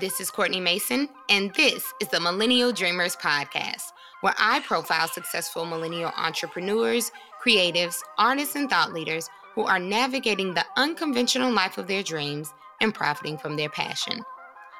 This 0.00 0.18
is 0.18 0.30
Courtney 0.30 0.60
Mason, 0.60 1.10
and 1.28 1.52
this 1.52 1.84
is 2.00 2.08
the 2.08 2.20
Millennial 2.20 2.72
Dreamers 2.72 3.16
Podcast, 3.16 3.92
where 4.22 4.32
I 4.38 4.60
profile 4.60 5.06
successful 5.08 5.66
millennial 5.66 6.10
entrepreneurs, 6.16 7.12
creatives, 7.44 7.98
artists, 8.16 8.56
and 8.56 8.70
thought 8.70 8.94
leaders 8.94 9.28
who 9.54 9.64
are 9.64 9.78
navigating 9.78 10.54
the 10.54 10.64
unconventional 10.78 11.52
life 11.52 11.76
of 11.76 11.86
their 11.86 12.02
dreams 12.02 12.50
and 12.80 12.94
profiting 12.94 13.36
from 13.36 13.56
their 13.56 13.68
passion. 13.68 14.22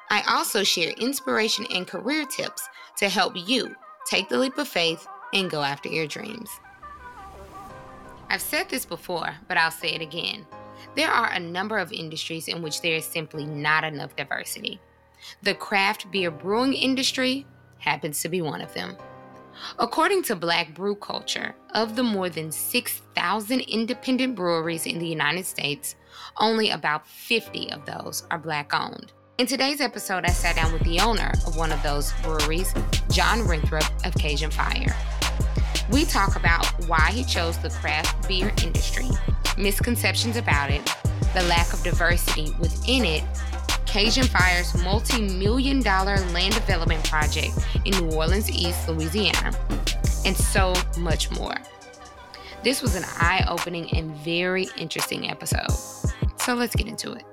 I 0.09 0.23
also 0.27 0.63
share 0.63 0.89
inspiration 0.93 1.67
and 1.71 1.85
career 1.85 2.25
tips 2.25 2.67
to 2.97 3.07
help 3.07 3.33
you 3.35 3.75
take 4.09 4.27
the 4.27 4.39
leap 4.39 4.57
of 4.57 4.67
faith 4.67 5.07
and 5.35 5.51
go 5.51 5.61
after 5.61 5.87
your 5.87 6.07
dreams. 6.07 6.49
I've 8.27 8.41
said 8.41 8.69
this 8.69 8.87
before, 8.87 9.35
but 9.47 9.57
I'll 9.57 9.69
say 9.69 9.89
it 9.89 10.01
again. 10.01 10.47
There 10.95 11.11
are 11.11 11.29
a 11.29 11.39
number 11.39 11.77
of 11.77 11.93
industries 11.93 12.47
in 12.47 12.63
which 12.63 12.81
there 12.81 12.95
is 12.95 13.05
simply 13.05 13.45
not 13.45 13.83
enough 13.83 14.15
diversity. 14.15 14.79
The 15.43 15.55
craft 15.55 16.11
beer 16.11 16.31
brewing 16.31 16.73
industry 16.73 17.45
happens 17.77 18.21
to 18.21 18.29
be 18.29 18.41
one 18.41 18.61
of 18.61 18.73
them. 18.73 18.95
According 19.79 20.23
to 20.23 20.35
Black 20.35 20.73
Brew 20.73 20.95
Culture, 20.95 21.55
of 21.73 21.95
the 21.95 22.03
more 22.03 22.29
than 22.29 22.51
6,000 22.51 23.59
independent 23.61 24.35
breweries 24.35 24.85
in 24.85 24.99
the 24.99 25.07
United 25.07 25.45
States, 25.45 25.95
only 26.39 26.71
about 26.71 27.07
50 27.07 27.71
of 27.71 27.85
those 27.85 28.25
are 28.31 28.39
Black 28.39 28.73
owned. 28.73 29.13
In 29.37 29.47
today's 29.47 29.81
episode, 29.81 30.25
I 30.25 30.29
sat 30.29 30.55
down 30.55 30.71
with 30.73 30.83
the 30.83 30.99
owner 30.99 31.31
of 31.47 31.57
one 31.57 31.71
of 31.71 31.81
those 31.83 32.11
breweries, 32.21 32.73
Jon 33.09 33.39
Renthrope 33.39 34.05
of 34.05 34.13
Cajun 34.15 34.51
Fire. 34.51 34.95
We 35.91 36.05
talk 36.05 36.35
about 36.35 36.65
why 36.87 37.11
he 37.11 37.23
chose 37.23 37.57
the 37.57 37.69
craft 37.69 38.27
beer 38.27 38.53
industry, 38.63 39.09
misconceptions 39.57 40.37
about 40.37 40.69
it, 40.69 40.85
the 41.33 41.43
lack 41.43 41.73
of 41.73 41.83
diversity 41.83 42.53
within 42.59 43.03
it, 43.03 43.23
Cajun 43.91 44.23
Fire's 44.23 44.73
multi 44.81 45.21
million 45.21 45.81
dollar 45.81 46.17
land 46.31 46.53
development 46.53 47.03
project 47.03 47.51
in 47.83 47.91
New 47.97 48.15
Orleans 48.15 48.49
East, 48.49 48.87
Louisiana, 48.87 49.51
and 50.25 50.33
so 50.33 50.73
much 50.97 51.29
more. 51.31 51.57
This 52.63 52.81
was 52.81 52.95
an 52.95 53.03
eye 53.19 53.45
opening 53.49 53.93
and 53.93 54.15
very 54.15 54.69
interesting 54.77 55.29
episode. 55.29 55.69
So 56.37 56.53
let's 56.53 56.73
get 56.73 56.87
into 56.87 57.11
it. 57.11 57.25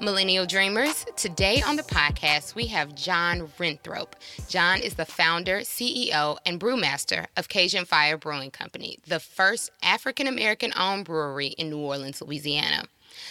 Millennial 0.00 0.46
Dreamers. 0.46 1.06
Today 1.14 1.62
on 1.64 1.76
the 1.76 1.84
podcast, 1.84 2.56
we 2.56 2.66
have 2.66 2.96
Jon 2.96 3.46
Renthrope. 3.56 4.14
Jon 4.48 4.80
is 4.80 4.94
the 4.94 5.04
founder, 5.06 5.60
CEO, 5.60 6.38
and 6.44 6.58
brewmaster 6.58 7.26
of 7.36 7.48
Cajun 7.48 7.84
Fire 7.84 8.18
Brewing 8.18 8.50
Company, 8.50 8.98
the 9.06 9.20
first 9.20 9.70
African 9.80 10.26
American 10.26 10.72
owned 10.76 11.04
brewery 11.04 11.48
in 11.56 11.70
New 11.70 11.78
Orleans, 11.78 12.20
Louisiana. 12.20 12.82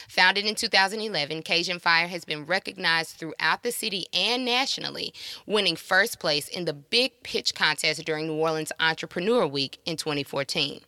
Founded 0.10 0.46
in 0.46 0.56
2011, 0.56 1.44
Cajun 1.44 1.80
Fire 1.80 2.08
has 2.08 2.26
been 2.26 2.46
recognized 2.46 3.18
throughout 3.18 3.64
the 3.64 3.72
city 3.72 4.06
and 4.14 4.46
nationally, 4.46 5.14
winning 5.46 5.76
first 5.76 6.20
place 6.20 6.48
in 6.48 6.66
the 6.66 6.74
Big 6.74 7.12
Pitch 7.24 7.54
contest 7.54 8.06
during 8.06 8.28
New 8.28 8.36
Orleans 8.36 8.72
Entrepreneur 8.80 9.48
Week 9.48 9.80
in 9.86 9.98
2014. 9.98 10.82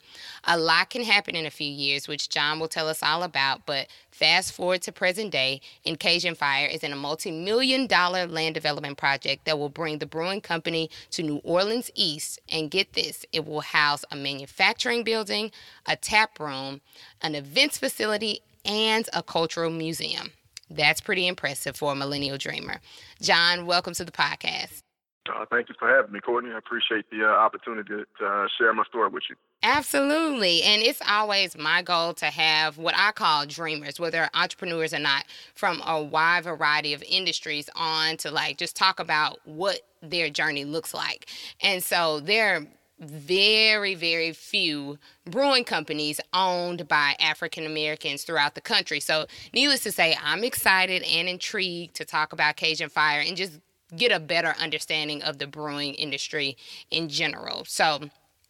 A 0.45 0.57
lot 0.57 0.89
can 0.89 1.03
happen 1.03 1.35
in 1.35 1.45
a 1.45 1.51
few 1.51 1.69
years, 1.69 2.07
which 2.07 2.29
John 2.29 2.59
will 2.59 2.67
tell 2.67 2.87
us 2.87 3.01
all 3.01 3.23
about, 3.23 3.65
but 3.65 3.87
fast 4.11 4.53
forward 4.53 4.81
to 4.83 4.91
present 4.91 5.31
day, 5.31 5.61
and 5.85 5.99
Cajun 5.99 6.35
Fire 6.35 6.67
is 6.67 6.83
in 6.83 6.91
a 6.91 6.95
multi 6.95 7.31
million 7.31 7.87
dollar 7.87 8.27
land 8.27 8.53
development 8.53 8.97
project 8.97 9.45
that 9.45 9.57
will 9.57 9.69
bring 9.69 9.99
the 9.99 10.05
brewing 10.05 10.41
company 10.41 10.89
to 11.11 11.23
New 11.23 11.41
Orleans 11.43 11.89
East. 11.95 12.39
And 12.49 12.69
get 12.69 12.93
this, 12.93 13.25
it 13.31 13.45
will 13.45 13.61
house 13.61 14.05
a 14.11 14.15
manufacturing 14.15 15.03
building, 15.03 15.51
a 15.85 15.95
tap 15.95 16.39
room, 16.39 16.81
an 17.21 17.35
events 17.35 17.77
facility, 17.77 18.41
and 18.65 19.07
a 19.13 19.23
cultural 19.23 19.69
museum. 19.69 20.31
That's 20.69 21.01
pretty 21.01 21.27
impressive 21.27 21.75
for 21.75 21.91
a 21.91 21.95
millennial 21.95 22.37
dreamer. 22.37 22.79
Jon, 23.21 23.65
welcome 23.65 23.93
to 23.95 24.05
the 24.05 24.11
podcast. 24.11 24.81
Uh, 25.29 25.45
thank 25.49 25.69
you 25.69 25.75
for 25.79 25.87
having 25.87 26.11
me, 26.11 26.19
Courtney. 26.19 26.51
I 26.51 26.57
appreciate 26.57 27.09
the 27.09 27.23
uh, 27.23 27.29
opportunity 27.29 28.03
to 28.19 28.25
uh, 28.25 28.47
share 28.57 28.73
my 28.73 28.83
story 28.83 29.07
with 29.07 29.23
you. 29.29 29.37
Absolutely. 29.63 30.63
And 30.63 30.81
it's 30.81 31.01
always 31.07 31.57
my 31.57 31.81
goal 31.81 32.13
to 32.15 32.25
have 32.25 32.77
what 32.77 32.93
I 32.97 33.13
call 33.13 33.45
dreamers, 33.45 33.99
whether 33.99 34.29
entrepreneurs 34.33 34.93
or 34.93 34.99
not, 34.99 35.23
from 35.55 35.81
a 35.85 36.01
wide 36.01 36.43
variety 36.43 36.93
of 36.93 37.01
industries 37.03 37.69
on 37.75 38.17
to 38.17 38.31
like 38.31 38.57
just 38.57 38.75
talk 38.75 38.99
about 38.99 39.39
what 39.45 39.79
their 40.01 40.29
journey 40.29 40.65
looks 40.65 40.93
like. 40.93 41.29
And 41.61 41.81
so 41.81 42.19
there 42.19 42.67
very, 43.03 43.95
very 43.95 44.31
few 44.31 44.97
brewing 45.29 45.63
companies 45.63 46.19
owned 46.33 46.87
by 46.87 47.15
African 47.19 47.65
Americans 47.65 48.23
throughout 48.23 48.55
the 48.55 48.61
country. 48.61 48.99
So, 48.99 49.25
needless 49.53 49.83
to 49.83 49.91
say, 49.91 50.17
I'm 50.23 50.43
excited 50.43 51.03
and 51.03 51.27
intrigued 51.27 51.95
to 51.95 52.05
talk 52.05 52.33
about 52.33 52.55
Cajun 52.55 52.89
Fire 52.89 53.21
and 53.21 53.37
just 53.37 53.59
get 53.95 54.11
a 54.11 54.19
better 54.19 54.55
understanding 54.59 55.21
of 55.23 55.37
the 55.37 55.47
brewing 55.47 55.93
industry 55.95 56.57
in 56.91 57.09
general. 57.09 57.65
So, 57.65 58.09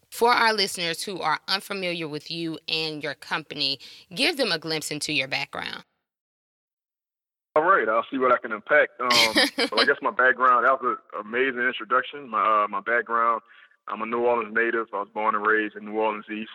for 0.10 0.32
our 0.32 0.54
listeners 0.54 1.04
who 1.04 1.20
are 1.22 1.40
unfamiliar 1.48 2.08
with 2.08 2.30
you 2.30 2.60
and 2.68 3.02
your 3.02 3.16
company, 3.16 3.80
give 4.14 4.38
them 4.38 4.52
a 4.52 4.60
glimpse 4.60 4.92
into 4.92 5.12
your 5.12 5.28
background. 5.28 5.84
All 7.56 7.64
right, 7.64 7.88
I'll 7.88 8.06
see 8.12 8.18
what 8.18 8.32
I 8.32 8.38
can 8.38 8.52
unpack. 8.52 8.90
Um, 9.00 9.10
so 9.70 9.80
I 9.80 9.86
guess 9.86 9.98
my 10.02 10.12
background, 10.12 10.66
that 10.66 10.82
was 10.82 10.98
an 11.14 11.22
amazing 11.22 11.62
introduction. 11.62 12.30
My, 12.30 12.64
uh, 12.64 12.68
my 12.68 12.80
background, 12.80 13.42
I'm 13.88 14.02
a 14.02 14.06
New 14.06 14.22
Orleans 14.22 14.54
native. 14.56 14.88
I 14.94 15.00
was 15.00 15.10
born 15.14 15.36
and 15.36 15.46
raised 15.46 15.76
in 15.76 15.86
New 15.86 16.00
Orleans 16.00 16.26
East. 16.32 16.52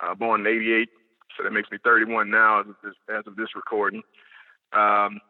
Uh, 0.00 0.14
born 0.14 0.40
in 0.40 0.46
'88, 0.46 0.88
so 1.36 1.44
that 1.44 1.52
makes 1.52 1.70
me 1.70 1.78
31 1.84 2.30
now 2.30 2.60
as 2.60 2.66
of 2.68 2.74
this, 2.82 2.94
as 3.08 3.26
of 3.26 3.36
this 3.36 3.54
recording. 3.54 4.02
Um, 4.72 5.20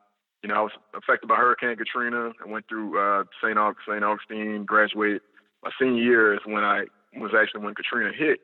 you 0.43 0.49
know, 0.49 0.57
I 0.57 0.61
was 0.61 0.73
affected 0.97 1.29
by 1.29 1.37
Hurricane 1.37 1.77
Katrina. 1.77 2.33
I 2.45 2.49
went 2.49 2.69
through 2.69 2.99
uh, 2.99 3.25
St. 3.43 3.59
St. 3.89 4.05
Augustine, 4.05 4.65
graduated. 4.65 5.23
My 5.63 5.71
senior 5.81 6.03
year 6.03 6.35
is 6.35 6.41
when 6.45 6.65
I 6.65 6.85
was 7.17 7.33
actually 7.39 7.65
when 7.65 7.75
Katrina 7.75 8.11
hit. 8.17 8.41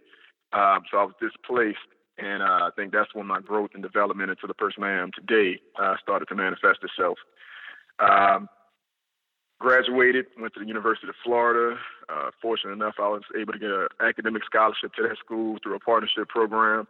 Um, 0.52 0.80
so 0.90 0.98
I 0.98 1.04
was 1.04 1.14
displaced, 1.20 1.78
and 2.18 2.42
uh, 2.42 2.68
I 2.68 2.70
think 2.74 2.92
that's 2.92 3.14
when 3.14 3.26
my 3.26 3.40
growth 3.40 3.70
and 3.74 3.82
development 3.82 4.30
into 4.30 4.46
the 4.46 4.54
person 4.54 4.82
I 4.82 4.98
am 4.98 5.10
today 5.14 5.60
uh, 5.80 5.94
started 6.02 6.26
to 6.28 6.34
manifest 6.34 6.80
itself. 6.82 7.18
Um, 7.98 8.48
graduated, 9.60 10.26
went 10.40 10.54
to 10.54 10.60
the 10.60 10.66
University 10.66 11.08
of 11.08 11.14
Florida. 11.22 11.78
Uh, 12.08 12.30
fortunate 12.42 12.72
enough, 12.72 12.94
I 12.98 13.08
was 13.08 13.22
able 13.38 13.52
to 13.52 13.58
get 13.58 13.70
an 13.70 13.86
academic 14.00 14.42
scholarship 14.44 14.94
to 14.94 15.02
that 15.02 15.18
school 15.18 15.58
through 15.62 15.76
a 15.76 15.78
partnership 15.78 16.28
program. 16.28 16.88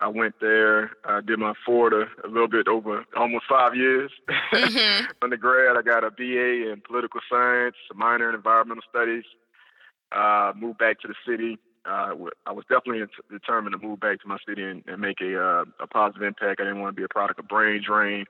I 0.00 0.08
went 0.08 0.34
there, 0.40 0.92
I 1.04 1.20
did 1.20 1.38
my 1.38 1.52
Florida 1.64 2.06
a 2.24 2.28
little 2.28 2.48
bit 2.48 2.68
over 2.68 3.04
almost 3.16 3.44
five 3.48 3.74
years. 3.74 4.10
Mm-hmm. 4.52 5.06
Undergrad, 5.22 5.76
I 5.76 5.82
got 5.82 6.04
a 6.04 6.10
BA 6.10 6.72
in 6.72 6.82
political 6.86 7.20
science, 7.30 7.76
a 7.92 7.94
minor 7.94 8.30
in 8.30 8.34
environmental 8.34 8.82
studies. 8.88 9.24
Uh, 10.10 10.52
moved 10.56 10.78
back 10.78 11.00
to 11.00 11.08
the 11.08 11.14
city. 11.28 11.58
Uh, 11.84 12.14
I 12.46 12.52
was 12.52 12.64
definitely 12.68 13.04
determined 13.30 13.78
to 13.78 13.86
move 13.86 14.00
back 14.00 14.20
to 14.22 14.28
my 14.28 14.38
city 14.48 14.62
and, 14.62 14.82
and 14.86 15.00
make 15.00 15.20
a, 15.20 15.38
uh, 15.38 15.64
a 15.80 15.86
positive 15.86 16.22
impact. 16.22 16.60
I 16.60 16.64
didn't 16.64 16.80
want 16.80 16.96
to 16.96 17.00
be 17.00 17.04
a 17.04 17.08
product 17.08 17.38
of 17.38 17.48
brain 17.48 17.82
drain. 17.86 18.24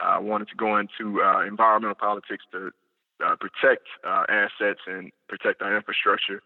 I 0.00 0.18
wanted 0.18 0.48
to 0.48 0.56
go 0.56 0.78
into 0.78 1.22
uh, 1.22 1.44
environmental 1.44 1.94
politics 1.94 2.44
to 2.52 2.70
uh, 3.24 3.36
protect 3.36 3.86
uh, 4.06 4.24
assets 4.28 4.80
and 4.86 5.10
protect 5.28 5.62
our 5.62 5.76
infrastructure, 5.76 6.42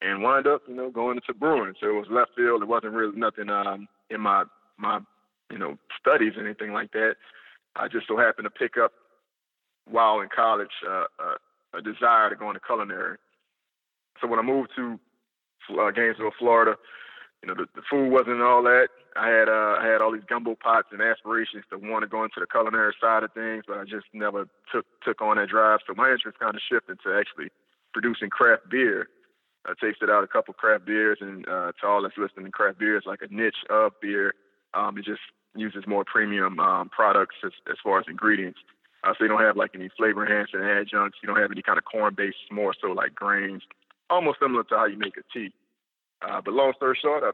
and 0.00 0.22
wind 0.22 0.46
up, 0.46 0.62
you 0.68 0.74
know, 0.74 0.90
going 0.90 1.16
into 1.16 1.38
brewing. 1.38 1.74
So 1.80 1.88
it 1.88 1.92
was 1.92 2.06
left 2.10 2.32
field. 2.36 2.62
It 2.62 2.68
wasn't 2.68 2.92
really 2.92 3.16
nothing 3.16 3.50
um, 3.50 3.88
in 4.10 4.20
my 4.20 4.44
my 4.78 5.00
you 5.50 5.58
know 5.58 5.76
studies 5.98 6.32
or 6.36 6.44
anything 6.44 6.72
like 6.72 6.92
that. 6.92 7.14
I 7.76 7.88
just 7.88 8.08
so 8.08 8.16
happened 8.16 8.46
to 8.46 8.50
pick 8.50 8.76
up 8.76 8.92
while 9.88 10.20
in 10.20 10.28
college 10.34 10.68
uh, 10.88 11.04
uh, 11.18 11.78
a 11.78 11.82
desire 11.82 12.30
to 12.30 12.36
go 12.36 12.48
into 12.48 12.60
culinary. 12.60 13.16
So 14.20 14.28
when 14.28 14.38
I 14.38 14.42
moved 14.42 14.70
to 14.76 14.98
uh, 15.80 15.90
Gainesville, 15.90 16.32
Florida, 16.38 16.76
you 17.42 17.48
know, 17.48 17.54
the, 17.54 17.66
the 17.74 17.82
food 17.90 18.10
wasn't 18.10 18.42
all 18.42 18.62
that. 18.64 18.88
I 19.16 19.28
had 19.28 19.48
uh, 19.48 19.76
I 19.80 19.86
had 19.86 20.00
all 20.00 20.12
these 20.12 20.28
gumbo 20.28 20.54
pots 20.54 20.88
and 20.92 21.02
aspirations 21.02 21.64
to 21.70 21.78
want 21.78 22.02
to 22.02 22.08
go 22.08 22.22
into 22.22 22.38
the 22.38 22.46
culinary 22.46 22.94
side 23.00 23.22
of 23.22 23.32
things, 23.32 23.64
but 23.66 23.78
I 23.78 23.84
just 23.84 24.06
never 24.12 24.46
took 24.72 24.86
took 25.04 25.20
on 25.20 25.36
that 25.36 25.48
drive. 25.48 25.80
So 25.86 25.94
my 25.96 26.10
interest 26.10 26.38
kind 26.38 26.54
of 26.54 26.62
shifted 26.70 26.98
to 27.04 27.18
actually 27.18 27.50
producing 27.92 28.30
craft 28.30 28.70
beer. 28.70 29.08
I 29.66 29.74
tasted 29.80 30.08
out 30.08 30.24
a 30.24 30.28
couple 30.28 30.54
craft 30.54 30.86
beers, 30.86 31.18
and 31.20 31.46
uh, 31.48 31.72
to 31.80 31.86
all 31.86 32.02
that's 32.02 32.16
listening, 32.16 32.50
craft 32.52 32.78
beer 32.78 32.96
is 32.96 33.04
like 33.04 33.20
a 33.22 33.32
niche 33.32 33.66
of 33.68 33.92
beer. 34.00 34.32
Um, 34.74 34.96
it 34.96 35.04
just 35.04 35.20
uses 35.54 35.84
more 35.86 36.04
premium 36.04 36.58
um, 36.60 36.88
products 36.88 37.36
as, 37.44 37.52
as 37.68 37.76
far 37.82 37.98
as 37.98 38.06
ingredients. 38.08 38.60
Uh, 39.02 39.12
so 39.18 39.24
you 39.24 39.28
don't 39.28 39.42
have 39.42 39.56
like 39.56 39.72
any 39.74 39.90
flavor 39.96 40.24
enhancing 40.24 40.60
adjuncts. 40.60 41.18
You 41.22 41.26
don't 41.26 41.40
have 41.40 41.50
any 41.50 41.62
kind 41.62 41.78
of 41.78 41.84
corn 41.84 42.14
based, 42.16 42.36
more 42.50 42.74
so 42.80 42.88
like 42.88 43.14
grains, 43.14 43.62
almost 44.08 44.38
similar 44.40 44.64
to 44.64 44.76
how 44.76 44.86
you 44.86 44.98
make 44.98 45.16
a 45.16 45.24
tea. 45.32 45.52
Uh, 46.22 46.40
but 46.44 46.54
long 46.54 46.72
story 46.76 46.98
short, 47.00 47.24
I 47.24 47.30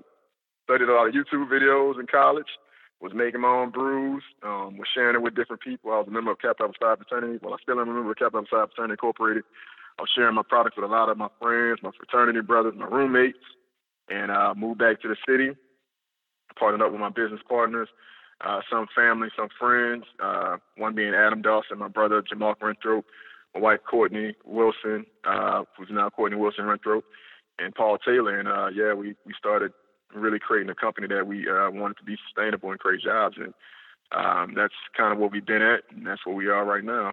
studied 0.67 0.91
a 0.91 0.95
lot 0.99 1.07
of 1.07 1.15
YouTube 1.15 1.47
videos 1.47 2.01
in 2.03 2.07
college, 2.11 2.51
was 2.99 3.13
making 3.15 3.43
my 3.47 3.55
own 3.55 3.71
brews, 3.71 4.25
um, 4.43 4.77
was 4.81 4.89
sharing 4.95 5.15
it 5.15 5.23
with 5.23 5.39
different 5.39 5.63
people. 5.63 5.93
I 5.93 6.03
was 6.03 6.09
a 6.09 6.11
member 6.11 6.33
of 6.35 6.43
Kappa 6.43 6.65
Alpha 6.67 6.75
Psi 6.75 6.97
Fraternity. 6.97 7.39
Well, 7.39 7.55
I 7.55 7.63
still 7.63 7.79
am 7.79 7.89
a 7.89 7.95
member 7.95 8.11
of 8.11 8.19
Kappa 8.19 8.39
Alpha 8.39 8.49
Psi 8.51 8.67
Fraternity 8.75 8.99
Incorporated. 8.99 9.45
I 9.99 10.03
was 10.03 10.11
sharing 10.15 10.35
my 10.35 10.43
products 10.49 10.77
with 10.77 10.91
a 10.91 10.93
lot 10.93 11.09
of 11.09 11.17
my 11.17 11.29
friends, 11.41 11.79
my 11.87 11.93
fraternity 11.97 12.43
brothers, 12.43 12.75
my 12.77 12.91
roommates, 12.91 13.45
and 14.09 14.33
I 14.33 14.51
uh, 14.51 14.55
moved 14.55 14.81
back 14.81 15.01
to 15.03 15.09
the 15.09 15.17
city, 15.29 15.57
partnered 16.59 16.83
up 16.83 16.91
with 16.93 17.01
my 17.01 17.11
business 17.11 17.41
partners. 17.49 17.89
uh, 18.45 18.61
some 18.71 18.87
family, 18.95 19.29
some 19.37 19.49
friends. 19.59 20.05
Uh, 20.23 20.57
one 20.77 20.95
being 20.95 21.15
Adam 21.15 21.43
Dawson, 21.43 21.79
my 21.79 21.89
brother 21.89 22.23
Jamal 22.29 22.55
Renthrope, 22.57 23.05
my 23.55 23.61
wife 23.61 23.81
Courtney 23.89 24.35
Wilson, 24.45 25.07
uh, 25.25 25.63
who's 25.77 25.89
now 25.91 26.11
Courtney 26.11 26.39
Wilson 26.39 26.65
Renthrope, 26.65 27.03
and 27.59 27.75
Paul 27.75 27.99
Taylor. 27.99 28.39
And 28.39 28.49
uh, 28.49 28.69
yeah, 28.75 28.93
we 28.93 29.15
we 29.25 29.33
started 29.39 29.73
really 30.15 30.39
creating 30.39 30.71
a 30.71 30.75
company 30.75 31.07
that 31.09 31.27
we 31.27 31.49
uh, 31.49 31.71
wanted 31.71 31.97
to 31.99 32.05
be 32.05 32.17
sustainable 32.27 32.71
and 32.71 32.81
create 32.81 33.03
jobs. 33.03 33.37
And 33.39 33.55
um, 34.13 34.55
that's 34.55 34.75
kind 34.97 35.13
of 35.13 35.19
what 35.19 35.33
we've 35.33 35.45
been 35.45 35.63
at, 35.63 35.83
and 35.91 36.07
that's 36.07 36.25
where 36.25 36.35
we 36.35 36.49
are 36.49 36.65
right 36.65 36.85
now. 36.85 37.13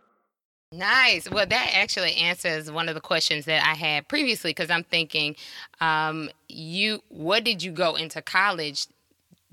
Nice. 0.71 1.29
Well, 1.29 1.45
that 1.45 1.71
actually 1.75 2.15
answers 2.15 2.71
one 2.71 2.89
of 2.89 2.95
the 2.95 3.01
questions 3.01 3.45
that 3.45 3.63
I 3.63 3.75
had 3.75 4.07
previously 4.07 4.51
because 4.51 4.71
I'm 4.71 4.83
thinking, 4.83 5.35
um, 5.81 6.31
you, 6.49 7.03
what 7.09 7.43
did 7.43 7.61
you 7.61 7.71
go 7.71 7.95
into 7.95 8.23
college 8.23 8.87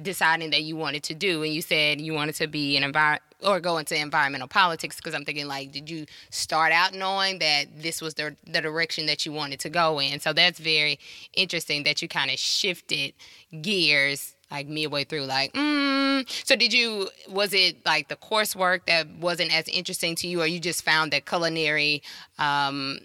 deciding 0.03 0.51
that 0.51 0.63
you 0.63 0.77
wanted 0.77 1.03
to 1.05 1.15
do? 1.15 1.43
And 1.43 1.53
you 1.53 1.63
said 1.63 2.01
you 2.01 2.15
wanted 2.15 2.35
to 2.37 2.47
be 2.47 2.77
an 2.77 2.85
environment 2.85 3.23
or 3.43 3.61
go 3.61 3.79
into 3.79 3.97
environmental 3.97 4.49
politics 4.49 4.97
because 4.97 5.15
I'm 5.15 5.25
thinking 5.25 5.47
like, 5.47 5.73
did 5.73 5.89
you 5.89 6.07
start 6.31 6.73
out 6.73 6.95
knowing 6.95 7.39
that 7.39 7.67
this 7.77 8.01
was 8.03 8.15
the 8.15 8.37
the 8.47 8.61
direction 8.61 9.07
that 9.07 9.25
you 9.25 9.33
wanted 9.33 9.61
to 9.61 9.71
go 9.71 10.01
in? 10.01 10.21
So 10.21 10.33
that's 10.33 10.59
very 10.59 10.99
interesting 11.35 11.85
that 11.85 12.03
you 12.03 12.09
kind 12.09 12.31
of 12.31 12.39
shifted 12.39 13.15
gears 13.63 14.35
like 14.51 14.67
midway 14.67 15.05
through 15.05 15.25
like 15.25 15.53
mm. 15.53 16.29
so 16.45 16.57
did 16.57 16.73
you 16.73 17.09
was 17.29 17.55
it 17.55 17.85
like 17.87 18.09
the 18.09 18.17
coursework 18.17 18.85
that 18.87 19.09
wasn't 19.21 19.55
as 19.55 19.69
interesting 19.69 20.15
to 20.17 20.27
you 20.27 20.43
or 20.43 20.47
you 20.47 20.59
just 20.59 20.85
found 20.85 21.13
that 21.13 21.25
culinary 21.25 22.03
um, 22.39 22.99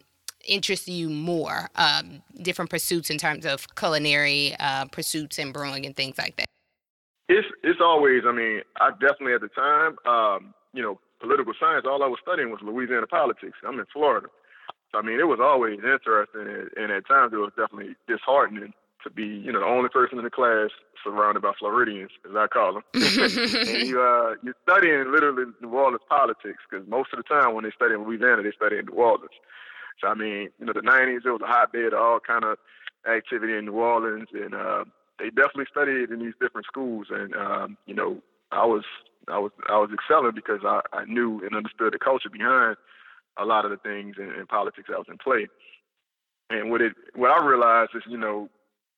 interests 0.43 0.87
you 0.87 1.09
more 1.09 1.69
um, 1.75 2.21
different 2.41 2.69
pursuits 2.69 3.09
in 3.09 3.17
terms 3.17 3.45
of 3.45 3.67
culinary 3.75 4.55
uh, 4.59 4.85
pursuits 4.85 5.37
and 5.37 5.53
brewing 5.53 5.85
and 5.85 5.95
things 5.95 6.17
like 6.17 6.35
that 6.35 6.47
it's 7.29 7.47
it's 7.63 7.79
always 7.81 8.23
i 8.27 8.31
mean 8.31 8.61
i 8.79 8.91
definitely 8.91 9.33
at 9.33 9.41
the 9.41 9.49
time 9.49 9.97
um, 10.05 10.53
you 10.73 10.81
know 10.81 10.99
political 11.19 11.53
science 11.59 11.85
all 11.87 12.03
i 12.03 12.07
was 12.07 12.19
studying 12.21 12.51
was 12.51 12.59
louisiana 12.61 13.07
politics 13.07 13.57
i'm 13.67 13.79
in 13.79 13.85
florida 13.91 14.27
so 14.91 14.99
i 14.99 15.01
mean 15.01 15.19
it 15.19 15.27
was 15.27 15.39
always 15.41 15.79
interesting 15.79 16.47
and, 16.47 16.69
and 16.77 16.91
at 16.91 17.07
times 17.07 17.33
it 17.33 17.37
was 17.37 17.51
definitely 17.57 17.95
disheartening 18.07 18.73
to 19.05 19.11
be, 19.11 19.23
you 19.23 19.53
know, 19.53 19.59
the 19.59 19.65
only 19.65 19.87
person 19.87 20.17
in 20.17 20.25
the 20.25 20.29
class 20.29 20.69
surrounded 21.03 21.41
by 21.41 21.53
Floridians, 21.57 22.09
as 22.27 22.35
I 22.35 22.47
call 22.47 22.73
them. 22.73 22.83
and 22.93 23.87
you, 23.87 24.01
uh, 24.01 24.33
you're 24.43 24.57
studying 24.67 25.11
literally 25.11 25.45
New 25.61 25.69
Orleans 25.69 26.01
politics 26.09 26.59
because 26.69 26.85
most 26.89 27.13
of 27.13 27.17
the 27.17 27.23
time 27.23 27.53
when 27.53 27.63
they 27.63 27.71
study 27.71 27.93
in 27.93 28.03
Louisiana, 28.03 28.41
they 28.41 28.51
study 28.51 28.77
in 28.77 28.87
New 28.87 28.97
Orleans. 28.97 29.37
So 30.01 30.07
I 30.07 30.15
mean, 30.15 30.49
you 30.59 30.65
know, 30.65 30.73
the 30.73 30.81
'90s 30.81 31.23
it 31.23 31.31
was 31.31 31.41
a 31.41 31.47
hotbed 31.47 31.93
of 31.93 32.01
all 32.01 32.19
kind 32.19 32.43
of 32.43 32.57
activity 33.07 33.55
in 33.55 33.65
New 33.65 33.79
Orleans, 33.79 34.27
and 34.33 34.53
uh, 34.53 34.83
they 35.19 35.29
definitely 35.29 35.65
studied 35.69 36.11
in 36.11 36.19
these 36.19 36.33
different 36.39 36.67
schools. 36.67 37.07
And 37.09 37.35
um, 37.35 37.77
you 37.85 37.93
know, 37.93 38.21
I 38.51 38.65
was 38.65 38.83
I 39.27 39.39
was 39.39 39.51
I 39.69 39.77
was 39.77 39.89
excelling 39.93 40.35
because 40.35 40.61
I, 40.63 40.81
I 40.93 41.05
knew 41.05 41.41
and 41.43 41.55
understood 41.55 41.93
the 41.93 41.99
culture 41.99 42.29
behind 42.29 42.77
a 43.37 43.45
lot 43.45 43.65
of 43.65 43.71
the 43.71 43.77
things 43.77 44.15
in, 44.17 44.31
in 44.33 44.45
politics 44.47 44.87
that 44.89 44.97
was 44.97 45.07
in 45.09 45.17
play. 45.17 45.47
And 46.49 46.69
what 46.69 46.81
it 46.81 46.93
what 47.15 47.31
I 47.31 47.45
realized 47.45 47.91
is, 47.95 48.03
you 48.07 48.17
know, 48.17 48.49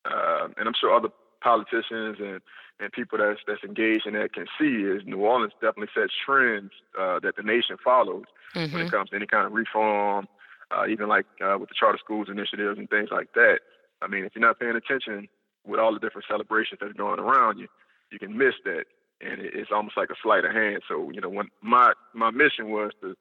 uh, 0.06 0.48
and 0.58 0.68
I'm 0.68 0.75
sure 0.80 0.94
other 0.94 1.10
politicians 1.42 2.18
and 2.19 2.42
and 2.80 2.92
people 2.92 3.18
that's 3.18 3.40
that's 3.48 3.64
engaged 3.64 4.06
in 4.06 4.14
that 4.14 4.34
can 4.34 4.46
see 4.60 4.84
is 4.84 5.04
New 5.06 5.18
Orleans 5.19 5.54
definitely 5.62 5.90
sets 5.96 6.14
trends 6.25 6.72
uh, 7.00 7.19
that 7.22 7.36
the 7.36 7.44
nation 7.44 7.78
follows 7.84 8.25
mm-hmm. 8.54 8.74
when 8.74 8.86
it 8.86 8.92
comes 8.92 9.10
to 9.10 9.16
any 9.16 9.28
kind 9.28 9.48
of 9.48 9.54
reform, 9.54 10.28
uh, 10.72 10.86
even 10.88 11.08
like 11.08 11.25
uh, 11.42 11.58
with 11.60 11.69
the 11.69 11.75
charter 11.80 12.00
schools 12.04 12.28
initiatives 12.30 12.78
and 12.78 12.90
things 12.90 13.10
like 13.12 13.34
that. 13.34 13.60
I 14.02 14.08
mean, 14.08 14.25
if 14.25 14.34
you're 14.36 14.46
not 14.46 14.60
paying 14.60 14.75
attention 14.75 15.28
with 15.68 15.80
all 15.80 15.94
the 15.94 16.00
different 16.00 16.25
celebrations 16.30 16.80
that's 16.81 16.94
going 16.94 17.19
around 17.19 17.60
you, 17.60 17.68
you 18.12 18.19
can 18.19 18.38
miss 18.38 18.56
that, 18.66 18.86
and 19.22 19.42
it's 19.42 19.72
almost 19.72 19.98
like 19.98 20.10
a 20.10 20.16
sleight 20.24 20.46
of 20.46 20.54
hand. 20.54 20.81
So 20.88 21.12
you 21.12 21.22
know, 21.22 21.30
when 21.30 21.48
my 21.62 21.94
my 22.14 22.31
mission 22.31 22.69
was 22.69 22.92
to 23.02 23.16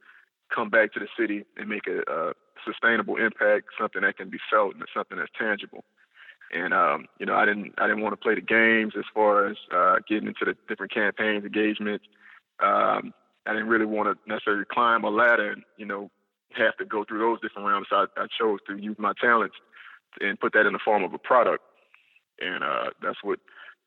come 0.54 0.70
back 0.70 0.92
to 0.92 1.00
the 1.00 1.08
city 1.18 1.44
and 1.56 1.68
make 1.68 1.86
a, 1.86 2.00
a 2.10 2.32
sustainable 2.64 3.16
impact, 3.16 3.66
something 3.78 4.02
that 4.02 4.16
can 4.16 4.30
be 4.30 4.38
felt 4.50 4.74
and 4.74 4.84
something 4.94 5.18
that's 5.18 5.30
tangible. 5.38 5.84
And 6.52 6.72
um, 6.72 7.06
you 7.18 7.26
know, 7.26 7.34
I 7.34 7.44
didn't 7.44 7.74
I 7.78 7.88
didn't 7.88 8.02
want 8.02 8.12
to 8.12 8.22
play 8.22 8.34
the 8.34 8.40
games 8.40 8.94
as 8.96 9.04
far 9.12 9.48
as 9.48 9.56
uh, 9.74 9.96
getting 10.08 10.28
into 10.28 10.44
the 10.44 10.54
different 10.68 10.94
campaigns, 10.94 11.44
engagements. 11.44 12.04
Um, 12.62 13.12
I 13.46 13.52
didn't 13.52 13.68
really 13.68 13.86
want 13.86 14.08
to 14.08 14.30
necessarily 14.30 14.64
climb 14.70 15.04
a 15.04 15.10
ladder 15.10 15.50
and 15.50 15.62
you 15.76 15.86
know 15.86 16.10
have 16.56 16.76
to 16.76 16.84
go 16.84 17.04
through 17.04 17.18
those 17.18 17.40
different 17.40 17.68
rounds. 17.68 17.86
So 17.90 17.96
I, 17.96 18.06
I 18.16 18.26
chose 18.38 18.60
to 18.68 18.76
use 18.76 18.96
my 18.98 19.12
talents 19.20 19.56
and 20.20 20.38
put 20.38 20.52
that 20.52 20.66
in 20.66 20.72
the 20.72 20.78
form 20.84 21.02
of 21.02 21.12
a 21.12 21.18
product. 21.18 21.62
And 22.40 22.62
uh, 22.62 22.90
that's 23.02 23.18
what 23.22 23.38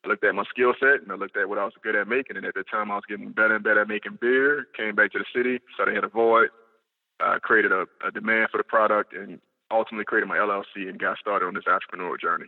I 0.06 0.10
looked 0.10 0.24
at 0.24 0.36
my 0.36 0.46
skill 0.50 0.74
set 0.80 1.02
and 1.02 1.12
I 1.12 1.16
looked 1.16 1.38
at 1.38 1.50
what 1.50 1.58
I 1.58 1.66
was 1.66 1.74
good 1.84 1.96
at 1.96 2.08
making. 2.08 2.38
And 2.38 2.46
at 2.46 2.54
the 2.54 2.64
time, 2.64 2.92
I 2.92 2.96
was 2.96 3.04
getting 3.08 3.32
better 3.32 3.56
and 3.56 3.64
better 3.64 3.82
at 3.82 3.88
making 3.88 4.18
beer. 4.22 4.68
Came 4.76 4.96
back 4.96 5.12
to 5.14 5.20
the 5.20 5.26
city, 5.36 5.60
started 5.74 5.96
hit 5.96 6.04
a 6.04 6.10
void, 6.10 6.50
uh, 7.20 7.40
created 7.42 7.72
a, 7.72 7.86
a 8.06 8.12
demand 8.12 8.50
for 8.52 8.58
the 8.58 8.64
product, 8.64 9.14
and 9.14 9.40
ultimately 9.72 10.06
created 10.06 10.28
my 10.28 10.38
LLC 10.38 10.90
and 10.90 11.00
got 11.00 11.18
started 11.18 11.46
on 11.46 11.54
this 11.54 11.66
entrepreneurial 11.66 12.20
journey. 12.20 12.48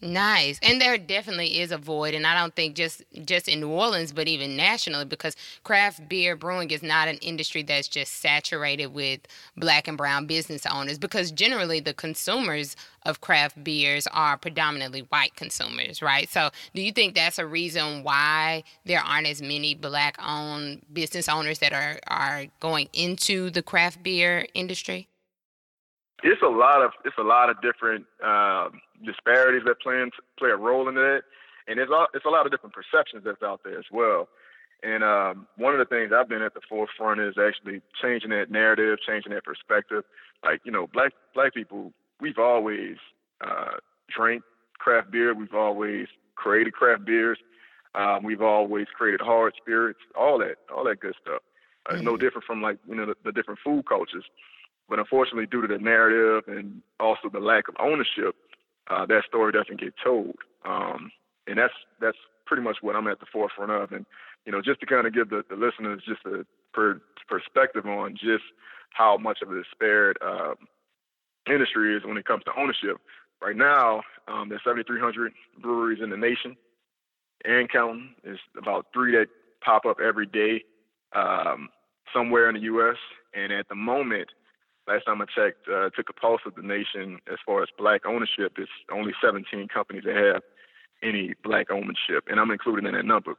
Nice. 0.00 0.60
And 0.62 0.80
there 0.80 0.96
definitely 0.96 1.58
is 1.58 1.72
a 1.72 1.78
void 1.78 2.14
and 2.14 2.24
I 2.24 2.38
don't 2.38 2.54
think 2.54 2.76
just 2.76 3.02
just 3.24 3.48
in 3.48 3.60
New 3.60 3.68
Orleans 3.68 4.12
but 4.12 4.28
even 4.28 4.56
nationally 4.56 5.04
because 5.04 5.34
craft 5.64 6.08
beer 6.08 6.36
brewing 6.36 6.70
is 6.70 6.84
not 6.84 7.08
an 7.08 7.16
industry 7.16 7.64
that's 7.64 7.88
just 7.88 8.12
saturated 8.20 8.88
with 8.88 9.20
black 9.56 9.88
and 9.88 9.98
brown 9.98 10.26
business 10.26 10.64
owners 10.66 10.98
because 10.98 11.32
generally 11.32 11.80
the 11.80 11.94
consumers 11.94 12.76
of 13.06 13.20
craft 13.20 13.64
beers 13.64 14.06
are 14.12 14.36
predominantly 14.36 15.00
white 15.08 15.34
consumers, 15.34 16.00
right? 16.00 16.28
So, 16.28 16.50
do 16.74 16.82
you 16.82 16.92
think 16.92 17.14
that's 17.14 17.38
a 17.38 17.46
reason 17.46 18.04
why 18.04 18.64
there 18.84 19.00
aren't 19.00 19.26
as 19.26 19.40
many 19.40 19.74
black 19.74 20.16
owned 20.24 20.82
business 20.92 21.28
owners 21.28 21.58
that 21.58 21.72
are 21.72 21.98
are 22.06 22.46
going 22.60 22.88
into 22.92 23.50
the 23.50 23.62
craft 23.62 24.02
beer 24.02 24.46
industry? 24.54 25.08
it's 26.22 26.42
a 26.42 26.48
lot 26.48 26.82
of 26.82 26.90
it's 27.04 27.16
a 27.18 27.22
lot 27.22 27.48
of 27.50 27.60
different 27.62 28.04
um, 28.24 28.80
disparities 29.04 29.62
that 29.66 29.80
play 29.80 30.02
play 30.38 30.50
a 30.50 30.56
role 30.56 30.88
in 30.88 30.94
that, 30.94 31.22
and 31.66 31.78
it's 31.78 31.90
a, 31.90 32.06
it's 32.14 32.24
a 32.24 32.30
lot 32.30 32.46
of 32.46 32.52
different 32.52 32.74
perceptions 32.74 33.22
that's 33.24 33.42
out 33.42 33.60
there 33.64 33.78
as 33.78 33.86
well. 33.92 34.28
And 34.82 35.02
um, 35.02 35.48
one 35.56 35.74
of 35.74 35.80
the 35.80 35.84
things 35.84 36.12
I've 36.14 36.28
been 36.28 36.42
at 36.42 36.54
the 36.54 36.60
forefront 36.68 37.20
is 37.20 37.34
actually 37.36 37.82
changing 38.00 38.30
that 38.30 38.50
narrative, 38.50 38.98
changing 39.06 39.32
that 39.32 39.44
perspective. 39.44 40.04
Like 40.44 40.60
you 40.64 40.70
know, 40.70 40.86
black 40.92 41.12
black 41.34 41.54
people, 41.54 41.92
we've 42.20 42.38
always 42.38 42.96
uh, 43.40 43.78
drank 44.14 44.42
craft 44.78 45.10
beer. 45.10 45.34
We've 45.34 45.54
always 45.54 46.06
created 46.36 46.74
craft 46.74 47.04
beers. 47.04 47.38
Um, 47.94 48.22
we've 48.22 48.42
always 48.42 48.86
created 48.96 49.20
hard 49.20 49.54
spirits, 49.60 49.98
all 50.16 50.38
that, 50.38 50.56
all 50.72 50.84
that 50.84 51.00
good 51.00 51.14
stuff. 51.20 51.42
Uh, 51.88 51.94
mm-hmm. 51.94 52.04
No 52.04 52.16
different 52.16 52.44
from 52.44 52.62
like 52.62 52.78
you 52.88 52.94
know 52.94 53.06
the, 53.06 53.14
the 53.24 53.32
different 53.32 53.58
food 53.64 53.84
cultures. 53.88 54.24
But 54.88 55.00
unfortunately, 55.00 55.46
due 55.46 55.60
to 55.60 55.68
the 55.68 55.78
narrative 55.78 56.44
and 56.46 56.82
also 57.00 57.28
the 57.30 57.40
lack 57.40 57.68
of 57.68 57.74
ownership, 57.80 58.36
uh, 58.90 59.06
that 59.06 59.24
story 59.26 59.52
doesn't 59.52 59.80
get 59.80 59.94
told. 60.02 60.36
Um, 60.64 61.10
and 61.46 61.58
that's 61.58 61.74
that's 62.00 62.18
pretty 62.46 62.62
much 62.62 62.78
what 62.80 62.96
I'm 62.96 63.06
at 63.06 63.20
the 63.20 63.26
forefront 63.32 63.70
of. 63.70 63.92
And 63.92 64.06
you 64.46 64.52
know, 64.52 64.62
just 64.62 64.80
to 64.80 64.86
kind 64.86 65.06
of 65.06 65.14
give 65.14 65.30
the, 65.30 65.42
the 65.48 65.56
listeners 65.56 66.02
just 66.06 66.24
a 66.26 66.44
per, 66.72 67.00
perspective 67.28 67.86
on 67.86 68.14
just 68.14 68.44
how 68.90 69.16
much 69.16 69.38
of 69.42 69.50
a 69.50 69.62
disparate 69.62 70.16
uh, 70.22 70.54
industry 71.52 71.96
is 71.96 72.04
when 72.04 72.16
it 72.16 72.24
comes 72.24 72.44
to 72.44 72.52
ownership. 72.58 72.96
Right 73.40 73.56
now, 73.56 74.02
um, 74.26 74.48
there's 74.48 74.62
7,300 74.64 75.32
breweries 75.60 76.02
in 76.02 76.10
the 76.10 76.16
nation 76.16 76.56
and 77.44 77.70
counting. 77.70 78.14
There's 78.24 78.40
about 78.56 78.86
three 78.92 79.12
that 79.12 79.26
pop 79.64 79.86
up 79.86 79.98
every 80.00 80.26
day 80.26 80.64
um, 81.14 81.68
somewhere 82.12 82.48
in 82.48 82.56
the 82.56 82.62
U.S. 82.62 82.96
And 83.34 83.52
at 83.52 83.68
the 83.68 83.74
moment, 83.74 84.28
last 84.88 85.04
time 85.04 85.20
I 85.20 85.26
checked, 85.26 85.68
uh, 85.68 85.90
took 85.90 86.08
a 86.08 86.12
pulse 86.12 86.40
of 86.46 86.54
the 86.54 86.62
nation 86.62 87.18
as 87.30 87.38
far 87.44 87.62
as 87.62 87.68
black 87.76 88.06
ownership. 88.06 88.54
It's 88.56 88.70
only 88.90 89.12
17 89.22 89.68
companies 89.68 90.04
that 90.04 90.16
have 90.16 90.42
any 91.02 91.34
black 91.44 91.70
ownership, 91.70 92.24
and 92.28 92.40
I'm 92.40 92.50
included 92.50 92.86
in 92.86 92.94
that 92.94 93.04
number. 93.04 93.34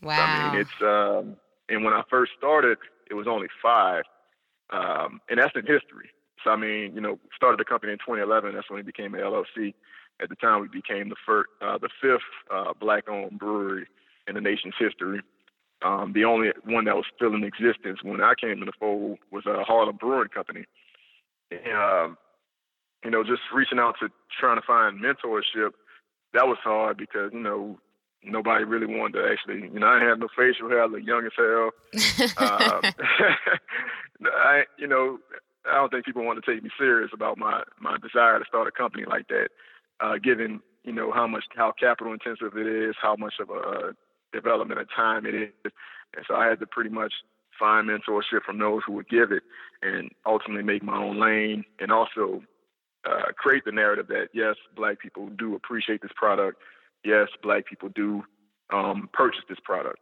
Wow. 0.00 0.16
So, 0.16 0.22
I 0.22 0.52
mean, 0.52 0.60
it's 0.60 0.82
um, 0.82 1.36
and 1.68 1.84
when 1.84 1.92
I 1.92 2.02
first 2.08 2.32
started, 2.38 2.78
it 3.10 3.14
was 3.14 3.26
only 3.26 3.48
five, 3.62 4.04
um, 4.70 5.20
and 5.28 5.38
that's 5.38 5.54
in 5.54 5.62
history. 5.62 6.10
So 6.42 6.50
I 6.50 6.56
mean, 6.56 6.94
you 6.94 7.00
know, 7.00 7.18
started 7.36 7.60
the 7.60 7.64
company 7.64 7.92
in 7.92 7.98
2011. 7.98 8.54
That's 8.54 8.70
when 8.70 8.80
it 8.80 8.86
became 8.86 9.14
an 9.14 9.20
LLC. 9.20 9.74
At 10.20 10.28
the 10.28 10.36
time, 10.36 10.60
we 10.60 10.68
became 10.68 11.08
the 11.08 11.16
first, 11.26 11.48
uh, 11.60 11.78
the 11.78 11.88
fifth 12.00 12.20
uh, 12.52 12.72
black-owned 12.78 13.38
brewery 13.38 13.86
in 14.28 14.34
the 14.34 14.40
nation's 14.40 14.74
history. 14.78 15.20
Um, 15.84 16.12
the 16.12 16.24
only 16.24 16.50
one 16.64 16.84
that 16.84 16.94
was 16.94 17.06
still 17.14 17.34
in 17.34 17.42
existence 17.42 18.00
when 18.02 18.20
I 18.20 18.34
came 18.40 18.60
in 18.60 18.66
the 18.66 18.72
fold 18.78 19.18
was 19.32 19.46
a 19.46 19.52
uh, 19.52 19.64
Harlem 19.64 19.96
Brewing 19.96 20.28
Company, 20.28 20.64
um, 21.74 22.16
you 23.04 23.10
know, 23.10 23.22
just 23.22 23.42
reaching 23.54 23.78
out 23.78 23.94
to 24.00 24.08
trying 24.38 24.60
to 24.60 24.66
find 24.66 25.00
mentorship, 25.00 25.72
that 26.34 26.46
was 26.46 26.58
hard 26.62 26.96
because, 26.96 27.30
you 27.32 27.40
know, 27.40 27.78
nobody 28.24 28.64
really 28.64 28.86
wanted 28.86 29.18
to 29.18 29.28
actually, 29.30 29.68
you 29.72 29.80
know, 29.80 29.86
I 29.86 30.02
had 30.02 30.20
no 30.20 30.28
facial 30.36 30.68
hair, 30.68 30.82
I 30.82 30.86
look 30.86 31.02
young 31.04 31.26
as 31.26 31.32
hell. 31.36 31.70
um, 32.38 32.80
I, 34.24 34.62
you 34.78 34.86
know, 34.86 35.18
I 35.66 35.74
don't 35.74 35.90
think 35.90 36.04
people 36.04 36.24
want 36.24 36.42
to 36.42 36.50
take 36.50 36.62
me 36.62 36.70
serious 36.78 37.10
about 37.12 37.38
my, 37.38 37.62
my 37.80 37.96
desire 37.98 38.38
to 38.38 38.44
start 38.46 38.68
a 38.68 38.72
company 38.72 39.04
like 39.08 39.28
that, 39.28 39.48
uh, 40.00 40.14
given, 40.22 40.60
you 40.84 40.92
know, 40.92 41.12
how 41.12 41.26
much, 41.26 41.44
how 41.56 41.72
capital 41.78 42.12
intensive 42.12 42.56
it 42.56 42.66
is, 42.66 42.94
how 43.00 43.16
much 43.16 43.34
of 43.40 43.50
a, 43.50 43.94
development 44.32 44.80
of 44.80 44.88
time 44.94 45.26
it 45.26 45.34
is. 45.34 45.72
And 46.16 46.24
so 46.26 46.34
I 46.34 46.46
had 46.48 46.58
to 46.60 46.66
pretty 46.66 46.90
much 46.90 47.12
find 47.62 47.88
mentorship 47.88 48.42
from 48.44 48.58
those 48.58 48.80
who 48.84 48.92
would 48.94 49.08
give 49.08 49.30
it 49.30 49.44
and 49.82 50.10
ultimately 50.26 50.64
make 50.64 50.82
my 50.82 50.96
own 50.96 51.20
lane 51.20 51.64
and 51.78 51.92
also 51.92 52.42
uh, 53.08 53.30
create 53.36 53.64
the 53.64 53.70
narrative 53.70 54.08
that 54.08 54.28
yes, 54.34 54.56
black 54.74 54.98
people 54.98 55.28
do 55.38 55.54
appreciate 55.54 56.02
this 56.02 56.10
product. 56.16 56.58
Yes, 57.04 57.28
black 57.40 57.66
people 57.66 57.88
do 57.94 58.24
um, 58.72 59.08
purchase 59.12 59.42
this 59.48 59.58
product. 59.62 59.98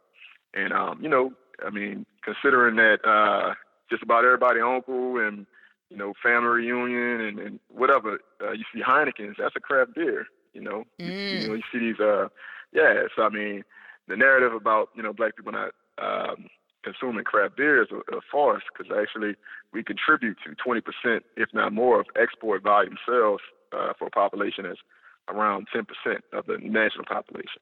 And 0.55 0.73
um, 0.73 0.99
you 1.03 1.09
know, 1.09 1.33
I 1.63 1.69
mean, 1.69 2.05
considering 2.23 2.75
that 2.77 3.05
uh, 3.07 3.53
just 3.91 4.01
about 4.01 4.25
everybody 4.25 4.59
uncle 4.59 5.17
and 5.17 5.45
you 5.91 5.97
know 5.97 6.13
family 6.23 6.47
reunion 6.47 7.21
and, 7.21 7.39
and 7.39 7.59
whatever 7.69 8.19
uh, 8.41 8.53
you 8.53 8.63
see 8.73 8.81
Heineken's, 8.81 9.35
that's 9.37 9.55
a 9.55 9.59
craft 9.59 9.93
beer. 9.93 10.25
You 10.53 10.61
know, 10.61 10.83
mm. 10.99 11.05
you, 11.07 11.13
you, 11.13 11.47
know, 11.47 11.53
you 11.53 11.63
see 11.71 11.79
these. 11.79 11.99
Uh, 11.99 12.27
yeah, 12.73 13.03
so 13.15 13.23
I 13.23 13.29
mean, 13.29 13.63
the 14.07 14.17
narrative 14.17 14.53
about 14.53 14.89
you 14.95 15.03
know 15.03 15.13
black 15.13 15.35
people 15.35 15.51
not 15.51 15.71
um, 16.01 16.47
consuming 16.83 17.23
craft 17.23 17.57
beer 17.57 17.81
is 17.81 17.89
a, 17.91 18.15
a 18.15 18.21
farce 18.31 18.63
because 18.71 18.91
actually 18.95 19.35
we 19.73 19.83
contribute 19.83 20.37
to 20.45 20.55
20%, 20.55 21.21
if 21.37 21.49
not 21.53 21.73
more, 21.73 21.99
of 21.99 22.07
export 22.19 22.63
volume 22.63 22.97
sales 23.07 23.41
uh, 23.71 23.93
for 23.97 24.07
a 24.07 24.11
population 24.11 24.65
that's 24.65 24.79
around 25.29 25.67
10% 25.73 25.85
of 26.33 26.45
the 26.45 26.57
national 26.61 27.05
population. 27.05 27.61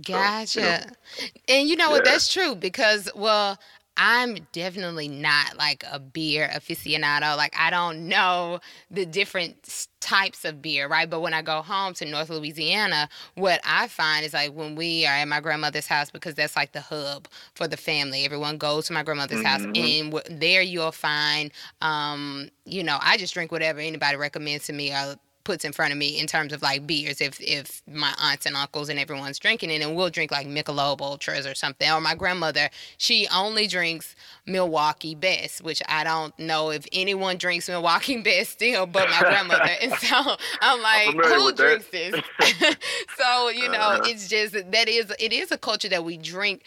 Gotcha. 0.00 0.46
So, 0.46 0.60
you 0.60 0.66
know, 0.66 1.30
and 1.48 1.68
you 1.68 1.76
know 1.76 1.86
yeah. 1.86 1.92
what? 1.92 2.04
That's 2.04 2.32
true 2.32 2.54
because, 2.54 3.10
well, 3.14 3.58
I'm 3.96 4.46
definitely 4.52 5.08
not 5.08 5.56
like 5.56 5.84
a 5.90 5.98
beer 5.98 6.48
aficionado. 6.52 7.36
Like 7.36 7.54
I 7.58 7.70
don't 7.70 8.08
know 8.08 8.60
the 8.90 9.04
different 9.04 9.88
types 10.00 10.44
of 10.44 10.62
beer, 10.62 10.88
right? 10.88 11.08
But 11.08 11.20
when 11.20 11.34
I 11.34 11.42
go 11.42 11.62
home 11.62 11.94
to 11.94 12.04
North 12.04 12.30
Louisiana, 12.30 13.08
what 13.34 13.60
I 13.64 13.88
find 13.88 14.24
is 14.24 14.32
like 14.32 14.52
when 14.52 14.74
we 14.74 15.06
are 15.06 15.14
at 15.14 15.28
my 15.28 15.40
grandmother's 15.40 15.86
house 15.86 16.10
because 16.10 16.34
that's 16.34 16.56
like 16.56 16.72
the 16.72 16.80
hub 16.80 17.28
for 17.54 17.68
the 17.68 17.76
family. 17.76 18.24
Everyone 18.24 18.58
goes 18.58 18.86
to 18.86 18.92
my 18.92 19.02
grandmother's 19.02 19.38
mm-hmm. 19.38 19.46
house, 19.46 19.62
and 19.62 20.12
w- 20.12 20.38
there 20.38 20.62
you'll 20.62 20.92
find, 20.92 21.52
um, 21.80 22.48
you 22.64 22.82
know, 22.82 22.98
I 23.00 23.16
just 23.16 23.34
drink 23.34 23.52
whatever 23.52 23.80
anybody 23.80 24.16
recommends 24.16 24.66
to 24.66 24.72
me. 24.72 24.92
Or, 24.92 25.16
puts 25.44 25.64
in 25.64 25.72
front 25.72 25.92
of 25.92 25.98
me 25.98 26.18
in 26.18 26.26
terms 26.26 26.52
of 26.52 26.62
like 26.62 26.86
beers 26.86 27.20
if 27.20 27.40
if 27.40 27.82
my 27.86 28.12
aunts 28.20 28.46
and 28.46 28.56
uncles 28.56 28.88
and 28.88 28.98
everyone's 28.98 29.38
drinking 29.38 29.70
it 29.70 29.82
and 29.82 29.96
we'll 29.96 30.10
drink 30.10 30.30
like 30.30 30.46
Michelob 30.46 31.00
Ultras 31.00 31.46
or 31.46 31.54
something. 31.54 31.90
Or 31.90 32.00
my 32.00 32.14
grandmother 32.14 32.70
she 32.96 33.28
only 33.34 33.66
drinks 33.66 34.14
Milwaukee 34.46 35.14
Best 35.14 35.62
which 35.62 35.82
I 35.88 36.04
don't 36.04 36.36
know 36.38 36.70
if 36.70 36.86
anyone 36.92 37.36
drinks 37.36 37.68
Milwaukee 37.68 38.20
Best 38.22 38.52
still 38.52 38.86
but 38.86 39.08
my 39.10 39.20
grandmother. 39.20 39.70
And 39.80 39.92
so 39.94 40.36
I'm 40.60 40.82
like 40.82 41.08
I'm 41.08 41.40
who 41.40 41.52
drinks 41.52 41.88
this? 41.88 42.20
So 43.18 43.48
you 43.50 43.68
know 43.68 43.78
uh 43.78 44.00
it's 44.04 44.28
just 44.28 44.54
that 44.54 44.88
is 44.88 45.12
it 45.18 45.32
is 45.32 45.52
a 45.52 45.58
culture 45.58 45.88
that 45.88 46.04
we 46.04 46.16
drink 46.16 46.62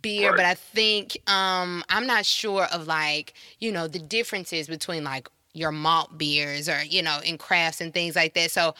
beer 0.00 0.30
right. 0.30 0.36
but 0.36 0.46
i 0.46 0.54
think 0.54 1.18
um 1.26 1.84
i'm 1.90 2.06
not 2.06 2.24
sure 2.24 2.64
of 2.72 2.86
like 2.86 3.34
you 3.60 3.70
know 3.70 3.86
the 3.86 3.98
differences 3.98 4.68
between 4.68 5.04
like 5.04 5.28
your 5.56 5.72
malt 5.72 6.18
beers 6.18 6.68
or 6.68 6.82
you 6.84 7.02
know 7.02 7.18
in 7.24 7.38
crafts 7.38 7.80
and 7.80 7.92
things 7.92 8.14
like 8.14 8.34
that. 8.34 8.50
So 8.50 8.74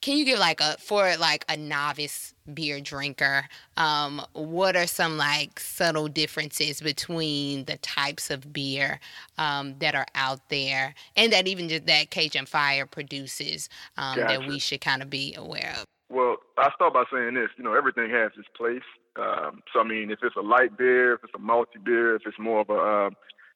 can 0.00 0.16
you 0.16 0.24
give 0.24 0.38
like 0.38 0.60
a 0.60 0.76
for 0.78 1.16
like 1.16 1.44
a 1.48 1.56
novice 1.56 2.34
beer 2.54 2.80
drinker 2.80 3.48
um, 3.76 4.22
what 4.32 4.76
are 4.76 4.86
some 4.86 5.16
like 5.16 5.58
subtle 5.58 6.08
differences 6.08 6.80
between 6.80 7.64
the 7.64 7.76
types 7.78 8.30
of 8.30 8.52
beer 8.52 9.00
um, 9.38 9.74
that 9.80 9.94
are 9.94 10.06
out 10.14 10.48
there 10.48 10.94
and 11.16 11.32
that 11.32 11.46
even 11.46 11.68
just 11.68 11.86
that 11.86 12.10
cajun 12.10 12.46
fire 12.46 12.86
produces 12.86 13.68
um, 13.96 14.16
gotcha. 14.16 14.38
that 14.38 14.48
we 14.48 14.58
should 14.58 14.80
kind 14.80 15.02
of 15.02 15.10
be 15.10 15.34
aware 15.34 15.74
of? 15.78 15.84
Well 16.10 16.36
i 16.56 16.70
start 16.74 16.94
by 16.94 17.04
saying 17.12 17.34
this 17.34 17.48
you 17.56 17.64
know 17.64 17.74
everything 17.74 18.10
has 18.10 18.30
its 18.38 18.48
place. 18.56 18.82
Um, 19.16 19.62
so 19.72 19.80
i 19.80 19.84
mean 19.84 20.10
if 20.10 20.20
it's 20.22 20.36
a 20.36 20.40
light 20.40 20.76
beer 20.78 21.14
if 21.14 21.24
it's 21.24 21.32
a 21.34 21.38
malty 21.38 21.82
beer 21.82 22.14
if 22.14 22.22
it's 22.24 22.38
more 22.38 22.60
of 22.60 22.70
a 22.70 22.74
uh, 22.74 23.10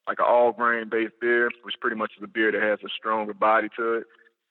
like 0.06 0.18
an 0.18 0.26
all 0.28 0.52
grain 0.52 0.88
based 0.90 1.14
beer, 1.20 1.50
which 1.62 1.74
pretty 1.80 1.96
much 1.96 2.12
is 2.16 2.22
a 2.22 2.26
beer 2.26 2.52
that 2.52 2.62
has 2.62 2.78
a 2.84 2.88
stronger 2.96 3.34
body 3.34 3.68
to 3.76 3.94
it. 3.94 4.04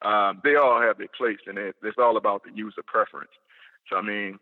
Um, 0.04 0.42
they 0.44 0.56
all 0.56 0.82
have 0.82 0.98
their 0.98 1.08
place, 1.16 1.38
and 1.46 1.58
it, 1.58 1.76
it's 1.84 1.98
all 2.00 2.18
about 2.18 2.44
the 2.44 2.52
user 2.56 2.82
preference. 2.86 3.32
So 3.90 3.98
I 3.98 4.02
mean, 4.02 4.40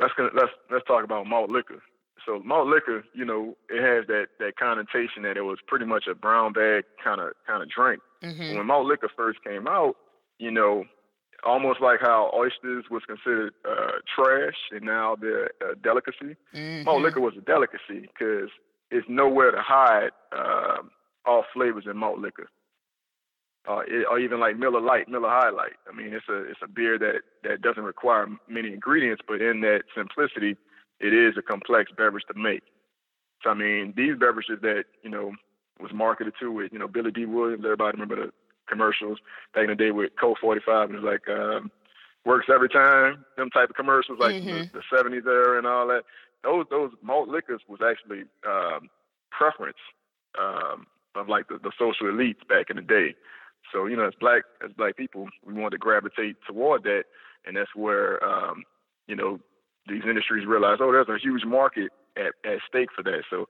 let's 0.00 0.12
let's 0.34 0.52
let's 0.70 0.86
talk 0.86 1.04
about 1.04 1.26
malt 1.26 1.50
liquor. 1.50 1.82
So 2.26 2.40
malt 2.44 2.68
liquor, 2.68 3.04
you 3.14 3.24
know, 3.24 3.56
it 3.68 3.82
has 3.82 4.06
that 4.08 4.26
that 4.38 4.56
connotation 4.56 5.22
that 5.22 5.36
it 5.36 5.42
was 5.42 5.58
pretty 5.66 5.84
much 5.84 6.04
a 6.10 6.14
brown 6.14 6.52
bag 6.52 6.84
kind 7.02 7.20
of 7.20 7.32
kind 7.46 7.62
of 7.62 7.68
drink. 7.70 8.00
Mm-hmm. 8.22 8.56
When 8.56 8.66
malt 8.66 8.86
liquor 8.86 9.10
first 9.16 9.42
came 9.44 9.66
out, 9.66 9.96
you 10.38 10.50
know, 10.50 10.84
almost 11.44 11.80
like 11.80 12.00
how 12.00 12.30
oysters 12.34 12.84
was 12.90 13.02
considered 13.06 13.52
uh, 13.68 13.92
trash 14.14 14.56
and 14.70 14.82
now 14.82 15.16
they're 15.20 15.50
a 15.70 15.76
delicacy. 15.82 16.36
Mm-hmm. 16.54 16.84
Malt 16.84 17.02
liquor 17.02 17.20
was 17.20 17.34
a 17.36 17.42
delicacy 17.42 18.08
because 18.12 18.50
it's 18.90 19.06
nowhere 19.08 19.50
to 19.50 19.60
hide 19.60 20.10
uh, 20.36 20.78
all 21.26 21.44
flavors 21.52 21.84
in 21.90 21.96
malt 21.96 22.18
liquor. 22.18 22.48
Uh, 23.66 23.80
it, 23.86 24.06
or 24.10 24.18
even 24.18 24.40
like 24.40 24.58
Miller 24.58 24.80
Light, 24.80 25.08
Miller 25.08 25.30
High 25.30 25.48
Light. 25.48 25.72
I 25.90 25.96
mean, 25.96 26.12
it's 26.12 26.28
a 26.28 26.44
it's 26.44 26.60
a 26.62 26.68
beer 26.68 26.98
that 26.98 27.22
that 27.44 27.62
doesn't 27.62 27.84
require 27.84 28.26
many 28.46 28.72
ingredients, 28.72 29.22
but 29.26 29.40
in 29.40 29.62
that 29.62 29.84
simplicity, 29.96 30.56
it 31.00 31.14
is 31.14 31.34
a 31.38 31.42
complex 31.42 31.90
beverage 31.96 32.24
to 32.30 32.38
make. 32.38 32.62
So 33.42 33.50
I 33.50 33.54
mean, 33.54 33.94
these 33.96 34.18
beverages 34.18 34.58
that 34.60 34.84
you 35.02 35.08
know 35.08 35.32
was 35.80 35.92
marketed 35.94 36.34
to 36.40 36.52
with 36.52 36.72
you 36.72 36.78
know 36.78 36.88
Billy 36.88 37.10
Dee 37.10 37.24
Williams. 37.24 37.64
Everybody 37.64 37.98
remember 37.98 38.26
the 38.26 38.32
commercials 38.68 39.18
back 39.54 39.64
in 39.64 39.70
the 39.70 39.76
day 39.76 39.90
with 39.92 40.12
Colt 40.20 40.38
45. 40.40 40.90
It 40.90 40.94
was 40.94 41.02
like 41.02 41.28
um, 41.28 41.70
works 42.24 42.46
every 42.52 42.68
time. 42.68 43.24
Them 43.36 43.50
type 43.50 43.70
of 43.70 43.76
commercials, 43.76 44.18
like 44.18 44.34
mm-hmm. 44.34 44.76
the, 44.76 44.82
the 44.90 44.96
70s 44.96 45.26
era 45.26 45.58
and 45.58 45.66
all 45.66 45.86
that 45.88 46.04
those 46.44 46.66
those 46.70 46.92
malt 47.02 47.28
liquors 47.28 47.62
was 47.68 47.80
actually 47.84 48.24
um, 48.46 48.88
preference 49.30 49.78
um, 50.38 50.86
of 51.16 51.28
like 51.28 51.48
the, 51.48 51.58
the 51.62 51.72
social 51.78 52.06
elites 52.06 52.46
back 52.48 52.70
in 52.70 52.76
the 52.76 52.82
day. 52.82 53.14
So 53.72 53.86
you 53.86 53.96
know, 53.96 54.06
as 54.06 54.14
black 54.20 54.42
as 54.64 54.70
black 54.76 54.96
people, 54.96 55.28
we 55.44 55.54
wanted 55.54 55.70
to 55.72 55.78
gravitate 55.78 56.36
toward 56.46 56.84
that, 56.84 57.04
and 57.46 57.56
that's 57.56 57.74
where 57.74 58.22
um, 58.24 58.62
you 59.08 59.16
know 59.16 59.40
these 59.88 60.02
industries 60.08 60.46
realized, 60.46 60.80
oh, 60.80 60.92
there's 60.92 61.08
a 61.08 61.18
huge 61.22 61.44
market 61.44 61.90
at, 62.16 62.32
at 62.44 62.58
stake 62.68 62.88
for 62.94 63.02
that. 63.02 63.22
So 63.28 63.46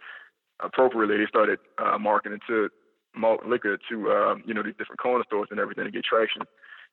appropriately, 0.61 1.19
they 1.19 1.27
started 1.29 1.59
uh, 1.79 1.99
marketing 1.99 2.41
to 2.49 2.69
malt 3.15 3.47
liquor 3.47 3.79
to 3.91 4.11
um, 4.11 4.43
you 4.47 4.55
know 4.55 4.63
these 4.63 4.75
different 4.79 5.01
corner 5.01 5.25
stores 5.27 5.49
and 5.51 5.61
everything 5.61 5.85
to 5.85 5.91
get 5.91 6.05
traction, 6.05 6.43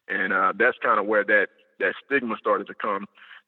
and 0.07 0.33
uh, 0.33 0.53
that's 0.57 0.77
kind 0.83 0.99
of 0.99 1.05
where 1.05 1.23
that 1.23 1.47
that 1.79 1.93
stigma 2.05 2.35
started 2.39 2.67
to 2.67 2.73
come 2.73 3.05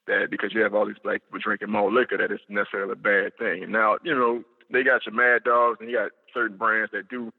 that 0.07 0.27
because 0.29 0.53
you 0.53 0.61
have 0.61 0.73
all 0.73 0.85
these 0.85 1.01
black 1.03 1.21
people 1.25 1.39
drinking 1.43 1.71
more 1.71 1.91
liquor 1.91 2.17
that 2.17 2.31
it's 2.31 2.43
necessarily 2.49 2.93
a 2.93 2.95
bad 2.95 3.37
thing. 3.37 3.63
And 3.63 3.71
now, 3.71 3.97
you 4.03 4.13
know, 4.13 4.43
they 4.71 4.83
got 4.83 5.05
your 5.05 5.15
Mad 5.15 5.43
Dogs 5.43 5.77
and 5.79 5.89
you 5.89 5.97
got 5.97 6.11
certain 6.33 6.57
brands 6.57 6.91
that 6.93 7.09
do 7.09 7.31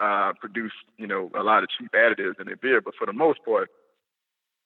uh, 0.00 0.32
produce, 0.40 0.72
you 0.96 1.06
know, 1.06 1.30
a 1.38 1.42
lot 1.42 1.62
of 1.62 1.68
cheap 1.78 1.92
additives 1.92 2.40
in 2.40 2.46
their 2.46 2.56
beer, 2.56 2.80
but 2.80 2.94
for 2.98 3.06
the 3.06 3.12
most 3.12 3.38
part, 3.44 3.68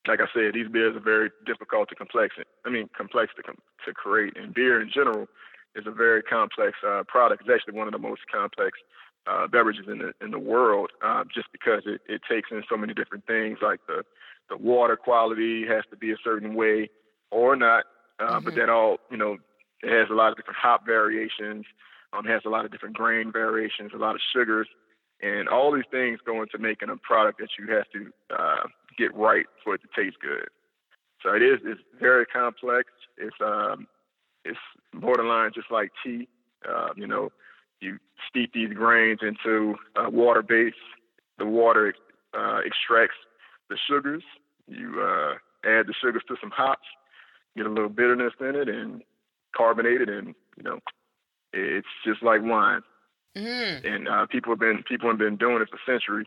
like 0.06 0.20
I 0.20 0.26
said, 0.34 0.52
these 0.54 0.68
beers 0.68 0.96
are 0.96 1.00
very 1.00 1.30
difficult 1.46 1.88
to 1.88 1.94
complex. 1.94 2.34
I 2.64 2.70
mean, 2.70 2.88
complex 2.96 3.32
to 3.37 3.42
to 3.52 3.94
create. 3.94 4.37
And 4.37 4.52
beer 4.52 4.80
in 4.80 4.90
general 4.92 5.26
is 5.75 5.87
a 5.87 5.90
very 5.90 6.23
complex 6.23 6.76
uh, 6.87 7.02
product. 7.08 7.42
It's 7.42 7.50
actually 7.54 7.78
one 7.78 7.88
of 7.88 7.92
the 7.92 7.99
most 7.99 8.20
complex 8.32 8.78
uh, 9.26 9.46
beverages 9.49 9.87
in 9.88 9.99
the 9.99 10.12
in 10.20 10.30
the 10.30 10.38
world, 10.38 10.90
uh, 11.02 11.25
just 11.34 11.49
because 11.52 11.82
it, 11.87 12.02
it 12.06 12.20
takes 12.30 12.50
in 12.50 12.62
so 12.68 12.76
many 12.76 12.92
different 12.92 13.26
things. 13.26 13.58
Like 13.62 13.80
the 13.87 14.04
the 14.50 14.58
water 14.58 14.96
quality 14.96 15.66
has 15.66 15.84
to 15.90 15.96
be 15.96 16.12
a 16.12 16.16
certain 16.23 16.54
way 16.54 16.90
or 17.31 17.57
not. 17.57 17.85
Uh, 18.19 18.37
mm-hmm. 18.37 18.45
But 18.45 18.54
that 18.57 18.69
all, 18.69 18.99
you 19.11 19.16
know, 19.16 19.37
it 19.83 19.90
has 19.90 20.09
a 20.11 20.14
lot 20.14 20.31
of 20.31 20.37
different 20.37 20.59
hop 20.59 20.87
variations. 20.87 21.64
Um, 22.12 22.25
has 22.26 22.43
a 22.47 22.49
lot 22.49 22.64
of 22.64 22.71
different 22.71 22.95
grain 22.95 23.33
variations, 23.33 23.90
a 23.93 23.99
lot 23.99 24.14
of 24.14 24.21
sugars, 24.33 24.69
and 25.21 25.49
all 25.49 25.73
these 25.73 25.83
things 25.90 26.21
go 26.25 26.43
into 26.43 26.59
making 26.59 26.88
a 26.88 26.97
product 26.97 27.40
that 27.40 27.49
you 27.59 27.75
have 27.75 27.87
to 27.93 28.12
uh, 28.33 28.69
get 28.97 29.12
right 29.16 29.47
for 29.64 29.75
it 29.75 29.81
to 29.83 29.88
taste 30.00 30.19
good. 30.23 30.47
So 31.23 31.35
it 31.35 31.43
is 31.43 31.59
it's 31.64 31.81
very 31.99 32.26
complex. 32.26 32.90
It's 33.16 33.37
um 33.45 33.87
it's 34.45 34.59
borderline 34.93 35.50
just 35.54 35.71
like 35.71 35.90
tea. 36.04 36.28
Uh, 36.69 36.90
you 36.97 37.07
know, 37.07 37.31
you 37.81 37.99
steep 38.28 38.52
these 38.52 38.73
grains 38.73 39.21
into 39.23 39.75
uh, 39.97 40.11
water 40.11 40.43
base. 40.43 40.73
The 41.38 41.47
water 41.47 41.95
uh, 42.37 42.61
extracts 42.64 43.16
the 43.71 43.76
sugars. 43.88 44.23
You 44.69 45.00
uh, 45.00 45.35
add 45.69 45.87
the 45.87 45.95
sugars 46.00 46.23
to 46.28 46.37
some 46.40 46.50
hops, 46.50 46.87
get 47.56 47.66
a 47.66 47.70
little 47.70 47.88
bitterness 47.88 48.32
in 48.40 48.56
it 48.56 48.68
and 48.68 49.02
carbonated, 49.56 50.08
and 50.08 50.34
you 50.56 50.62
know, 50.62 50.80
it's 51.52 51.87
just 52.04 52.23
like 52.23 52.42
wine. 52.42 52.82
Mm. 53.37 53.84
And 53.84 54.08
uh, 54.08 54.26
people 54.26 54.52
have 54.52 54.61
been 54.61 54.84
people 54.88 55.08
have 55.08 55.18
been 55.18 55.37
doing 55.37 55.61
it 55.62 55.68
for 55.68 55.78
centuries. 55.87 56.26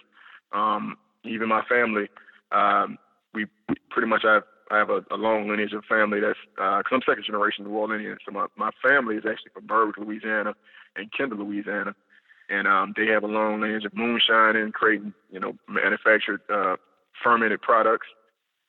Um, 0.51 0.97
even 1.23 1.49
my 1.49 1.63
family, 1.63 2.09
um, 2.51 2.97
we 3.33 3.45
pretty 3.89 4.07
much 4.07 4.23
have 4.23 4.43
I 4.69 4.77
have 4.77 4.89
a, 4.89 5.03
a 5.11 5.15
long 5.15 5.47
lineage 5.47 5.73
of 5.73 5.85
family 5.85 6.19
that's 6.19 6.37
because 6.55 6.83
uh, 6.91 6.95
I'm 6.95 7.01
second 7.07 7.25
generation 7.25 7.65
New 7.65 7.71
Orleanian, 7.71 8.17
so 8.25 8.31
my 8.31 8.47
my 8.57 8.71
family 8.83 9.15
is 9.15 9.23
actually 9.29 9.51
from 9.53 9.67
Berwick, 9.67 9.97
Louisiana, 9.97 10.53
and 10.95 11.11
Kendall, 11.11 11.39
Louisiana, 11.39 11.95
and 12.49 12.67
um, 12.67 12.93
they 12.95 13.07
have 13.07 13.23
a 13.23 13.27
long 13.27 13.61
lineage 13.61 13.85
of 13.85 13.95
moonshine 13.95 14.55
and 14.55 14.73
creating 14.73 15.13
you 15.31 15.39
know 15.39 15.53
manufactured 15.69 16.41
uh, 16.49 16.75
fermented 17.23 17.61
products, 17.61 18.07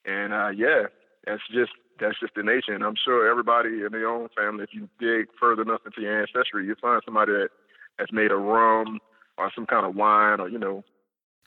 and 0.05 0.33
uh, 0.33 0.51
yeah, 0.51 0.85
that's 1.27 1.43
just 1.53 1.73
that's 2.01 2.19
just 2.21 2.35
the 2.35 2.43
nature. 2.43 2.75
And 2.75 2.85
I'm 2.85 2.97
sure 3.03 3.31
everybody 3.31 3.83
in 3.85 3.93
their 3.93 4.09
own 4.09 4.29
family, 4.37 4.65
if 4.65 4.71
you 4.73 4.89
dig 4.99 5.29
further 5.39 5.63
enough 5.63 5.81
into 5.85 6.03
your 6.03 6.21
ancestry, 6.21 6.67
you 6.67 6.75
find 6.81 7.03
somebody 7.05 7.33
that 7.33 7.49
has 7.99 8.09
made 8.13 8.31
a 8.31 8.37
rum 8.37 9.01
or 9.37 9.51
some 9.55 9.67
kind 9.67 9.87
of 9.87 9.95
wine 9.95 10.41
or 10.41 10.49
you 10.49 10.59
know 10.59 10.85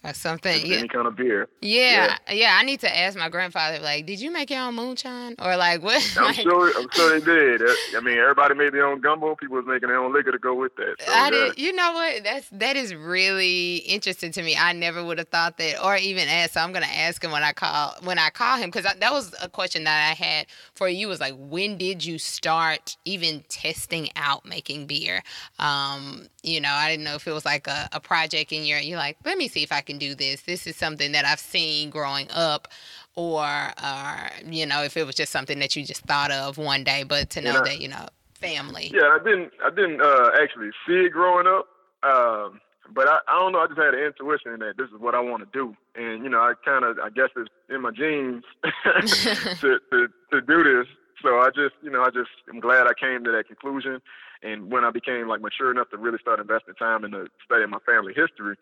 or 0.04 0.14
something. 0.14 0.66
Yeah. 0.66 0.78
Any 0.78 0.88
kind 0.88 1.08
of 1.08 1.16
beer. 1.16 1.48
Yeah, 1.62 2.18
yeah, 2.28 2.34
yeah, 2.34 2.58
I 2.60 2.64
need 2.64 2.80
to 2.80 2.98
ask 2.98 3.18
my 3.18 3.30
grandfather, 3.30 3.80
like, 3.80 4.06
did 4.06 4.20
you 4.20 4.32
make 4.32 4.50
your 4.50 4.62
own 4.62 4.76
moonshine? 4.76 5.36
Or 5.40 5.56
like 5.58 5.84
what? 5.84 6.02
I'm 6.18 6.26
like, 6.26 6.36
sure 6.38 6.72
I'm 6.76 6.88
sure 6.92 7.20
they 7.20 7.26
did. 7.58 7.62
I 7.96 8.02
mean 8.02 8.18
everybody 8.18 8.56
made 8.56 8.74
their 8.74 8.88
own 8.88 9.02
gumbo, 9.02 9.36
people 9.36 9.58
was 9.58 9.66
making 9.68 9.90
their 9.90 10.00
own 10.00 10.14
liquor 10.14 10.32
to 10.32 10.40
go 10.40 10.56
with 10.56 10.76
that. 10.78 10.96
So, 11.00 11.12
I 11.12 11.26
yeah. 11.26 11.30
did 11.30 11.60
you 11.60 11.74
know 11.74 11.92
what? 11.94 12.24
That's 12.24 12.50
that 12.54 12.76
is 12.76 12.96
really 12.96 13.78
interesting 13.78 14.32
to 14.32 14.42
me. 14.42 14.56
I 14.58 14.74
never 14.74 15.04
would 15.04 15.20
have 15.20 15.30
thought 15.30 15.58
that 15.58 15.84
or 15.84 15.96
even 15.98 16.28
asked. 16.28 16.54
So 16.54 16.62
I'm 16.62 16.72
gonna 16.72 16.86
ask 16.88 17.24
him 17.24 17.32
when 17.32 17.44
I 17.44 17.54
call 17.54 17.96
when 18.04 18.18
I 18.18 18.30
call 18.30 18.58
him 18.58 18.72
because 18.72 18.84
that 18.84 19.12
was 19.12 19.36
a 19.42 19.50
question 19.50 19.84
that 19.84 20.12
I 20.12 20.24
had 20.24 20.48
for 20.74 20.90
you 20.90 21.08
was 21.08 21.20
like 21.20 21.36
when 21.38 21.78
did 21.78 22.04
you 22.04 22.18
start 22.18 22.98
even 23.06 23.44
testing 23.50 24.10
out 24.16 24.46
making 24.46 24.88
beer? 24.88 25.22
Um, 25.60 26.28
you 26.44 26.60
know, 26.60 26.72
I 26.72 26.90
didn't 26.90 27.04
know 27.04 27.16
if 27.16 27.28
it 27.28 27.32
was 27.32 27.46
like 27.46 27.68
a, 27.68 27.88
a 27.92 28.00
project 28.00 28.52
and 28.52 28.66
you're 28.66 28.80
you're 28.80 28.98
like, 28.98 29.18
let 29.26 29.38
me 29.38 29.48
see 29.48 29.64
if 29.64 29.72
I 29.72 29.82
can 29.82 29.91
do 29.98 30.16
this. 30.16 30.42
This 30.42 30.68
is 30.68 30.76
something 30.76 31.12
that 31.12 31.26
I've 31.26 31.40
seen 31.40 31.90
growing 31.90 32.28
up, 32.32 32.68
or 33.16 33.46
uh, 33.78 34.30
you 34.46 34.66
know, 34.66 34.84
if 34.84 34.98
it 34.98 35.06
was 35.06 35.16
just 35.16 35.32
something 35.32 35.60
that 35.60 35.76
you 35.76 35.86
just 35.86 36.02
thought 36.02 36.32
of 36.32 36.58
one 36.58 36.84
day. 36.84 37.04
But 37.04 37.30
to 37.32 37.42
know 37.42 37.64
that 37.64 37.80
you 37.80 37.88
know, 37.88 38.08
family. 38.34 38.92
Yeah, 38.94 39.18
I 39.20 39.20
didn't 39.24 39.52
I 39.64 39.70
didn't 39.70 40.02
uh, 40.02 40.32
actually 40.42 40.72
see 40.88 41.06
it 41.06 41.12
growing 41.12 41.48
up. 41.48 41.68
Um, 42.04 42.60
but 42.94 43.08
I, 43.08 43.20
I 43.28 43.40
don't 43.40 43.54
know. 43.54 43.60
I 43.60 43.68
just 43.68 43.80
had 43.80 43.94
an 43.94 44.04
intuition 44.04 44.60
that 44.60 44.74
this 44.78 44.88
is 44.88 45.00
what 45.00 45.16
I 45.16 45.20
want 45.20 45.44
to 45.44 45.50
do, 45.58 45.76
and 45.96 46.24
you 46.24 46.30
know, 46.30 46.40
I 46.40 46.54
kind 46.66 46.84
of 46.84 47.00
I 47.00 47.10
guess 47.10 47.30
it's 47.36 47.50
in 47.70 47.82
my 47.82 47.92
genes 47.92 48.44
to, 49.62 49.80
to 49.92 50.08
to 50.32 50.42
do 50.42 50.64
this. 50.64 50.88
So 51.22 51.40
I 51.40 51.50
just, 51.50 51.76
you 51.82 51.92
know, 51.92 52.02
I 52.02 52.10
just 52.10 52.32
am 52.50 52.60
glad 52.60 52.88
I 52.88 52.94
came 53.00 53.24
to 53.24 53.32
that 53.32 53.48
conclusion. 53.48 54.02
And 54.44 54.72
when 54.72 54.84
I 54.84 54.90
became 54.90 55.28
like 55.28 55.42
mature 55.42 55.70
enough 55.70 55.90
to 55.92 55.98
really 55.98 56.18
start 56.20 56.40
investing 56.40 56.74
time 56.76 57.06
in 57.06 57.12
the 57.12 57.28
study 57.46 57.64
of 57.64 57.70
my 57.70 57.80
family 57.86 58.14
history, 58.14 58.56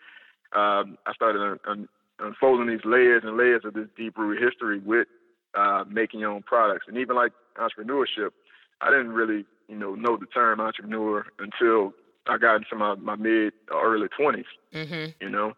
um, 0.53 0.97
I 1.05 1.13
started 1.13 1.41
un- 1.41 1.59
un- 1.67 1.89
unfolding 2.19 2.67
these 2.67 2.85
layers 2.85 3.23
and 3.25 3.37
layers 3.37 3.61
of 3.65 3.73
this 3.73 3.87
deep 3.97 4.17
rooted 4.17 4.43
history 4.43 4.79
with 4.79 5.07
uh, 5.55 5.83
making 5.89 6.19
your 6.19 6.31
own 6.31 6.43
products. 6.43 6.85
And 6.87 6.97
even 6.97 7.15
like 7.15 7.31
entrepreneurship, 7.57 8.29
I 8.81 8.89
didn't 8.89 9.09
really, 9.09 9.45
you 9.67 9.75
know, 9.75 9.95
know 9.95 10.17
the 10.17 10.25
term 10.27 10.59
entrepreneur 10.59 11.25
until 11.39 11.93
I 12.27 12.37
got 12.37 12.57
into 12.57 12.75
my, 12.75 12.95
my 12.95 13.15
mid 13.15 13.53
or 13.71 13.95
early 13.95 14.07
20s, 14.19 14.43
mm-hmm. 14.73 15.11
you 15.21 15.29
know. 15.29 15.53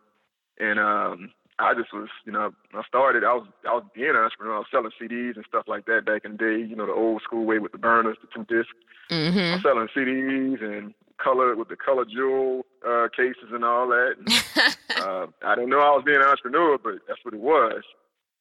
And 0.59 0.79
um, 0.79 1.31
I 1.59 1.73
just 1.73 1.93
was, 1.93 2.09
you 2.25 2.31
know, 2.31 2.51
I 2.73 2.81
started, 2.87 3.23
I 3.23 3.33
was, 3.33 3.47
I 3.67 3.73
was 3.73 3.83
being 3.93 4.09
an 4.09 4.15
entrepreneur. 4.15 4.55
I 4.55 4.59
was 4.59 4.67
selling 4.71 4.91
CDs 5.01 5.35
and 5.35 5.45
stuff 5.47 5.65
like 5.67 5.85
that 5.85 6.05
back 6.05 6.25
in 6.25 6.33
the 6.33 6.37
day, 6.37 6.57
you 6.57 6.75
know, 6.75 6.85
the 6.85 6.93
old 6.93 7.21
school 7.23 7.45
way 7.45 7.59
with 7.59 7.71
the 7.71 7.77
burners, 7.77 8.17
the 8.21 8.27
two 8.33 8.45
discs. 8.45 8.73
Mm-hmm. 9.09 9.39
I 9.39 9.53
was 9.53 9.63
selling 9.63 9.87
CDs 9.95 10.63
and 10.63 10.93
color 11.17 11.55
with 11.55 11.69
the 11.69 11.75
color 11.75 12.05
jewel 12.05 12.65
uh, 12.87 13.07
cases 13.15 13.49
and 13.51 13.63
all 13.63 13.87
that. 13.87 14.15
And, 14.17 14.75
uh, 15.03 15.27
I 15.43 15.55
didn't 15.55 15.69
know 15.69 15.79
I 15.79 15.95
was 15.95 16.03
being 16.05 16.21
an 16.21 16.27
entrepreneur, 16.27 16.77
but 16.77 16.95
that's 17.07 17.19
what 17.23 17.33
it 17.33 17.39
was. 17.39 17.83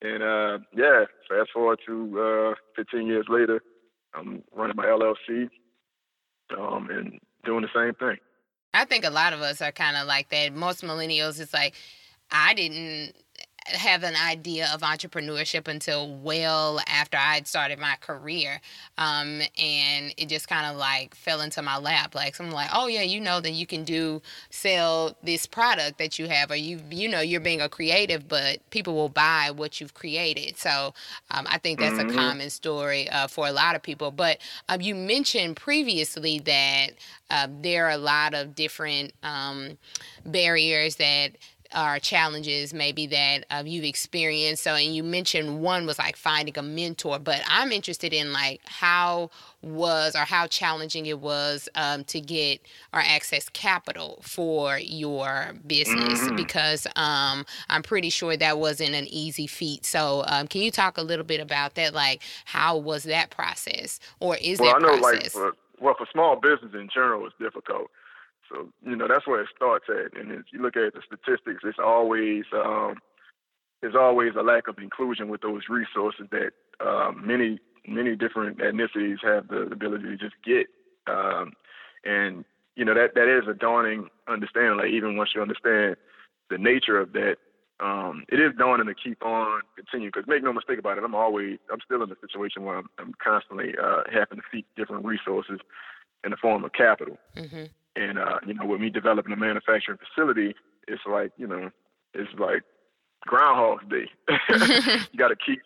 And 0.03 0.23
uh, 0.23 0.59
yeah, 0.75 1.05
fast 1.29 1.51
forward 1.53 1.79
to 1.87 2.21
uh, 2.21 2.55
15 2.77 3.07
years 3.07 3.27
later, 3.29 3.63
I'm 4.15 4.43
running 4.55 4.77
my 4.77 4.87
LLC 4.87 5.49
um, 6.59 6.89
and 6.91 7.19
doing 7.45 7.63
the 7.63 7.69
same 7.75 7.95
thing. 7.95 8.17
I 8.73 8.85
think 8.85 9.05
a 9.05 9.11
lot 9.11 9.33
of 9.33 9.41
us 9.41 9.61
are 9.61 9.73
kind 9.73 9.97
of 9.97 10.07
like 10.07 10.31
that. 10.31 10.55
Most 10.55 10.83
millennials, 10.83 11.41
it's 11.41 11.53
like, 11.53 11.75
I 12.31 12.55
didn't 12.55 13.15
have 13.67 14.02
an 14.02 14.14
idea 14.17 14.69
of 14.73 14.81
entrepreneurship 14.81 15.69
until 15.69 16.14
well 16.14 16.81
after 16.87 17.17
I 17.17 17.35
had 17.35 17.47
started 17.47 17.79
my 17.79 17.97
career. 18.00 18.61
Um, 18.99 19.40
and 19.59 20.14
it 20.17 20.29
just 20.29 20.49
kind 20.49 20.67
of 20.67 20.76
like 20.76 21.14
fell 21.14 21.40
into 21.40 21.62
my 21.62 21.79
lap. 21.79 22.14
Like 22.14 22.35
someone 22.35 22.55
like, 22.55 22.71
oh 22.73 22.87
yeah, 22.87 23.02
you 23.02 23.21
know 23.21 23.40
that 23.40 23.52
you 23.52 23.67
can 23.67 23.85
do 23.85 24.23
sell 24.50 25.17
this 25.23 25.47
product 25.47 25.99
that 25.99 26.19
you 26.19 26.29
have, 26.29 26.50
or 26.50 26.57
you 26.57 26.81
you 26.90 27.09
know 27.09 27.21
you're 27.21 27.40
being 27.40 27.61
a 27.61 27.69
creative, 27.69 28.28
but 28.28 28.58
people 28.71 28.95
will 28.95 29.08
buy 29.08 29.50
what 29.54 29.80
you've 29.80 29.95
created. 29.95 30.56
So 30.56 30.95
um, 31.30 31.47
I 31.49 31.58
think 31.58 31.78
that's 31.78 31.97
mm-hmm. 31.97 32.11
a 32.11 32.15
common 32.15 32.50
story 32.50 33.08
uh, 33.08 33.26
for 33.26 33.47
a 33.47 33.52
lot 33.52 33.76
of 33.76 33.82
people. 33.82 34.11
But 34.11 34.39
um, 34.69 34.80
you 34.80 34.95
mentioned 34.95 35.56
previously 35.56 36.39
that 36.41 36.89
uh, 37.30 37.49
there 37.63 37.87
are 37.87 37.93
a 37.93 37.99
lot 37.99 38.35
of 38.35 38.54
different 38.54 39.13
um, 39.23 39.78
barriers 40.25 40.97
that 40.97 41.32
are 41.75 41.99
challenges 41.99 42.75
maybe 42.75 43.06
that 43.06 43.45
uh, 43.50 43.63
you've 43.65 43.85
experienced. 43.85 44.63
So 44.63 44.75
and 44.75 44.95
you 44.95 45.02
mentioned 45.02 45.61
one 45.61 45.87
was 45.87 45.99
like 45.99 46.17
finding 46.17 46.56
a 46.56 46.63
mentor 46.63 47.19
but 47.19 47.43
i'm 47.49 47.73
interested 47.73 48.13
in 48.13 48.33
like 48.33 48.61
how 48.65 49.30
was 49.63 50.17
or 50.17 50.21
how 50.21 50.47
challenging 50.47 51.06
it 51.06 51.21
was 51.21 51.69
um, 51.75 52.02
to 52.04 52.21
get 52.21 52.61
or 52.95 53.00
access 53.00 53.49
capital 53.50 54.19
for 54.23 54.78
your 54.78 55.54
business 55.67 56.21
mm-hmm. 56.21 56.37
because 56.37 56.87
um, 56.97 57.45
i'm 57.69 57.83
pretty 57.83 58.11
sure 58.11 58.37
that 58.37 58.59
wasn't 58.59 58.95
an 58.95 59.06
easy 59.09 59.47
feat. 59.47 59.85
So 59.85 60.25
um, 60.26 60.47
can 60.47 60.63
you 60.63 60.71
talk 60.71 60.97
a 60.99 61.02
little 61.02 61.25
bit 61.25 61.41
about 61.41 61.75
that? 61.75 61.95
Like 61.95 62.23
how 62.45 62.76
was 62.76 63.04
that 63.04 63.30
process 63.30 64.00
or 64.21 64.37
is 64.37 64.59
well, 64.59 64.73
that 64.73 64.76
I 64.76 64.78
know, 64.80 65.00
process? 65.00 65.35
like, 65.35 65.52
for, 65.52 65.52
well 65.80 65.95
for 65.97 66.06
small 66.13 66.37
business 66.37 66.73
in 66.75 66.89
general 66.93 67.26
it's 67.26 67.35
difficult 67.39 67.91
so 68.50 68.69
you 68.84 68.97
know 68.97 69.06
that's 69.08 69.26
where 69.26 69.41
it 69.41 69.49
starts 69.54 69.86
at. 69.89 70.19
And 70.19 70.32
if 70.32 70.47
you 70.52 70.60
look 70.60 70.76
at 70.76 70.95
the 70.95 71.02
statistics, 71.06 71.63
it's 71.65 71.78
always 71.78 72.45
um, 72.52 72.97
there's 73.80 73.95
always 73.95 74.32
a 74.39 74.43
lack 74.43 74.69
of 74.69 74.78
inclusion 74.78 75.28
with 75.28 75.41
those 75.41 75.63
resources 75.69 76.26
that 76.30 76.52
um, 76.84 77.23
many 77.26 77.58
many 77.86 78.17
different 78.17 78.58
ethnicities 78.58 79.19
have 79.23 79.49
the 79.49 79.63
ability 79.73 80.04
to 80.04 80.17
just 80.17 80.34
get. 80.45 80.67
Um, 81.06 81.52
and 82.04 82.45
you 82.76 82.84
know 82.84 82.95
that 82.95 83.15
that 83.15 83.28
is 83.28 83.49
a 83.49 83.54
daunting 83.54 84.08
understanding. 84.28 84.76
Like 84.76 84.91
even 84.91 85.17
once 85.17 85.30
you 85.34 85.43
understand 85.43 85.97
the 86.50 86.58
nature 86.58 86.99
of 86.99 87.13
that, 87.13 87.36
um, 87.80 88.25
it 88.28 88.41
is 88.41 88.52
daunting 88.58 88.89
to 88.89 88.95
keep 88.95 89.25
on 89.25 89.63
continue. 89.76 90.08
Because 90.08 90.25
make 90.26 90.43
no 90.43 90.52
mistake 90.52 90.78
about 90.78 90.99
it, 90.99 91.04
I'm 91.04 91.15
always 91.15 91.58
I'm 91.73 91.80
still 91.84 92.02
in 92.02 92.10
a 92.10 92.17
situation 92.21 92.65
where 92.65 92.78
I'm, 92.78 92.89
I'm 92.99 93.15
constantly 93.23 93.75
uh, 93.82 94.02
having 94.13 94.39
to 94.39 94.45
seek 94.52 94.67
different 94.76 95.04
resources 95.04 95.60
in 96.25 96.30
the 96.30 96.36
form 96.36 96.65
of 96.65 96.73
capital. 96.73 97.17
Mm-hmm. 97.36 97.65
And 97.97 98.19
uh, 98.19 98.39
you 98.47 98.55
know, 98.55 98.67
with 98.67 98.81
me 98.81 98.91
developing 98.91 99.33
a 99.33 99.37
manufacturing 99.37 99.99
facility, 99.99 100.55
it's 100.87 101.03
like 101.11 101.33
you 101.37 101.47
know, 101.47 101.71
it's 102.15 102.31
like 102.39 102.63
Groundhog 103.23 103.89
Day. 103.91 104.07
you 105.13 105.19
got 105.19 105.29
to 105.29 105.37
keep 105.37 105.61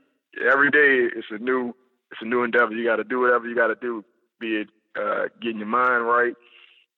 every 0.51 0.71
day. 0.71 1.09
It's 1.17 1.27
a 1.31 1.39
new, 1.39 1.75
it's 2.11 2.23
a 2.23 2.27
new 2.27 2.43
endeavor. 2.43 2.73
You 2.73 2.85
got 2.85 2.97
to 2.97 3.05
do 3.05 3.21
whatever 3.21 3.47
you 3.47 3.55
got 3.55 3.69
to 3.69 3.77
do, 3.77 4.05
be 4.41 4.57
it 4.57 4.69
uh, 4.99 5.25
getting 5.41 5.59
your 5.59 5.67
mind 5.67 6.07
right, 6.07 6.35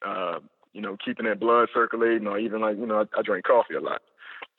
uh, 0.06 0.38
you 0.72 0.80
know, 0.80 0.96
keeping 1.04 1.26
that 1.26 1.40
blood 1.40 1.68
circulating, 1.74 2.26
or 2.26 2.38
even 2.38 2.60
like 2.60 2.76
you 2.76 2.86
know, 2.86 3.00
I, 3.00 3.18
I 3.18 3.22
drink 3.22 3.44
coffee 3.44 3.74
a 3.74 3.80
lot. 3.80 4.02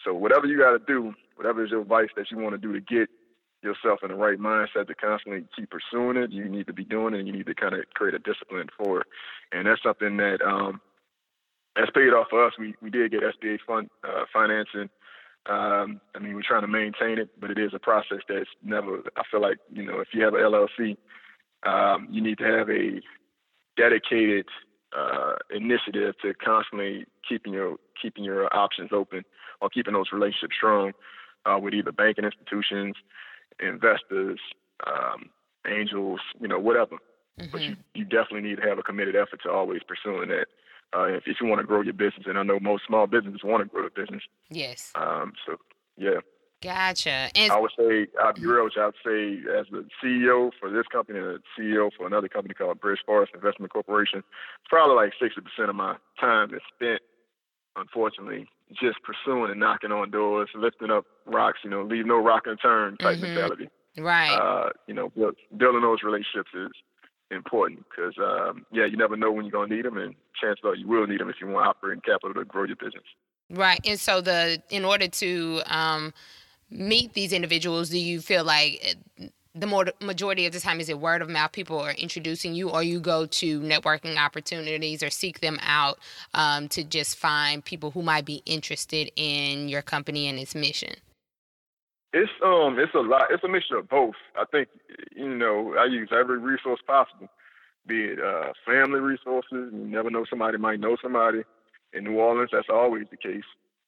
So 0.04 0.14
whatever 0.14 0.46
you 0.46 0.58
got 0.58 0.72
to 0.72 0.80
do, 0.80 1.14
whatever 1.36 1.64
is 1.64 1.72
your 1.72 1.84
vice 1.84 2.10
that 2.16 2.32
you 2.32 2.38
want 2.38 2.54
to 2.54 2.58
do 2.58 2.74
to 2.74 2.82
get 2.82 3.10
yourself 3.64 4.00
in 4.04 4.10
the 4.10 4.16
right 4.16 4.40
mindset 4.40 4.88
to 4.88 4.96
constantly 4.96 5.46
keep 5.56 5.70
pursuing 5.70 6.18
it. 6.18 6.32
You 6.32 6.46
need 6.46 6.68
to 6.68 6.74
be 6.74 6.86
doing 6.86 7.14
it. 7.14 7.20
and 7.20 7.28
You 7.28 7.34
need 7.34 7.48
to 7.48 7.56
kind 7.56 7.74
of 7.74 7.82
create 7.94 8.14
a 8.14 8.20
discipline 8.20 8.68
for 8.78 9.02
it, 9.02 9.08
and 9.52 9.68
that's 9.68 9.82
something 9.84 10.18
that 10.18 10.42
um, 10.46 10.82
has 11.76 11.90
paid 11.94 12.14
off 12.14 12.28
for 12.30 12.46
us. 12.46 12.54
We 12.60 12.76
we 12.82 12.90
did 12.90 13.12
get 13.12 13.22
SBA 13.22 13.60
fund 13.66 13.90
uh, 14.04 14.26
financing. 14.32 14.90
Um, 15.50 16.02
I 16.14 16.20
mean, 16.20 16.36
we're 16.36 16.42
trying 16.46 16.62
to 16.62 16.68
maintain 16.68 17.20
it, 17.20 17.30
but 17.40 17.52
it 17.52 17.58
is 17.58 17.72
a 17.74 17.80
process 17.80 18.20
that's 18.28 18.50
never. 18.64 19.02
I 19.16 19.24
feel 19.32 19.42
like 19.42 19.58
you 19.72 19.86
know, 19.86 20.00
if 20.00 20.10
you 20.14 20.24
have 20.24 20.34
an 20.34 20.42
LLC, 20.42 20.98
um, 21.66 22.08
you 22.12 22.22
need 22.22 22.38
to 22.40 22.44
have 22.44 22.70
a 22.70 23.02
dedicated 23.78 24.46
uh, 24.98 25.36
initiative 25.52 26.16
to 26.22 26.34
constantly 26.34 27.06
keeping 27.28 27.54
your 27.54 27.78
keeping 28.02 28.24
your 28.24 28.54
options 28.56 28.90
open 28.92 29.24
or 29.62 29.70
keeping 29.70 29.94
those 29.94 30.12
relationships 30.12 30.56
strong 30.58 30.92
uh, 31.46 31.58
with 31.58 31.74
either 31.74 31.92
banking 31.92 32.26
institutions, 32.26 32.96
investors, 33.60 34.40
um, 34.86 35.30
angels, 35.68 36.20
you 36.40 36.48
know, 36.48 36.60
whatever. 36.60 36.98
Mm-hmm. 37.40 37.52
But 37.52 37.62
you, 37.62 37.76
you 37.94 38.04
definitely 38.04 38.42
need 38.42 38.58
to 38.58 38.68
have 38.68 38.80
a 38.80 38.84
committed 38.84 39.16
effort 39.16 39.42
to 39.44 39.52
always 39.52 39.82
pursuing 39.88 40.30
that. 40.30 40.48
Uh, 40.96 41.04
if, 41.04 41.24
if 41.28 41.38
you 41.42 41.48
want 41.48 41.60
to 41.60 41.68
grow 41.68 41.82
your 41.82 41.94
business, 41.94 42.26
and 42.26 42.38
I 42.38 42.44
know 42.44 42.60
most 42.60 42.84
small 42.88 43.08
businesses 43.08 43.42
want 43.44 43.62
to 43.62 43.70
grow 43.70 43.82
their 43.82 44.06
business. 44.06 44.24
Yes. 44.50 44.92
Um, 44.96 45.34
so, 45.46 45.58
yeah. 45.98 46.20
Gotcha. 46.62 47.30
And 47.36 47.52
I 47.52 47.60
would 47.60 47.72
say, 47.78 48.08
I'd 48.24 48.36
be 48.36 48.46
real 48.46 48.68
I 48.80 48.86
would 48.86 48.96
say, 49.06 49.38
as 49.60 49.68
the 49.70 49.86
CEO 50.04 50.52
for 50.60 50.72
this 50.72 50.88
company 50.92 51.20
and 51.20 51.28
the 51.28 51.40
CEO 51.60 51.90
for 51.96 52.08
another 52.08 52.28
company 52.28 52.56
called 52.56 52.80
Bridge 52.80 53.00
Forest 53.06 53.34
Investment 53.36 53.72
Corporation, 53.72 54.24
probably 54.68 54.96
like 54.96 55.14
60% 55.22 55.70
of 55.70 55.76
my 55.76 55.98
time 56.20 56.54
is 56.54 56.62
spent, 56.74 57.02
unfortunately, 57.76 58.48
just 58.74 58.98
pursuing 59.04 59.52
and 59.52 59.60
knocking 59.60 59.92
on 59.92 60.12
doors, 60.12 60.50
lifting 60.56 60.92
up 60.92 61.06
rocks, 61.26 61.60
you 61.64 61.70
know, 61.70 61.84
leave 61.84 62.06
no 62.06 62.22
rock 62.22 62.44
unturned 62.46 63.00
type 63.00 63.18
mm-hmm. 63.18 63.34
mentality. 63.34 63.70
Right. 63.98 64.36
Uh, 64.36 64.70
you 64.88 64.94
know, 64.94 65.12
building 65.16 65.82
those 65.82 66.04
relationships 66.04 66.52
is 66.54 66.72
important 67.32 67.86
because, 67.90 68.14
um, 68.20 68.66
yeah, 68.72 68.86
you 68.86 68.98
never 68.98 69.16
know 69.16 69.32
when 69.32 69.46
you're 69.46 69.52
going 69.52 69.70
to 69.70 69.76
need 69.76 69.86
them, 69.86 69.98
and 69.98 70.16
chances 70.40 70.62
are 70.64 70.76
you 70.76 70.88
will 70.88 71.08
need 71.08 71.20
them 71.20 71.30
if 71.30 71.38
you 71.42 71.48
want 71.48 71.68
operating 71.68 72.02
capital 72.02 72.34
to 72.34 72.46
grow 72.46 72.64
your 72.64 72.76
business. 72.76 73.04
Right. 73.50 73.80
And 73.86 74.00
so, 74.00 74.22
the 74.22 74.62
in 74.70 74.86
order 74.86 75.08
to 75.08 75.62
um, 75.66 76.14
meet 76.70 77.14
these 77.14 77.34
individuals, 77.34 77.90
do 77.90 77.98
you 77.98 78.22
feel 78.22 78.44
like 78.44 78.98
the 79.60 79.68
more 79.68 79.86
majority 80.02 80.46
of 80.46 80.54
the 80.54 80.60
time 80.60 80.80
is 80.80 80.90
it 80.90 81.00
word 81.00 81.22
of 81.22 81.30
mouth 81.30 81.52
people 81.52 81.80
are 81.80 81.92
introducing 81.92 82.54
you 82.54 82.70
or 82.70 82.84
you 82.84 83.00
go 83.00 83.26
to 83.26 83.60
networking 83.62 84.18
opportunities 84.18 85.02
or 85.02 85.10
seek 85.10 85.40
them 85.40 85.58
out 85.62 86.00
um, 86.34 86.68
to 86.70 86.84
just 86.84 87.18
find 87.18 87.64
people 87.64 87.92
who 87.92 88.02
might 88.02 88.26
be 88.26 88.42
interested 88.46 89.12
in 89.16 89.68
your 89.68 89.82
company 89.82 90.28
and 90.28 90.40
its 90.40 90.56
mission? 90.56 90.94
It's 92.14 92.32
um 92.44 92.80
it's 92.80 92.94
a 92.96 93.00
lot 93.00 93.24
it's 93.30 93.44
a 93.44 93.50
mixture 93.50 93.78
of 93.78 93.90
both. 93.90 94.16
I 94.40 94.46
think 94.46 94.70
you 95.14 95.28
know 95.28 95.76
i 95.78 95.86
use 95.86 96.10
every 96.12 96.40
resource 96.40 96.80
possible 96.88 97.28
be 97.86 98.06
it 98.06 98.20
uh, 98.20 98.54
family 98.66 99.00
resources 99.00 99.72
you 99.74 99.86
never 99.86 100.10
know 100.10 100.26
somebody 100.30 100.58
might 100.58 100.80
know 100.80 100.98
somebody. 101.02 101.44
In 101.94 102.06
new 102.06 102.16
orleans 102.16 102.50
that's 102.52 102.70
always 102.70 103.06
the 103.12 103.18
case. 103.18 103.44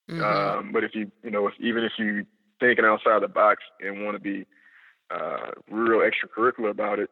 Mm-hmm. 0.09 0.23
um, 0.23 0.71
but 0.73 0.83
if 0.83 0.91
you 0.93 1.11
you 1.23 1.31
know 1.31 1.47
if, 1.47 1.53
even 1.59 1.83
if 1.83 1.93
you 1.97 2.25
thinking 2.59 2.85
outside 2.85 3.21
the 3.21 3.27
box 3.27 3.63
and 3.79 4.03
want 4.03 4.15
to 4.15 4.21
be 4.21 4.45
uh, 5.11 5.51
real 5.69 5.99
extracurricular 5.99 6.69
about 6.69 6.99
it, 6.99 7.09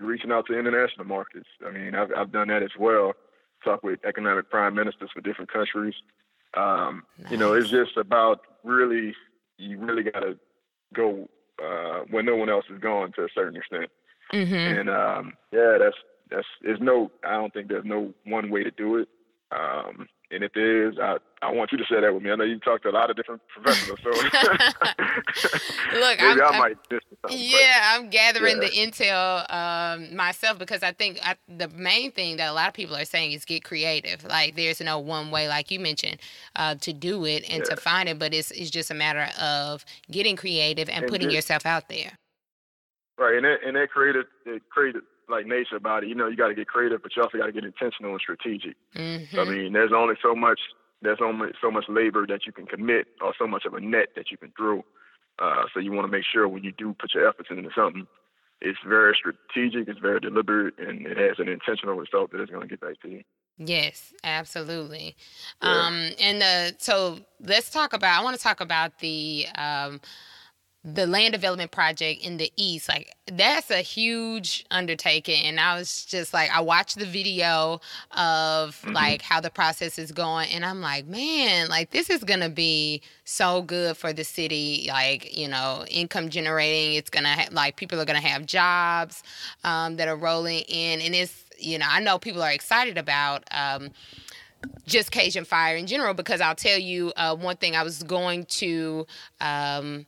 reaching 0.00 0.32
out 0.32 0.46
to 0.46 0.58
international 0.58 1.06
markets. 1.06 1.48
I 1.66 1.70
mean, 1.70 1.94
I've, 1.94 2.10
I've 2.16 2.32
done 2.32 2.48
that 2.48 2.62
as 2.62 2.70
well. 2.78 3.12
Talk 3.64 3.82
with 3.82 4.00
economic 4.04 4.50
prime 4.50 4.74
ministers 4.74 5.10
for 5.14 5.20
different 5.20 5.52
countries. 5.52 5.94
Um, 6.56 7.04
nice. 7.18 7.30
You 7.30 7.38
know, 7.38 7.52
it's 7.54 7.70
just 7.70 7.96
about 7.96 8.40
really, 8.64 9.14
you 9.56 9.78
really 9.78 10.02
got 10.02 10.20
to 10.20 10.38
go 10.94 11.28
uh, 11.62 12.00
where 12.10 12.22
no 12.22 12.36
one 12.36 12.48
else 12.48 12.64
is 12.70 12.80
going 12.80 13.12
to 13.12 13.24
a 13.24 13.28
certain 13.34 13.56
extent. 13.56 13.90
Mm-hmm. 14.32 14.54
And 14.54 14.90
um, 14.90 15.32
yeah, 15.52 15.76
that's 15.78 15.96
that's. 16.30 16.46
There's 16.62 16.80
no. 16.80 17.10
I 17.24 17.32
don't 17.32 17.52
think 17.52 17.68
there's 17.68 17.84
no 17.84 18.12
one 18.24 18.50
way 18.50 18.64
to 18.64 18.70
do 18.70 18.96
it. 18.96 19.08
Um, 19.50 20.06
and 20.32 20.42
if 20.42 20.52
there 20.54 20.88
is, 20.88 20.98
I, 20.98 21.18
I 21.42 21.52
want 21.52 21.72
you 21.72 21.78
to 21.78 21.84
share 21.84 22.00
that 22.00 22.12
with 22.12 22.22
me. 22.22 22.30
I 22.30 22.36
know 22.36 22.44
you 22.44 22.58
talked 22.58 22.84
to 22.84 22.88
a 22.88 22.92
lot 22.92 23.10
of 23.10 23.16
different 23.16 23.42
professionals, 23.48 23.98
so 24.02 24.10
look, 26.00 26.18
maybe 26.20 26.40
I'm, 26.40 26.54
I 26.54 26.58
might 26.58 26.78
Yeah, 27.28 27.92
I'm 27.92 28.08
gathering 28.08 28.62
yeah. 28.62 28.68
the 28.68 28.74
intel 28.74 29.52
um, 29.52 30.16
myself 30.16 30.58
because 30.58 30.82
I 30.82 30.92
think 30.92 31.18
I, 31.22 31.36
the 31.48 31.68
main 31.68 32.12
thing 32.12 32.38
that 32.38 32.50
a 32.50 32.52
lot 32.52 32.68
of 32.68 32.74
people 32.74 32.96
are 32.96 33.04
saying 33.04 33.32
is 33.32 33.44
get 33.44 33.62
creative. 33.62 34.24
Like 34.24 34.56
there's 34.56 34.80
no 34.80 34.98
one 34.98 35.30
way, 35.30 35.48
like 35.48 35.70
you 35.70 35.78
mentioned, 35.78 36.18
uh, 36.56 36.76
to 36.76 36.92
do 36.92 37.26
it 37.26 37.44
and 37.50 37.58
yeah. 37.58 37.74
to 37.74 37.76
find 37.76 38.08
it, 38.08 38.18
but 38.18 38.32
it's 38.32 38.50
it's 38.52 38.70
just 38.70 38.90
a 38.90 38.94
matter 38.94 39.28
of 39.40 39.84
getting 40.10 40.36
creative 40.36 40.88
and, 40.88 41.04
and 41.04 41.12
putting 41.12 41.30
yourself 41.30 41.66
out 41.66 41.88
there. 41.88 42.12
Right, 43.18 43.36
and 43.36 43.44
that 43.44 43.58
and 43.66 43.76
that 43.76 43.90
creative, 43.90 44.24
that 44.46 44.60
creative 44.70 45.02
like 45.28 45.46
nature 45.46 45.76
about 45.76 46.04
it. 46.04 46.08
You 46.08 46.14
know, 46.14 46.28
you 46.28 46.36
got 46.36 46.48
to 46.48 46.54
get 46.54 46.68
creative, 46.68 47.02
but 47.02 47.14
you 47.16 47.22
also 47.22 47.38
got 47.38 47.46
to 47.46 47.52
get 47.52 47.64
intentional 47.64 48.12
and 48.12 48.20
strategic. 48.20 48.76
Mm-hmm. 48.96 49.38
I 49.38 49.44
mean, 49.44 49.72
there's 49.72 49.92
only 49.94 50.14
so 50.22 50.34
much 50.34 50.60
there's 51.02 51.18
only 51.22 51.48
so 51.60 51.70
much 51.70 51.84
labor 51.88 52.26
that 52.28 52.46
you 52.46 52.52
can 52.52 52.66
commit, 52.66 53.08
or 53.20 53.34
so 53.38 53.46
much 53.46 53.64
of 53.64 53.74
a 53.74 53.80
net 53.80 54.10
that 54.16 54.30
you 54.30 54.36
can 54.36 54.52
throw. 54.56 54.84
Uh, 55.38 55.64
so 55.72 55.80
you 55.80 55.92
want 55.92 56.06
to 56.06 56.12
make 56.12 56.24
sure 56.30 56.46
when 56.46 56.62
you 56.62 56.72
do 56.72 56.94
put 56.98 57.14
your 57.14 57.28
efforts 57.28 57.48
into 57.50 57.68
something, 57.74 58.06
it's 58.60 58.78
very 58.86 59.16
strategic, 59.18 59.88
it's 59.88 59.98
very 59.98 60.20
deliberate, 60.20 60.74
and 60.78 61.06
it 61.06 61.16
has 61.16 61.38
an 61.38 61.48
intentional 61.48 61.94
result 61.94 62.30
that 62.30 62.40
is 62.40 62.48
going 62.48 62.62
to 62.62 62.68
get 62.68 62.80
back 62.80 63.00
to 63.02 63.08
you. 63.08 63.22
Yes, 63.58 64.14
absolutely. 64.22 65.16
Yeah. 65.62 65.68
Um, 65.68 66.10
and 66.20 66.40
the, 66.40 66.74
so 66.78 67.18
let's 67.40 67.70
talk 67.70 67.92
about. 67.92 68.20
I 68.20 68.22
want 68.22 68.36
to 68.36 68.42
talk 68.42 68.60
about 68.60 68.98
the. 69.00 69.46
Um, 69.56 70.00
the 70.84 71.06
land 71.06 71.32
development 71.32 71.70
project 71.70 72.24
in 72.24 72.38
the 72.38 72.52
east 72.56 72.88
like 72.88 73.14
that's 73.34 73.70
a 73.70 73.82
huge 73.82 74.66
undertaking 74.72 75.44
and 75.44 75.60
i 75.60 75.78
was 75.78 76.04
just 76.04 76.34
like 76.34 76.50
i 76.50 76.60
watched 76.60 76.98
the 76.98 77.06
video 77.06 77.80
of 78.10 78.76
mm-hmm. 78.82 78.92
like 78.92 79.22
how 79.22 79.40
the 79.40 79.50
process 79.50 79.96
is 79.96 80.10
going 80.10 80.48
and 80.50 80.64
i'm 80.64 80.80
like 80.80 81.06
man 81.06 81.68
like 81.68 81.90
this 81.90 82.10
is 82.10 82.24
gonna 82.24 82.48
be 82.48 83.00
so 83.24 83.62
good 83.62 83.96
for 83.96 84.12
the 84.12 84.24
city 84.24 84.86
like 84.88 85.36
you 85.36 85.46
know 85.46 85.84
income 85.88 86.28
generating 86.28 86.96
it's 86.96 87.10
gonna 87.10 87.32
ha- 87.32 87.48
like 87.52 87.76
people 87.76 88.00
are 88.00 88.04
gonna 88.04 88.20
have 88.20 88.44
jobs 88.44 89.22
um, 89.62 89.96
that 89.96 90.08
are 90.08 90.16
rolling 90.16 90.62
in 90.68 91.00
and 91.00 91.14
it's 91.14 91.44
you 91.60 91.78
know 91.78 91.86
i 91.88 92.00
know 92.00 92.18
people 92.18 92.42
are 92.42 92.52
excited 92.52 92.98
about 92.98 93.44
um, 93.52 93.90
just 94.86 95.10
Cajun 95.10 95.44
Fire 95.44 95.76
in 95.76 95.86
general, 95.86 96.14
because 96.14 96.40
I'll 96.40 96.54
tell 96.54 96.78
you 96.78 97.12
uh, 97.16 97.34
one 97.34 97.56
thing. 97.56 97.74
I 97.74 97.82
was 97.82 98.02
going 98.04 98.44
to 98.46 99.06
um, 99.40 100.06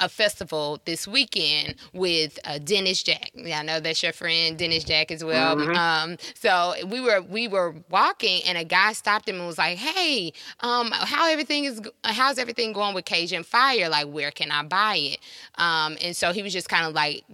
a 0.00 0.08
festival 0.08 0.80
this 0.84 1.06
weekend 1.06 1.76
with 1.92 2.38
uh, 2.44 2.58
Dennis 2.58 3.02
Jack. 3.02 3.30
Yeah, 3.34 3.60
I 3.60 3.62
know 3.62 3.80
that's 3.80 4.02
your 4.02 4.12
friend 4.12 4.58
Dennis 4.58 4.84
Jack 4.84 5.10
as 5.10 5.22
well. 5.22 5.56
Mm-hmm. 5.56 5.76
Um, 5.76 6.16
so 6.34 6.74
we 6.86 7.00
were 7.00 7.22
we 7.22 7.48
were 7.48 7.74
walking, 7.90 8.42
and 8.46 8.58
a 8.58 8.64
guy 8.64 8.92
stopped 8.92 9.28
him 9.28 9.36
and 9.36 9.46
was 9.46 9.58
like, 9.58 9.78
"Hey, 9.78 10.32
um, 10.60 10.90
how 10.92 11.30
everything 11.30 11.64
is? 11.64 11.80
How's 12.04 12.38
everything 12.38 12.72
going 12.72 12.94
with 12.94 13.04
Cajun 13.04 13.44
Fire? 13.44 13.88
Like, 13.88 14.08
where 14.08 14.30
can 14.30 14.50
I 14.50 14.62
buy 14.64 14.96
it?" 14.96 15.18
Um, 15.56 15.96
and 16.02 16.16
so 16.16 16.32
he 16.32 16.42
was 16.42 16.52
just 16.52 16.68
kind 16.68 16.86
of 16.86 16.92
like 16.92 17.24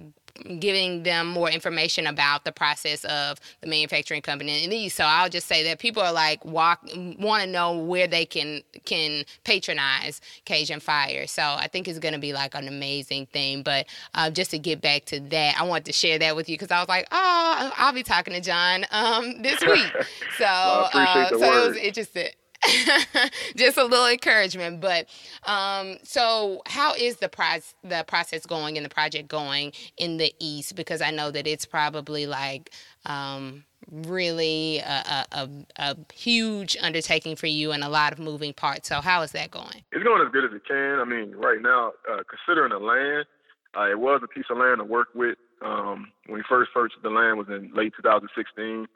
giving 0.58 1.02
them 1.02 1.26
more 1.26 1.50
information 1.50 2.06
about 2.06 2.44
the 2.44 2.52
process 2.52 3.04
of 3.04 3.38
the 3.60 3.66
manufacturing 3.66 4.22
company 4.22 4.64
and 4.64 4.72
these. 4.72 4.94
So 4.94 5.04
I'll 5.04 5.28
just 5.28 5.46
say 5.46 5.62
that 5.64 5.78
people 5.78 6.02
are 6.02 6.12
like 6.12 6.44
walk 6.44 6.80
want 7.18 7.44
to 7.44 7.48
know 7.48 7.76
where 7.76 8.06
they 8.06 8.24
can 8.24 8.62
can 8.84 9.24
patronize 9.44 10.20
Cajun 10.44 10.80
Fire. 10.80 11.26
So 11.26 11.42
I 11.42 11.68
think 11.68 11.88
it's 11.88 11.98
going 11.98 12.14
to 12.14 12.20
be 12.20 12.32
like 12.32 12.54
an 12.54 12.68
amazing 12.68 13.26
thing. 13.26 13.62
But 13.62 13.86
uh, 14.14 14.30
just 14.30 14.50
to 14.52 14.58
get 14.58 14.80
back 14.80 15.04
to 15.06 15.20
that, 15.20 15.56
I 15.58 15.64
want 15.64 15.84
to 15.86 15.92
share 15.92 16.18
that 16.18 16.36
with 16.36 16.48
you 16.48 16.56
because 16.56 16.70
I 16.70 16.80
was 16.80 16.88
like, 16.88 17.06
oh, 17.12 17.72
I'll 17.76 17.92
be 17.92 18.02
talking 18.02 18.34
to 18.34 18.40
Jon 18.40 18.84
um, 18.90 19.42
this 19.42 19.60
week. 19.62 19.92
So 20.38 20.44
well, 20.44 20.90
uh, 20.94 21.28
so 21.28 21.36
it 21.36 21.68
was 21.68 21.76
interesting. 21.76 22.28
just 23.56 23.78
a 23.78 23.84
little 23.84 24.06
encouragement. 24.06 24.80
But 24.80 25.06
um, 25.44 25.98
so, 26.02 26.62
how 26.66 26.94
is 26.94 27.16
the 27.16 27.28
process 27.28 27.74
the 27.82 28.04
process 28.06 28.44
going 28.46 28.76
and 28.76 28.84
the 28.84 28.90
project 28.90 29.28
going 29.28 29.72
in 29.96 30.18
the 30.18 30.34
East? 30.38 30.76
Because 30.76 31.00
I 31.00 31.10
know 31.10 31.30
that 31.30 31.46
it's 31.46 31.64
probably 31.64 32.26
like 32.26 32.70
um, 33.06 33.64
really 33.90 34.78
a, 34.78 35.26
a, 35.32 35.48
a, 35.76 35.96
huge 36.12 36.76
undertaking 36.80 37.36
for 37.36 37.46
you 37.46 37.72
and 37.72 37.82
a 37.82 37.88
lot 37.88 38.12
of 38.12 38.18
moving 38.18 38.52
parts. 38.52 38.88
So, 38.88 39.00
how 39.00 39.22
is 39.22 39.32
that 39.32 39.50
going? 39.50 39.82
It's 39.92 40.04
going 40.04 40.22
as 40.24 40.32
good 40.32 40.44
as 40.44 40.52
it 40.52 40.66
can. 40.66 40.98
I 40.98 41.04
mean, 41.04 41.34
right 41.34 41.60
now, 41.60 41.92
uh, 42.10 42.22
considering 42.28 42.70
the 42.70 42.78
land, 42.78 43.26
uh, 43.76 43.90
it 43.90 43.98
was 43.98 44.20
a 44.22 44.28
piece 44.28 44.46
of 44.50 44.58
land 44.58 44.78
to 44.78 44.84
work 44.84 45.08
with. 45.14 45.38
Um, 45.62 46.12
when 46.26 46.36
we 46.36 46.44
first 46.48 46.70
purchased 46.72 47.02
the 47.02 47.10
land 47.10 47.36
was 47.36 47.48
in 47.48 47.70
late 47.74 47.92
2016. 47.96 48.86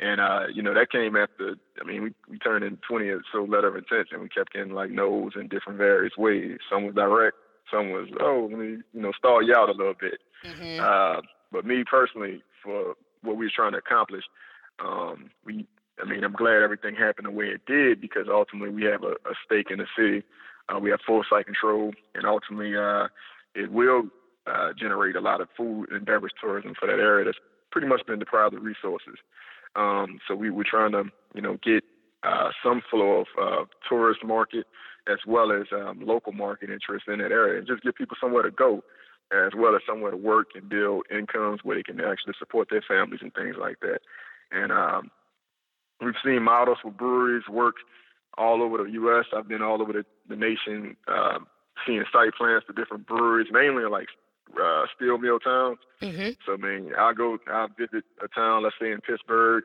And 0.00 0.20
uh, 0.20 0.46
you 0.52 0.62
know, 0.62 0.74
that 0.74 0.92
came 0.92 1.16
after 1.16 1.56
I 1.80 1.84
mean, 1.84 2.02
we, 2.02 2.14
we 2.28 2.38
turned 2.38 2.64
in 2.64 2.78
twenty 2.88 3.08
or 3.08 3.20
so 3.32 3.42
letter 3.44 3.68
of 3.68 3.76
intent 3.76 4.08
and 4.12 4.22
we 4.22 4.28
kept 4.28 4.52
getting 4.52 4.72
like 4.72 4.90
no's 4.90 5.32
in 5.34 5.48
different 5.48 5.78
various 5.78 6.16
ways. 6.16 6.58
Some 6.70 6.86
was 6.86 6.94
direct, 6.94 7.36
some 7.70 7.90
was, 7.90 8.08
oh, 8.20 8.48
let 8.50 8.58
me, 8.58 8.78
you 8.92 9.00
know, 9.00 9.12
stall 9.18 9.42
you 9.42 9.54
out 9.54 9.68
a 9.68 9.72
little 9.72 9.94
bit. 9.98 10.20
Mm-hmm. 10.46 10.80
Uh, 10.80 11.20
but 11.50 11.66
me 11.66 11.84
personally, 11.88 12.42
for 12.62 12.94
what 13.22 13.36
we 13.36 13.46
were 13.46 13.52
trying 13.54 13.72
to 13.72 13.78
accomplish, 13.78 14.24
um, 14.78 15.30
we 15.44 15.66
I 16.00 16.08
mean, 16.08 16.22
I'm 16.22 16.32
glad 16.32 16.62
everything 16.62 16.94
happened 16.94 17.26
the 17.26 17.32
way 17.32 17.46
it 17.46 17.66
did 17.66 18.00
because 18.00 18.26
ultimately 18.30 18.70
we 18.70 18.84
have 18.84 19.02
a, 19.02 19.12
a 19.28 19.34
stake 19.44 19.70
in 19.70 19.78
the 19.78 19.86
city. 19.98 20.22
Uh, 20.68 20.78
we 20.78 20.90
have 20.90 21.00
full 21.04 21.24
site 21.28 21.46
control, 21.46 21.92
and 22.14 22.24
ultimately 22.24 22.76
uh, 22.76 23.08
it 23.54 23.72
will 23.72 24.04
uh, 24.46 24.72
generate 24.78 25.16
a 25.16 25.20
lot 25.20 25.40
of 25.40 25.48
food 25.56 25.90
and 25.90 26.06
beverage 26.06 26.34
tourism 26.40 26.74
for 26.78 26.86
that 26.86 27.00
area 27.00 27.24
that's 27.24 27.38
pretty 27.72 27.86
much 27.86 28.06
been 28.06 28.18
deprived 28.18 28.54
of 28.54 28.62
resources. 28.62 29.16
Um, 29.78 30.18
so 30.26 30.34
we 30.34 30.50
were 30.50 30.64
trying 30.68 30.92
to, 30.92 31.04
you 31.34 31.40
know, 31.40 31.56
get 31.62 31.84
uh, 32.24 32.50
some 32.64 32.82
flow 32.90 33.20
of 33.20 33.26
uh, 33.40 33.64
tourist 33.88 34.24
market 34.24 34.66
as 35.08 35.18
well 35.26 35.52
as 35.52 35.66
um, 35.72 36.00
local 36.02 36.32
market 36.32 36.68
interest 36.68 37.06
in 37.08 37.18
that 37.18 37.32
area, 37.32 37.58
and 37.58 37.66
just 37.66 37.82
give 37.82 37.94
people 37.94 38.16
somewhere 38.20 38.42
to 38.42 38.50
go, 38.50 38.82
as 39.32 39.52
well 39.56 39.74
as 39.74 39.82
somewhere 39.86 40.10
to 40.10 40.16
work 40.16 40.48
and 40.54 40.68
build 40.68 41.04
incomes 41.10 41.60
where 41.62 41.76
they 41.76 41.82
can 41.82 42.00
actually 42.00 42.34
support 42.38 42.68
their 42.70 42.84
families 42.86 43.20
and 43.22 43.32
things 43.34 43.56
like 43.58 43.78
that. 43.80 44.00
And 44.50 44.72
um, 44.72 45.10
we've 46.00 46.14
seen 46.24 46.42
models 46.42 46.78
for 46.82 46.90
breweries 46.90 47.48
work 47.48 47.76
all 48.36 48.62
over 48.62 48.78
the 48.78 48.90
U.S. 48.90 49.26
I've 49.34 49.48
been 49.48 49.62
all 49.62 49.80
over 49.80 49.92
the, 49.92 50.04
the 50.28 50.36
nation, 50.36 50.96
uh, 51.06 51.38
seeing 51.86 52.04
site 52.12 52.34
plans 52.36 52.64
for 52.66 52.72
different 52.72 53.06
breweries, 53.06 53.48
mainly 53.50 53.84
like 53.84 54.08
uh, 54.60 54.86
steel 54.96 55.18
mill 55.18 55.38
towns. 55.38 55.78
Mm-hmm. 56.02 56.30
So 56.46 56.54
I 56.54 56.56
mean, 56.56 56.92
I'll 56.98 57.14
go, 57.14 57.38
I'll 57.50 57.68
visit 57.68 58.04
a 58.22 58.28
town, 58.28 58.62
let's 58.62 58.76
say 58.80 58.90
in 58.92 59.00
Pittsburgh, 59.00 59.64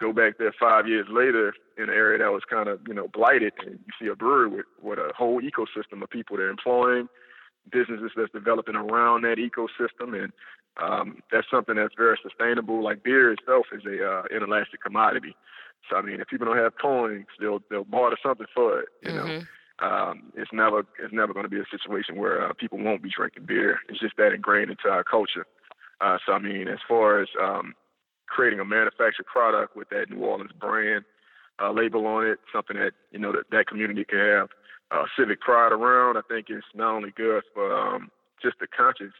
go 0.00 0.12
back 0.12 0.34
there 0.38 0.54
five 0.58 0.86
years 0.86 1.06
later 1.10 1.54
in 1.76 1.84
an 1.84 1.90
area 1.90 2.18
that 2.18 2.32
was 2.32 2.42
kind 2.48 2.68
of 2.68 2.80
you 2.86 2.94
know 2.94 3.08
blighted, 3.08 3.52
and 3.64 3.78
you 3.78 3.92
see 4.00 4.10
a 4.10 4.14
brewery 4.14 4.48
with 4.48 4.66
with 4.82 4.98
a 4.98 5.12
whole 5.16 5.40
ecosystem 5.40 6.02
of 6.02 6.10
people 6.10 6.36
they're 6.36 6.50
employing, 6.50 7.08
businesses 7.70 8.10
that's 8.16 8.32
developing 8.32 8.76
around 8.76 9.22
that 9.22 9.38
ecosystem, 9.38 10.22
and 10.22 10.32
um, 10.82 11.18
that's 11.30 11.46
something 11.50 11.76
that's 11.76 11.94
very 11.96 12.18
sustainable. 12.22 12.82
Like 12.82 13.02
beer 13.02 13.32
itself 13.32 13.66
is 13.72 13.82
a 13.86 14.06
uh, 14.06 14.22
inelastic 14.34 14.82
commodity. 14.82 15.36
So 15.90 15.96
I 15.96 16.02
mean, 16.02 16.20
if 16.20 16.28
people 16.28 16.46
don't 16.46 16.58
have 16.58 16.78
coins, 16.80 17.26
they'll 17.40 17.60
they'll 17.70 17.84
barter 17.84 18.16
something 18.22 18.46
for 18.54 18.80
it. 18.80 18.88
You 19.02 19.10
mm-hmm. 19.10 19.28
know 19.28 19.42
um, 19.80 20.32
it's 20.36 20.52
never 20.52 20.80
it's 21.02 21.12
never 21.12 21.32
going 21.32 21.44
to 21.44 21.50
be 21.50 21.58
a 21.58 21.64
situation 21.70 22.16
where 22.16 22.46
uh, 22.46 22.52
people 22.52 22.78
won't 22.78 23.02
be 23.02 23.10
drinking 23.14 23.46
beer. 23.46 23.78
It's 23.88 24.00
just 24.00 24.16
that 24.18 24.32
ingrained 24.32 24.70
into 24.70 24.88
our 24.88 25.04
culture. 25.04 25.46
Uh, 26.00 26.18
so 26.24 26.32
I 26.32 26.38
mean, 26.38 26.68
as 26.68 26.78
far 26.88 27.20
as 27.20 27.28
um, 27.40 27.74
creating 28.26 28.60
a 28.60 28.64
manufactured 28.64 29.26
product 29.26 29.76
with 29.76 29.88
that 29.90 30.10
New 30.10 30.24
Orleans 30.24 30.52
brand 30.60 31.04
uh, 31.60 31.72
label 31.72 32.06
on 32.06 32.26
it, 32.26 32.38
something 32.52 32.76
that 32.76 32.92
you 33.10 33.18
know 33.18 33.32
that 33.32 33.50
that 33.50 33.66
community 33.66 34.04
can 34.04 34.18
have 34.18 34.48
uh, 34.90 35.04
civic 35.18 35.40
pride 35.40 35.72
around, 35.72 36.16
I 36.16 36.22
think 36.28 36.46
it's 36.48 36.66
not 36.74 36.94
only 36.94 37.10
good 37.16 37.42
for 37.52 37.76
um, 37.76 38.10
just 38.42 38.58
the 38.60 38.66
conscience 38.66 39.14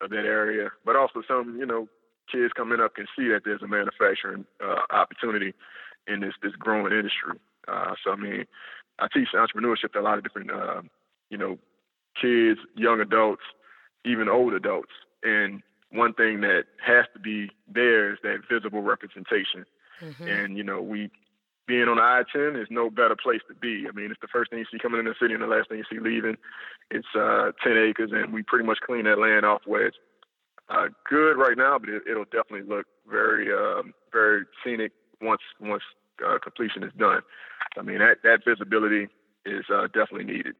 of 0.00 0.10
that 0.10 0.24
area, 0.24 0.70
but 0.84 0.96
also 0.96 1.22
some, 1.26 1.56
you 1.58 1.66
know, 1.66 1.88
kids 2.30 2.52
coming 2.54 2.80
up 2.80 2.94
can 2.94 3.06
see 3.16 3.28
that 3.28 3.42
there's 3.44 3.62
a 3.62 3.68
manufacturing 3.68 4.44
uh, 4.62 4.82
opportunity 4.90 5.54
in 6.06 6.20
this 6.20 6.34
this 6.42 6.52
growing 6.58 6.92
industry. 6.92 7.38
Uh, 7.68 7.94
so 8.04 8.12
I 8.12 8.16
mean, 8.16 8.44
I 8.98 9.08
teach 9.12 9.28
entrepreneurship 9.34 9.92
to 9.92 10.00
a 10.00 10.02
lot 10.02 10.18
of 10.18 10.24
different, 10.24 10.50
uh, 10.50 10.82
you 11.30 11.38
know, 11.38 11.58
kids, 12.20 12.60
young 12.74 13.00
adults, 13.00 13.42
even 14.04 14.28
old 14.28 14.54
adults. 14.54 14.92
And 15.22 15.62
one 15.90 16.14
thing 16.14 16.40
that 16.40 16.64
has 16.84 17.04
to 17.14 17.20
be 17.20 17.50
there 17.72 18.12
is 18.12 18.18
that 18.22 18.38
visible 18.50 18.82
representation. 18.82 19.64
Mm-hmm. 20.02 20.28
And 20.28 20.56
you 20.56 20.64
know, 20.64 20.80
we 20.80 21.10
being 21.66 21.88
on 21.88 21.96
the 21.96 22.02
I-10 22.02 22.60
is 22.60 22.68
no 22.70 22.90
better 22.90 23.16
place 23.16 23.40
to 23.48 23.54
be. 23.54 23.86
I 23.88 23.92
mean, 23.92 24.10
it's 24.10 24.20
the 24.20 24.28
first 24.32 24.50
thing 24.50 24.60
you 24.60 24.66
see 24.70 24.78
coming 24.78 25.00
in 25.00 25.06
the 25.06 25.14
city 25.20 25.34
and 25.34 25.42
the 25.42 25.48
last 25.48 25.68
thing 25.68 25.78
you 25.78 25.84
see 25.90 25.98
leaving. 25.98 26.36
It's 26.90 27.06
uh, 27.18 27.50
10 27.64 27.76
acres, 27.76 28.10
and 28.12 28.32
we 28.32 28.42
pretty 28.42 28.64
much 28.64 28.78
clean 28.86 29.04
that 29.04 29.18
land 29.18 29.44
off 29.44 29.62
where 29.66 29.86
it's 29.86 29.96
uh, 30.68 30.86
good 31.08 31.34
right 31.34 31.56
now, 31.56 31.78
but 31.78 31.88
it, 31.88 32.02
will 32.06 32.24
definitely 32.24 32.62
look 32.62 32.86
very, 33.10 33.52
um, 33.52 33.92
very 34.12 34.44
scenic 34.64 34.92
once 35.20 35.42
once 35.60 35.82
uh, 36.24 36.38
completion 36.42 36.82
is 36.82 36.92
done. 36.98 37.22
I 37.76 37.82
mean, 37.82 37.98
that 37.98 38.18
that 38.22 38.40
visibility 38.46 39.08
is 39.44 39.64
uh, 39.72 39.86
definitely 39.86 40.24
needed. 40.24 40.54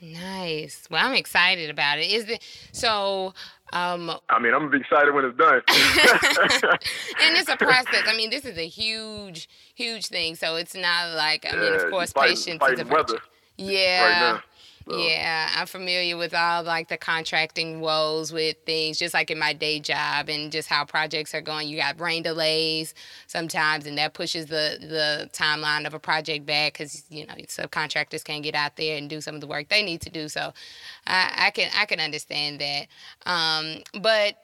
Nice. 0.00 0.88
Well, 0.90 1.06
I'm 1.06 1.14
excited 1.14 1.70
about 1.70 1.98
it. 1.98 2.10
Is 2.10 2.28
it 2.28 2.42
so? 2.72 3.34
Um, 3.72 4.10
I 4.28 4.40
mean, 4.40 4.52
I'm 4.52 4.60
gonna 4.60 4.70
be 4.70 4.78
excited 4.78 5.14
when 5.14 5.24
it's 5.24 5.38
done. 5.38 5.60
and 5.68 7.36
it's 7.36 7.48
a 7.48 7.56
process. 7.56 8.02
I 8.06 8.16
mean, 8.16 8.30
this 8.30 8.44
is 8.44 8.58
a 8.58 8.66
huge, 8.66 9.48
huge 9.74 10.06
thing. 10.06 10.34
So 10.34 10.56
it's 10.56 10.74
not 10.74 11.14
like 11.14 11.46
I 11.50 11.56
mean, 11.56 11.74
of 11.74 11.90
course, 11.90 12.12
patience 12.12 12.62
is 12.70 12.80
a 12.80 12.84
weather. 12.84 13.18
Yeah. 13.56 14.32
Right 14.32 14.42
so. 14.88 14.96
Yeah, 14.96 15.48
I'm 15.56 15.66
familiar 15.66 16.16
with 16.16 16.34
all 16.34 16.62
like 16.62 16.88
the 16.88 16.96
contracting 16.96 17.80
woes 17.80 18.32
with 18.32 18.56
things, 18.66 18.98
just 18.98 19.14
like 19.14 19.30
in 19.30 19.38
my 19.38 19.52
day 19.52 19.80
job, 19.80 20.28
and 20.28 20.50
just 20.50 20.68
how 20.68 20.84
projects 20.84 21.34
are 21.34 21.40
going. 21.40 21.68
You 21.68 21.78
got 21.78 22.00
rain 22.00 22.22
delays 22.22 22.94
sometimes, 23.26 23.86
and 23.86 23.96
that 23.98 24.14
pushes 24.14 24.46
the 24.46 24.78
the 24.80 25.30
timeline 25.32 25.86
of 25.86 25.94
a 25.94 25.98
project 25.98 26.46
back 26.46 26.74
because 26.74 27.04
you 27.10 27.26
know 27.26 27.34
subcontractors 27.34 28.24
can't 28.24 28.42
get 28.42 28.54
out 28.54 28.76
there 28.76 28.96
and 28.96 29.08
do 29.08 29.20
some 29.20 29.34
of 29.34 29.40
the 29.40 29.46
work 29.46 29.68
they 29.68 29.82
need 29.82 30.00
to 30.02 30.10
do. 30.10 30.28
So, 30.28 30.52
I, 31.06 31.32
I 31.46 31.50
can 31.50 31.70
I 31.76 31.86
can 31.86 32.00
understand 32.00 32.60
that. 32.60 32.86
Um, 33.26 33.82
but 34.00 34.36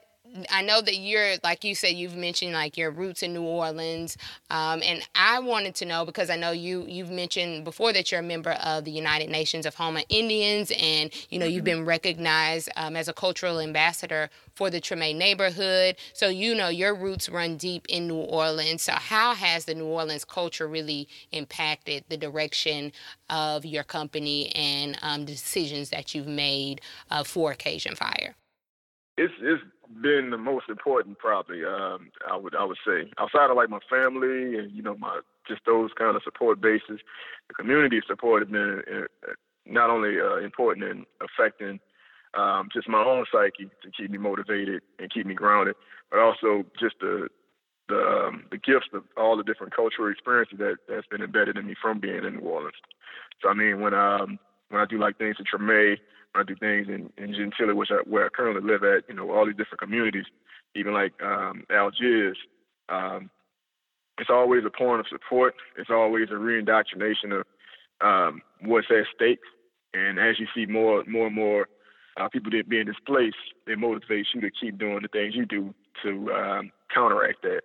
I 0.50 0.62
know 0.62 0.80
that 0.80 0.96
you're, 0.96 1.34
like 1.42 1.64
you 1.64 1.74
said, 1.74 1.88
you've 1.88 2.16
mentioned 2.16 2.52
like 2.52 2.76
your 2.76 2.90
roots 2.90 3.22
in 3.22 3.32
New 3.32 3.42
Orleans, 3.42 4.16
um, 4.50 4.82
and 4.84 5.02
I 5.14 5.38
wanted 5.40 5.74
to 5.76 5.84
know 5.84 6.04
because 6.04 6.30
I 6.30 6.36
know 6.36 6.50
you 6.50 6.84
you've 6.86 7.10
mentioned 7.10 7.64
before 7.64 7.92
that 7.92 8.10
you're 8.10 8.20
a 8.20 8.24
member 8.24 8.52
of 8.52 8.84
the 8.84 8.90
United 8.90 9.30
Nations 9.30 9.66
of 9.66 9.74
Houma 9.74 10.02
Indians, 10.08 10.72
and 10.78 11.10
you 11.30 11.38
know 11.38 11.46
you've 11.46 11.64
mm-hmm. 11.64 11.78
been 11.80 11.84
recognized 11.84 12.68
um, 12.76 12.96
as 12.96 13.08
a 13.08 13.12
cultural 13.12 13.60
ambassador 13.60 14.30
for 14.54 14.70
the 14.70 14.80
Treme 14.80 15.16
neighborhood. 15.16 15.96
So 16.12 16.28
you 16.28 16.54
know 16.54 16.68
your 16.68 16.94
roots 16.94 17.28
run 17.28 17.56
deep 17.56 17.86
in 17.88 18.06
New 18.08 18.16
Orleans. 18.16 18.82
So 18.82 18.92
how 18.92 19.34
has 19.34 19.64
the 19.64 19.74
New 19.74 19.86
Orleans 19.86 20.24
culture 20.24 20.68
really 20.68 21.08
impacted 21.32 22.04
the 22.08 22.16
direction 22.16 22.92
of 23.30 23.64
your 23.64 23.84
company 23.84 24.50
and 24.54 24.98
um, 25.02 25.24
decisions 25.24 25.90
that 25.90 26.14
you've 26.14 26.26
made 26.26 26.80
uh, 27.10 27.24
for 27.24 27.54
Cajun 27.54 27.94
Fire? 27.94 28.34
It's 29.16 29.34
it's 29.40 29.62
been 30.02 30.30
the 30.30 30.38
most 30.38 30.66
important 30.68 31.18
probably 31.18 31.64
um 31.64 32.10
i 32.30 32.36
would 32.36 32.54
i 32.54 32.64
would 32.64 32.76
say 32.86 33.10
outside 33.18 33.50
of 33.50 33.56
like 33.56 33.70
my 33.70 33.80
family 33.88 34.58
and 34.58 34.70
you 34.72 34.82
know 34.82 34.96
my 34.98 35.20
just 35.46 35.60
those 35.66 35.90
kind 35.98 36.16
of 36.16 36.22
support 36.22 36.60
bases 36.60 37.00
the 37.48 37.54
community 37.54 38.00
support 38.06 38.42
has 38.42 38.50
been 38.50 38.82
uh, 38.92 39.32
not 39.66 39.90
only 39.90 40.20
uh, 40.20 40.36
important 40.38 40.84
in 40.84 41.04
affecting 41.22 41.80
um 42.34 42.68
just 42.72 42.88
my 42.88 43.02
own 43.02 43.24
psyche 43.32 43.70
to 43.82 43.90
keep 43.96 44.10
me 44.10 44.18
motivated 44.18 44.82
and 44.98 45.12
keep 45.12 45.26
me 45.26 45.34
grounded 45.34 45.74
but 46.10 46.18
also 46.18 46.64
just 46.78 46.96
the 47.00 47.28
the 47.88 47.96
um, 47.96 48.44
the 48.50 48.58
gifts 48.58 48.88
of 48.92 49.02
all 49.16 49.36
the 49.36 49.42
different 49.42 49.74
cultural 49.74 50.10
experiences 50.10 50.58
that 50.58 50.76
that's 50.88 51.06
been 51.06 51.22
embedded 51.22 51.56
in 51.56 51.66
me 51.66 51.74
from 51.80 51.98
being 51.98 52.24
in 52.24 52.36
New 52.36 52.48
Orleans. 52.48 52.76
So 53.42 53.48
I 53.48 53.54
mean, 53.54 53.80
when 53.80 53.94
um 53.94 54.38
when 54.68 54.80
I 54.80 54.84
do 54.84 54.98
like 54.98 55.18
things 55.18 55.36
in 55.38 55.46
Treme, 55.46 55.96
I 56.34 56.42
do 56.42 56.54
things 56.56 56.88
in, 56.88 57.10
in 57.16 57.34
Gentilly, 57.34 57.74
which 57.74 57.90
I, 57.90 58.02
where 58.08 58.26
I 58.26 58.28
currently 58.28 58.62
live 58.62 58.84
at, 58.84 59.04
you 59.08 59.14
know, 59.14 59.30
all 59.30 59.46
these 59.46 59.56
different 59.56 59.80
communities, 59.80 60.26
even 60.74 60.92
like 60.92 61.12
um, 61.22 61.64
Algiers. 61.70 62.36
Um, 62.88 63.30
it's 64.18 64.30
always 64.30 64.64
a 64.64 64.70
point 64.70 65.00
of 65.00 65.06
support. 65.08 65.54
It's 65.76 65.90
always 65.90 66.28
a 66.30 66.34
reindoctrination 66.34 67.40
of 67.40 67.46
um, 68.00 68.42
what's 68.62 68.88
at 68.90 69.06
stake. 69.14 69.40
And 69.94 70.18
as 70.18 70.38
you 70.38 70.46
see 70.54 70.66
more, 70.66 71.04
more 71.06 71.26
and 71.26 71.36
more 71.36 71.68
uh, 72.18 72.28
people 72.28 72.50
that 72.50 72.68
being 72.68 72.86
displaced, 72.86 73.36
it 73.66 73.78
motivates 73.78 74.26
you 74.34 74.40
to 74.42 74.50
keep 74.50 74.78
doing 74.78 75.00
the 75.02 75.08
things 75.08 75.34
you 75.34 75.46
do 75.46 75.74
to 76.02 76.32
um, 76.32 76.72
counteract 76.92 77.42
that. 77.42 77.62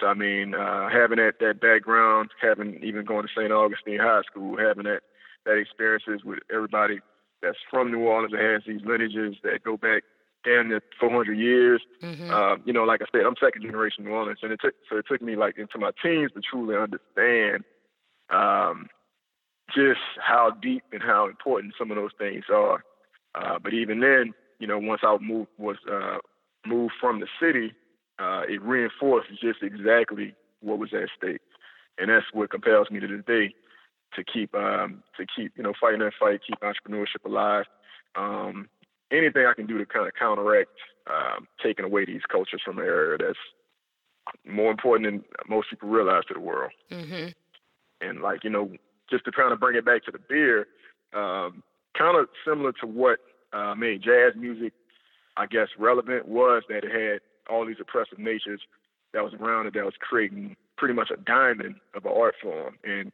So 0.00 0.06
I 0.06 0.14
mean, 0.14 0.54
uh, 0.54 0.88
having 0.90 1.18
that 1.18 1.34
that 1.40 1.60
background, 1.60 2.30
having 2.42 2.82
even 2.82 3.04
going 3.04 3.22
to 3.22 3.32
St. 3.36 3.52
Augustine 3.52 4.00
High 4.00 4.22
School, 4.26 4.56
having 4.58 4.84
that 4.84 5.02
that 5.46 5.58
experiences 5.58 6.24
with 6.24 6.40
everybody 6.52 7.00
that's 7.44 7.58
from 7.70 7.92
New 7.92 8.00
Orleans 8.00 8.32
that 8.32 8.40
has 8.40 8.62
these 8.66 8.84
lineages 8.84 9.36
that 9.42 9.62
go 9.64 9.76
back 9.76 10.02
damn 10.44 10.68
near 10.68 10.82
400 10.98 11.34
years. 11.34 11.82
Mm-hmm. 12.02 12.30
Um, 12.30 12.62
you 12.64 12.72
know, 12.72 12.84
like 12.84 13.02
I 13.02 13.06
said, 13.12 13.26
I'm 13.26 13.34
second 13.40 13.62
generation 13.62 14.04
New 14.04 14.10
Orleans, 14.10 14.38
and 14.42 14.52
it 14.52 14.60
took 14.62 14.74
so 14.88 14.96
it 14.96 15.06
took 15.08 15.22
me 15.22 15.36
like 15.36 15.58
into 15.58 15.78
my 15.78 15.90
teens 16.02 16.30
to 16.34 16.40
truly 16.40 16.76
understand 16.76 17.64
um, 18.30 18.88
just 19.74 20.00
how 20.20 20.52
deep 20.62 20.82
and 20.92 21.02
how 21.02 21.28
important 21.28 21.74
some 21.78 21.90
of 21.90 21.96
those 21.96 22.12
things 22.18 22.44
are. 22.52 22.82
Uh, 23.34 23.58
but 23.62 23.74
even 23.74 24.00
then, 24.00 24.32
you 24.58 24.66
know, 24.66 24.78
once 24.78 25.02
I 25.04 25.16
moved 25.20 25.50
was 25.58 25.76
uh, 25.90 26.18
moved 26.66 26.94
from 27.00 27.20
the 27.20 27.26
city, 27.40 27.72
uh, 28.18 28.42
it 28.48 28.62
reinforced 28.62 29.28
just 29.40 29.62
exactly 29.62 30.34
what 30.60 30.78
was 30.78 30.90
at 30.94 31.08
stake, 31.16 31.40
and 31.98 32.08
that's 32.08 32.26
what 32.32 32.50
compels 32.50 32.90
me 32.90 33.00
to 33.00 33.06
this 33.06 33.24
day 33.26 33.54
to 34.16 34.24
keep 34.24 34.54
um, 34.54 35.02
to 35.16 35.26
keep 35.36 35.52
you 35.56 35.62
know 35.62 35.72
fighting 35.80 36.00
that 36.00 36.12
fight, 36.18 36.40
keep 36.46 36.58
entrepreneurship 36.60 37.24
alive. 37.24 37.64
Um, 38.16 38.68
anything 39.10 39.46
I 39.46 39.54
can 39.54 39.66
do 39.66 39.78
to 39.78 39.86
kind 39.86 40.06
of 40.06 40.12
counteract 40.18 40.70
um, 41.08 41.46
taking 41.62 41.84
away 41.84 42.04
these 42.04 42.22
cultures 42.30 42.62
from 42.64 42.76
the 42.76 42.82
area 42.82 43.18
that's 43.18 43.38
more 44.46 44.70
important 44.70 45.10
than 45.10 45.24
most 45.48 45.68
people 45.70 45.88
realize 45.88 46.22
to 46.28 46.34
the 46.34 46.40
world. 46.40 46.72
Mm-hmm. 46.90 47.28
And 48.00 48.20
like 48.20 48.44
you 48.44 48.50
know, 48.50 48.70
just 49.10 49.24
to 49.26 49.32
kind 49.32 49.52
of 49.52 49.60
bring 49.60 49.76
it 49.76 49.84
back 49.84 50.04
to 50.04 50.12
the 50.12 50.20
beer, 50.28 50.66
um, 51.12 51.62
kind 51.96 52.18
of 52.18 52.28
similar 52.46 52.72
to 52.80 52.86
what 52.86 53.18
uh, 53.52 53.74
made 53.74 54.02
jazz 54.02 54.32
music, 54.36 54.72
I 55.36 55.46
guess, 55.46 55.68
relevant 55.78 56.28
was 56.28 56.62
that 56.68 56.84
it 56.84 56.90
had 56.90 57.20
all 57.50 57.66
these 57.66 57.76
oppressive 57.80 58.18
natures 58.18 58.60
that 59.12 59.22
was 59.22 59.34
around 59.34 59.66
it 59.66 59.74
that 59.74 59.84
was 59.84 59.94
creating 60.00 60.56
pretty 60.76 60.94
much 60.94 61.10
a 61.10 61.16
diamond 61.22 61.76
of 61.94 62.04
an 62.04 62.12
art 62.14 62.34
form. 62.42 62.76
And 62.84 63.12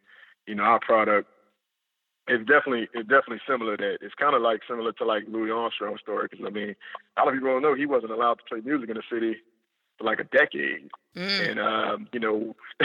you 0.50 0.56
know, 0.56 0.64
our 0.64 0.80
product 0.80 1.28
is 2.26 2.40
definitely 2.40 2.88
it's 2.92 3.08
definitely 3.08 3.40
similar. 3.48 3.76
To 3.76 3.82
that 3.82 3.98
it's 4.04 4.14
kind 4.14 4.34
of 4.34 4.42
like 4.42 4.60
similar 4.68 4.92
to 4.92 5.04
like 5.04 5.22
Louis 5.28 5.52
Armstrong's 5.52 6.00
story. 6.00 6.26
Because 6.28 6.44
I 6.44 6.50
mean, 6.50 6.74
a 7.16 7.20
lot 7.20 7.28
of 7.28 7.34
people 7.34 7.50
don't 7.50 7.62
know 7.62 7.74
he 7.74 7.86
wasn't 7.86 8.12
allowed 8.12 8.34
to 8.34 8.44
play 8.48 8.60
music 8.64 8.90
in 8.90 8.96
the 8.96 9.02
city 9.10 9.36
for 9.96 10.04
like 10.04 10.18
a 10.18 10.24
decade, 10.24 10.90
mm. 11.16 11.50
and 11.50 11.60
um, 11.60 12.08
you 12.12 12.18
know, 12.18 12.56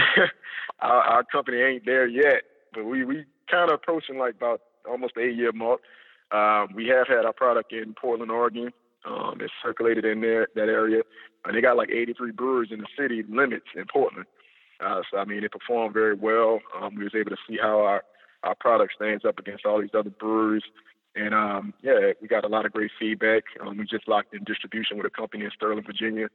our, 0.80 1.01
our 1.01 1.23
company 1.23 1.58
ain't 1.58 1.86
there 1.86 2.08
yet, 2.08 2.43
but 2.71 2.86
we 2.86 3.04
we 3.04 3.25
kind 3.49 3.71
of 3.71 3.75
approaching 3.75 4.19
like 4.19 4.36
about 4.36 4.62
almost 4.88 5.15
the 5.15 5.21
eight 5.21 5.36
year 5.36 5.51
mark. 5.51 5.82
Um, 6.32 6.69
we 6.75 6.88
have 6.88 7.08
had 7.08 7.25
our 7.25 7.34
product 7.34 7.73
in 7.73 7.95
Portland, 7.99 8.32
Oregon. 8.32 8.71
Um, 9.08 9.38
it's 9.39 9.54
circulated 9.63 10.06
in 10.06 10.21
there 10.21 10.47
that 10.56 10.69
area, 10.69 11.01
and 11.45 11.56
they 11.56 11.62
got 11.62 11.78
like 11.78 11.89
83 11.89 12.32
breweries 12.32 12.71
in 12.71 12.80
the 12.80 12.88
city 12.97 13.23
limits 13.28 13.67
in 13.75 13.86
Portland. 13.91 14.25
Uh, 14.83 15.01
so 15.11 15.17
I 15.17 15.25
mean, 15.25 15.43
it 15.43 15.51
performed 15.51 15.93
very 15.93 16.15
well. 16.15 16.59
Um, 16.79 16.95
we 16.95 17.03
was 17.03 17.15
able 17.15 17.31
to 17.31 17.38
see 17.47 17.57
how 17.61 17.79
our 17.81 18.03
our 18.43 18.55
product 18.55 18.93
stands 18.95 19.25
up 19.25 19.39
against 19.39 19.65
all 19.65 19.81
these 19.81 19.95
other 19.97 20.11
breweries. 20.11 20.63
And 21.15 21.33
um, 21.33 21.73
yeah, 21.81 22.11
we 22.21 22.27
got 22.27 22.43
a 22.43 22.47
lot 22.47 22.65
of 22.65 22.73
great 22.73 22.91
feedback. 22.99 23.43
Um, 23.61 23.77
we 23.77 23.85
just 23.85 24.07
locked 24.07 24.33
in 24.33 24.43
distribution 24.43 24.97
with 24.97 25.05
a 25.05 25.09
company 25.09 25.45
in 25.45 25.51
Sterling, 25.55 25.83
Virginia. 25.83 26.27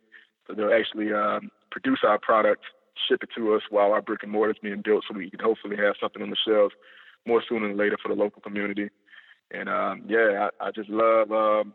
So 0.47 0.55
they'll 0.55 0.73
actually 0.73 1.13
um, 1.13 1.51
produce 1.71 2.01
our 2.03 2.19
product, 2.19 2.65
ship 3.09 3.23
it 3.23 3.29
to 3.37 3.55
us 3.55 3.63
while 3.71 3.93
our 3.93 4.03
brick 4.03 4.23
and 4.23 4.33
mortar 4.33 4.53
is 4.53 4.59
being 4.63 4.83
built, 4.83 5.05
so 5.07 5.17
we 5.17 5.31
can 5.31 5.41
hopefully 5.41 5.77
have 5.77 5.95
something 6.01 6.23
on 6.23 6.31
the 6.31 6.37
shelves 6.47 6.75
more 7.27 7.43
sooner 7.47 7.69
than 7.69 7.77
later 7.77 7.99
for 8.03 8.09
the 8.09 8.21
local 8.21 8.41
community. 8.41 8.89
And 9.51 9.69
um, 9.69 10.03
yeah, 10.09 10.49
I, 10.61 10.69
I 10.69 10.71
just 10.71 10.89
love 10.89 11.31
um, 11.31 11.75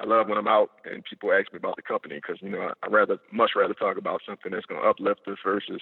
I 0.00 0.04
love 0.04 0.28
when 0.28 0.38
I'm 0.38 0.48
out 0.48 0.70
and 0.84 1.02
people 1.04 1.32
ask 1.32 1.52
me 1.52 1.56
about 1.56 1.76
the 1.76 1.82
company 1.82 2.16
because 2.16 2.36
you 2.40 2.50
know 2.50 2.60
I, 2.60 2.72
I 2.82 2.88
rather 2.90 3.18
much 3.32 3.52
rather 3.56 3.74
talk 3.74 3.96
about 3.96 4.20
something 4.26 4.52
that's 4.52 4.66
going 4.66 4.80
to 4.80 4.88
uplift 4.88 5.26
us 5.26 5.38
versus 5.44 5.80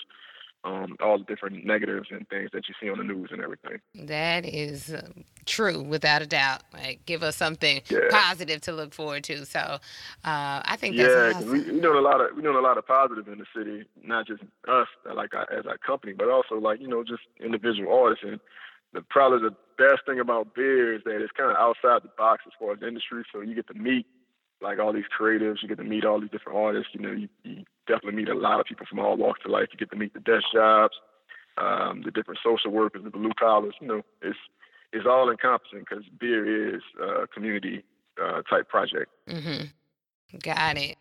um, 0.65 0.97
all 1.01 1.19
the 1.19 1.25
different 1.25 1.65
negatives 1.65 2.09
and 2.11 2.27
things 2.29 2.51
that 2.53 2.69
you 2.69 2.75
see 2.81 2.89
on 2.89 2.99
the 2.99 3.05
news 3.05 3.29
and 3.31 3.43
everything. 3.43 3.81
That 3.95 4.47
is 4.47 4.95
uh, 4.95 5.09
true, 5.45 5.83
without 5.83 6.23
a 6.23 6.27
doubt. 6.27 6.63
Like, 6.73 7.05
give 7.05 7.23
us 7.23 7.37
something 7.37 7.83
yeah. 7.91 8.01
positive 8.11 8.63
to 8.63 8.73
look 8.73 8.95
forward 8.95 9.25
to. 9.25 9.45
So, 9.45 9.59
uh, 9.61 9.79
I 10.25 10.77
think 10.81 10.97
that's 10.97 11.11
yeah, 11.11 11.39
awesome. 11.39 11.51
we, 11.51 11.71
we 11.71 11.81
know 11.81 11.99
a 11.99 12.01
lot 12.01 12.21
of 12.21 12.35
we 12.35 12.43
know 12.43 12.59
a 12.59 12.63
lot 12.63 12.79
of 12.79 12.87
positive 12.87 13.29
in 13.29 13.39
the 13.39 13.47
city, 13.55 13.85
not 14.03 14.27
just 14.27 14.43
us, 14.67 14.89
like 15.15 15.35
our, 15.35 15.53
as 15.53 15.67
our 15.67 15.79
company, 15.79 16.15
but 16.15 16.31
also 16.31 16.55
like 16.55 16.81
you 16.81 16.89
know 16.89 17.05
just 17.05 17.23
individual 17.41 17.93
artists. 17.93 18.25
And 18.27 18.41
the 18.95 19.03
probably 19.03 19.51
the 19.51 19.55
best 19.79 20.07
thing 20.07 20.21
about 20.21 20.55
beer 20.55 20.95
is 20.95 21.03
that 21.05 21.21
it's 21.23 21.33
kind 21.33 21.51
of 21.51 21.57
outside 21.57 22.03
the 22.03 22.13
box 22.17 22.43
as 22.47 22.53
far 22.59 22.73
as 22.73 22.79
industry. 22.83 23.25
So 23.33 23.41
you 23.41 23.55
get 23.55 23.67
to 23.69 23.75
meet 23.75 24.07
like 24.61 24.79
all 24.79 24.93
these 24.93 25.05
creatives. 25.19 25.57
You 25.63 25.69
get 25.69 25.79
to 25.79 25.85
meet 25.85 26.05
all 26.05 26.21
these 26.21 26.31
different 26.31 26.59
artists. 26.59 26.91
You 26.93 27.01
know, 27.01 27.13
you, 27.13 27.29
you 27.43 27.65
definitely 27.87 28.17
meet 28.17 28.29
a 28.29 28.35
lot 28.35 28.61
of 28.61 28.67
people 28.67 28.87
from 28.89 28.99
all 28.99 29.17
walks 29.17 29.41
of 29.45 29.51
life. 29.51 29.69
You 29.73 29.79
get 29.79 29.91
to 29.91 29.97
meet 29.97 30.15
the 30.15 30.21
desk 30.21 30.45
jobs, 30.53 30.95
um, 31.59 32.03
the 32.05 32.11
different 32.11 32.41
social 32.45 32.71
workers, 32.71 33.03
the 33.05 33.11
blue 33.11 33.33
collars. 33.39 33.75
You 33.81 33.89
know, 33.89 34.03
it's 34.23 34.39
it's 34.93 35.07
all 35.07 35.31
encompassing 35.31 35.81
because 35.81 36.05
beer 36.19 36.75
is 36.77 36.83
a 37.01 37.27
community 37.27 37.85
uh, 38.23 38.43
type 38.43 38.69
project. 38.69 39.11
Mm-hmm. 39.29 40.39
Got 40.43 40.77
it. 40.79 40.97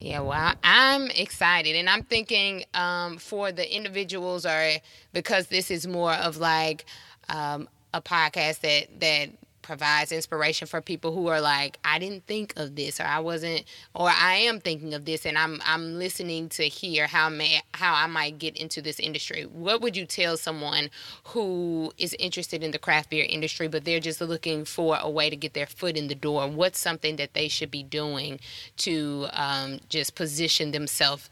Yeah, 0.00 0.20
well, 0.20 0.54
I'm 0.62 1.08
excited, 1.10 1.76
and 1.76 1.88
I'm 1.88 2.02
thinking 2.02 2.64
um, 2.74 3.16
for 3.16 3.52
the 3.52 3.74
individuals, 3.74 4.44
or 4.44 4.72
because 5.12 5.46
this 5.46 5.70
is 5.70 5.86
more 5.86 6.12
of 6.12 6.36
like 6.36 6.84
um, 7.28 7.68
a 7.94 8.02
podcast 8.02 8.60
that 8.60 9.00
that 9.00 9.30
provides 9.64 10.12
inspiration 10.12 10.68
for 10.68 10.82
people 10.82 11.14
who 11.14 11.26
are 11.28 11.40
like, 11.40 11.78
I 11.84 11.98
didn't 11.98 12.26
think 12.26 12.52
of 12.56 12.76
this, 12.76 13.00
or 13.00 13.04
I 13.04 13.18
wasn't, 13.18 13.64
or 13.94 14.10
I 14.10 14.34
am 14.34 14.60
thinking 14.60 14.92
of 14.92 15.06
this, 15.06 15.24
and 15.24 15.38
I'm 15.38 15.60
I'm 15.64 15.98
listening 15.98 16.50
to 16.50 16.64
hear 16.64 17.06
how 17.06 17.30
may 17.30 17.62
how 17.72 17.94
I 17.94 18.06
might 18.06 18.38
get 18.38 18.56
into 18.56 18.82
this 18.82 19.00
industry. 19.00 19.44
What 19.44 19.80
would 19.80 19.96
you 19.96 20.04
tell 20.04 20.36
someone 20.36 20.90
who 21.24 21.92
is 21.96 22.14
interested 22.18 22.62
in 22.62 22.72
the 22.72 22.78
craft 22.78 23.10
beer 23.10 23.26
industry, 23.28 23.66
but 23.66 23.84
they're 23.84 24.00
just 24.00 24.20
looking 24.20 24.64
for 24.64 24.98
a 25.00 25.10
way 25.10 25.30
to 25.30 25.36
get 25.36 25.54
their 25.54 25.66
foot 25.66 25.96
in 25.96 26.08
the 26.08 26.14
door? 26.14 26.46
What's 26.46 26.78
something 26.78 27.16
that 27.16 27.32
they 27.32 27.48
should 27.48 27.70
be 27.70 27.82
doing 27.82 28.40
to 28.78 29.26
um, 29.32 29.80
just 29.88 30.14
position 30.14 30.72
themselves 30.72 31.30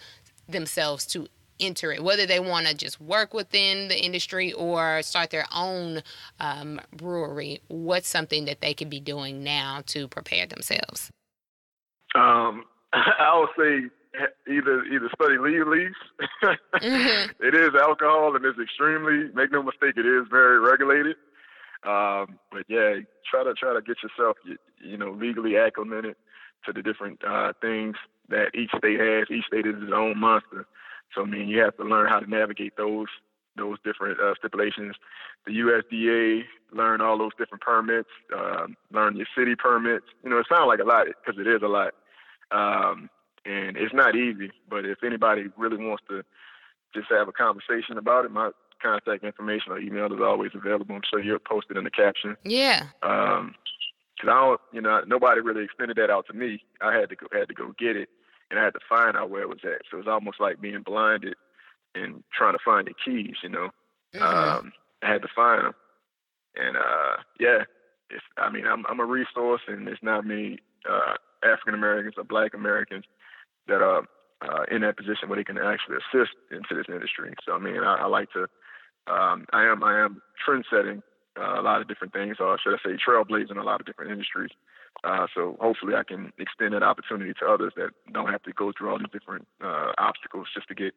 themselves 0.49 1.07
to 1.07 1.29
enter 1.63 1.93
it, 1.93 2.03
whether 2.03 2.27
they 2.27 2.41
want 2.41 2.67
to 2.67 2.75
just 2.75 3.01
work 3.01 3.33
within 3.33 3.89
the 3.89 3.99
industry 3.99 4.53
or 4.53 5.03
start 5.03 5.31
their 5.31 5.47
own 5.55 6.03
um, 6.41 6.81
brewery. 6.93 7.61
What's 7.69 8.09
something 8.09 8.45
that 8.47 8.61
they 8.61 8.75
could 8.75 8.91
be 8.91 9.01
doing 9.01 9.43
now 9.43 9.83
to 9.87 10.09
prepare 10.09 10.47
themselves? 10.47 11.11
Um, 12.15 12.65
I 12.93 13.39
would 13.39 13.49
say 13.59 13.89
either 14.49 14.85
either 14.85 15.09
study 15.15 15.37
legalese. 15.37 15.93
mm-hmm. 16.43 17.31
it 17.41 17.55
is 17.55 17.71
alcohol 17.81 18.37
and 18.37 18.45
it's 18.45 18.59
extremely 18.59 19.31
make 19.35 19.51
no 19.51 19.63
mistake 19.63 19.97
it 19.97 20.07
is 20.07 20.27
very 20.31 20.59
regulated. 20.59 21.17
Um, 21.85 22.39
but 22.53 22.65
yeah, 22.69 22.97
try 23.29 23.45
to 23.45 23.55
try 23.55 23.75
to 23.75 23.81
get 23.81 23.97
yourself 24.03 24.37
you, 24.45 24.57
you 24.83 24.97
know 24.97 25.13
legally 25.13 25.57
acclimated 25.57 26.17
to 26.67 26.73
the 26.73 26.83
different 26.83 27.21
uh, 27.25 27.53
things 27.61 27.97
that 28.29 28.55
each 28.55 28.71
state 28.77 29.01
has. 29.01 29.31
Each 29.31 29.45
state 29.47 29.67
is 29.67 29.75
its 29.83 29.93
own 29.95 30.19
monster. 30.19 30.67
So 31.15 31.23
I 31.23 31.25
mean, 31.27 31.49
you 31.49 31.59
have 31.61 31.77
to 31.77 31.85
learn 31.85 32.09
how 32.09 32.21
to 32.21 32.29
navigate 32.29 32.77
those 32.77 33.09
those 33.57 33.77
different 33.85 34.19
uh, 34.19 34.35
stipulations. 34.39 34.97
The 35.47 35.53
USDA, 35.53 36.43
learn 36.73 37.01
all 37.01 37.19
those 37.19 37.33
different 37.39 37.63
permits, 37.63 38.09
um, 38.35 38.77
learn 38.93 39.17
your 39.17 39.27
city 39.37 39.55
permits. 39.55 40.07
You 40.25 40.31
know, 40.31 40.39
it 40.39 40.47
sounds 40.51 40.69
like 40.69 40.81
a 40.81 40.85
lot 40.85 41.07
because 41.07 41.41
it 41.41 41.47
is 41.47 41.61
a 41.63 41.69
lot, 41.69 41.93
um, 42.51 43.11
and 43.45 43.77
it's 43.77 43.95
not 43.95 44.17
easy. 44.17 44.51
But 44.69 44.87
if 44.87 45.05
anybody 45.05 45.47
really 45.57 45.77
wants 45.77 46.03
to 46.09 46.23
just 46.95 47.09
have 47.11 47.29
a 47.29 47.33
conversation 47.33 47.99
about 47.99 48.25
it, 48.25 48.31
my 48.31 48.51
contact 48.83 49.25
information 49.25 49.73
or 49.73 49.79
email 49.79 50.13
is 50.13 50.21
always 50.21 50.51
available. 50.55 50.95
I'm 50.97 51.03
sure 51.09 51.23
you'll 51.23 51.39
post 51.39 51.69
it 51.71 51.77
in 51.77 51.85
the 51.85 51.91
caption. 51.91 52.37
Yeah. 52.43 52.89
Um, 53.03 53.55
cause 54.21 54.29
I 54.29 54.41
don't, 54.41 54.61
you 54.73 54.81
know, 54.81 55.03
nobody 55.07 55.41
really 55.41 55.65
extended 55.65 55.97
that 55.99 56.11
out 56.11 56.27
to 56.27 56.33
me. 56.33 56.65
I 56.81 56.93
had 56.93 57.09
to 57.11 57.17
go, 57.17 57.27
had 57.33 57.49
to 57.49 57.55
go 57.55 57.75
get 57.79 57.97
it 57.97 58.09
and 58.53 58.61
I 58.61 58.65
had 58.65 58.75
to 58.75 58.81
find 58.87 59.17
out 59.17 59.31
where 59.31 59.43
it 59.43 59.49
was 59.49 59.65
at. 59.65 59.81
So 59.91 59.97
it 59.97 60.05
was 60.05 60.09
almost 60.09 60.39
like 60.39 60.61
being 60.61 60.83
blinded 60.83 61.35
and 61.95 62.23
trying 62.37 62.53
to 62.53 62.59
find 62.63 62.87
the 62.87 62.93
keys. 63.03 63.37
You 63.43 63.49
know, 63.49 63.71
mm-hmm. 64.15 64.23
um, 64.23 64.73
I 65.03 65.11
had 65.11 65.23
to 65.23 65.29
find 65.35 65.65
them, 65.65 65.73
and 66.55 66.77
uh, 66.77 67.17
yeah, 67.41 67.65
it's. 68.11 68.23
I 68.37 68.51
mean, 68.51 68.67
I'm 68.67 68.85
I'm 68.87 69.01
a 69.01 69.07
resource, 69.07 69.63
and 69.67 69.89
it's 69.89 70.03
not 70.03 70.27
many 70.27 70.59
uh, 70.89 71.15
African 71.43 71.75
Americans 71.75 72.15
or 72.19 72.25
Black 72.25 72.53
Americans 72.53 73.07
that 73.69 73.81
are 73.81 74.05
uh, 74.43 74.65
in 74.71 74.83
that 74.83 74.99
position 74.99 75.29
where 75.29 75.39
they 75.39 75.45
can 75.45 75.57
actually 75.57 75.97
assist 75.97 76.33
into 76.51 76.75
this 76.75 76.93
industry. 76.93 77.33
So 77.47 77.55
I 77.55 77.59
mean, 77.59 77.79
I, 77.79 78.03
I 78.03 78.07
like 78.07 78.31
to. 78.33 78.43
Um, 79.11 79.47
I 79.53 79.65
am 79.65 79.83
I 79.83 80.05
am 80.05 80.21
trend 80.45 80.67
setting 80.71 81.03
uh, 81.41 81.59
a 81.59 81.63
lot 81.63 81.81
of 81.81 81.89
different 81.89 82.13
things, 82.13 82.37
or 82.39 82.59
should 82.63 82.75
I 82.75 82.79
say, 82.85 82.99
trailblazing 83.01 83.57
a 83.57 83.63
lot 83.63 83.81
of 83.81 83.87
different 83.87 84.13
industries. 84.13 84.51
Uh, 85.05 85.27
so 85.35 85.57
hopefully 85.61 85.95
I 85.95 86.05
can 86.05 86.33
extend 86.39 86.75
that 86.75 86.83
opportunity 86.83 87.33
to 87.41 87.47
others 87.47 87.73
that 87.77 87.91
don't 88.13 88.31
have 88.31 88.43
to 88.45 88.53
go 88.53 88.73
through 88.77 88.91
all 88.91 88.99
these 88.99 89.13
different 89.13 89.49
uh, 89.63 89.93
obstacles 89.99 90.47
just 90.55 90.69
to 90.69 90.75
get 90.75 90.95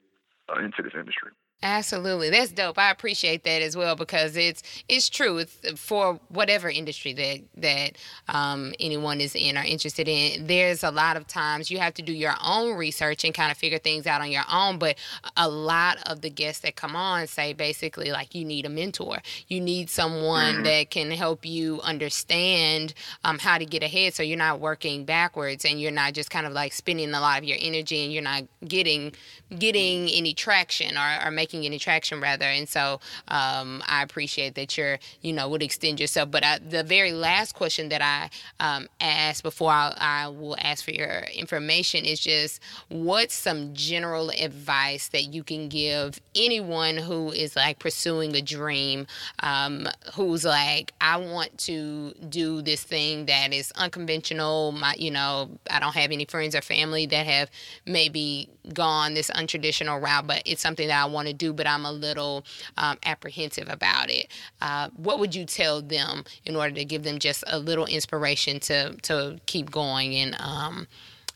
uh, 0.49 0.59
into 0.63 0.83
this 0.83 0.93
industry. 0.93 1.31
Absolutely, 1.63 2.29
that's 2.29 2.51
dope. 2.51 2.77
I 2.77 2.91
appreciate 2.91 3.43
that 3.45 3.61
as 3.61 3.75
well 3.75 3.95
because 3.95 4.35
it's 4.37 4.61
it's 4.87 5.09
true. 5.09 5.39
It's 5.39 5.57
for 5.75 6.19
whatever 6.27 6.69
industry 6.69 7.13
that 7.13 7.39
that 7.57 7.97
um, 8.27 8.73
anyone 8.79 9.19
is 9.19 9.33
in 9.35 9.57
or 9.57 9.63
interested 9.63 10.07
in. 10.07 10.45
There's 10.45 10.83
a 10.83 10.91
lot 10.91 11.17
of 11.17 11.25
times 11.25 11.71
you 11.71 11.79
have 11.79 11.93
to 11.95 12.03
do 12.03 12.13
your 12.13 12.35
own 12.45 12.77
research 12.77 13.23
and 13.23 13.33
kind 13.33 13.51
of 13.51 13.57
figure 13.57 13.79
things 13.79 14.05
out 14.05 14.21
on 14.21 14.29
your 14.29 14.43
own. 14.51 14.77
But 14.77 14.97
a 15.37 15.49
lot 15.49 15.97
of 16.05 16.21
the 16.21 16.29
guests 16.29 16.61
that 16.61 16.75
come 16.75 16.95
on 16.95 17.25
say 17.25 17.53
basically 17.53 18.11
like 18.11 18.35
you 18.35 18.45
need 18.45 18.67
a 18.67 18.69
mentor. 18.69 19.19
You 19.47 19.59
need 19.59 19.89
someone 19.89 20.55
mm-hmm. 20.55 20.63
that 20.63 20.91
can 20.91 21.09
help 21.09 21.45
you 21.45 21.81
understand 21.81 22.93
um, 23.23 23.39
how 23.39 23.57
to 23.57 23.65
get 23.65 23.81
ahead, 23.81 24.13
so 24.13 24.21
you're 24.21 24.37
not 24.37 24.59
working 24.59 25.03
backwards 25.05 25.65
and 25.65 25.81
you're 25.81 25.91
not 25.91 26.13
just 26.13 26.29
kind 26.29 26.45
of 26.45 26.53
like 26.53 26.73
spending 26.73 27.11
a 27.13 27.19
lot 27.21 27.39
of 27.39 27.45
your 27.45 27.57
energy 27.59 28.03
and 28.03 28.13
you're 28.13 28.21
not 28.21 28.43
getting 28.67 29.13
getting 29.57 30.09
any 30.09 30.33
traction 30.33 30.97
or, 30.97 31.25
or 31.25 31.31
making 31.31 31.44
making 31.45 31.63
any 31.63 31.77
traction 31.77 32.19
rather. 32.19 32.45
And 32.45 32.67
so 32.67 32.99
um, 33.27 33.83
I 33.87 34.01
appreciate 34.01 34.55
that 34.55 34.75
you're, 34.77 34.97
you 35.21 35.31
know, 35.31 35.47
would 35.49 35.61
extend 35.61 35.99
yourself. 35.99 36.31
But 36.31 36.43
I, 36.43 36.57
the 36.57 36.83
very 36.83 37.11
last 37.11 37.53
question 37.53 37.89
that 37.89 38.01
I 38.01 38.31
um, 38.59 38.87
asked 38.99 39.43
before 39.43 39.69
I, 39.71 39.93
I 39.95 40.27
will 40.27 40.57
ask 40.59 40.83
for 40.83 40.89
your 40.89 41.19
information 41.35 42.03
is 42.03 42.19
just 42.19 42.59
what's 42.89 43.35
some 43.35 43.75
general 43.75 44.31
advice 44.31 45.09
that 45.09 45.25
you 45.25 45.43
can 45.43 45.69
give 45.69 46.19
anyone 46.35 46.97
who 46.97 47.31
is 47.31 47.55
like 47.55 47.77
pursuing 47.77 48.35
a 48.35 48.41
dream, 48.41 49.05
um, 49.43 49.87
who's 50.15 50.45
like, 50.45 50.93
I 50.99 51.17
want 51.17 51.55
to 51.59 52.11
do 52.27 52.63
this 52.63 52.81
thing 52.81 53.27
that 53.27 53.53
is 53.53 53.71
unconventional. 53.75 54.71
My, 54.71 54.95
you 54.97 55.11
know, 55.11 55.51
I 55.69 55.79
don't 55.79 55.93
have 55.93 56.11
any 56.11 56.25
friends 56.25 56.55
or 56.55 56.61
family 56.61 57.05
that 57.05 57.27
have 57.27 57.51
maybe 57.85 58.49
gone 58.73 59.13
this 59.13 59.29
untraditional 59.29 60.01
route, 60.01 60.25
but 60.25 60.41
it's 60.45 60.61
something 60.63 60.87
that 60.87 61.03
I 61.03 61.05
want 61.05 61.27
to 61.27 61.34
do, 61.37 61.53
but 61.53 61.67
I'm 61.67 61.85
a 61.85 61.91
little 61.91 62.45
um, 62.77 62.97
apprehensive 63.05 63.67
about 63.69 64.09
it. 64.09 64.27
Uh, 64.61 64.89
what 64.95 65.19
would 65.19 65.35
you 65.35 65.45
tell 65.45 65.81
them 65.81 66.23
in 66.45 66.55
order 66.55 66.73
to 66.75 66.85
give 66.85 67.03
them 67.03 67.19
just 67.19 67.43
a 67.47 67.59
little 67.59 67.85
inspiration 67.85 68.59
to 68.61 68.95
to 69.03 69.39
keep 69.45 69.71
going 69.71 70.15
and 70.15 70.35
um, 70.39 70.87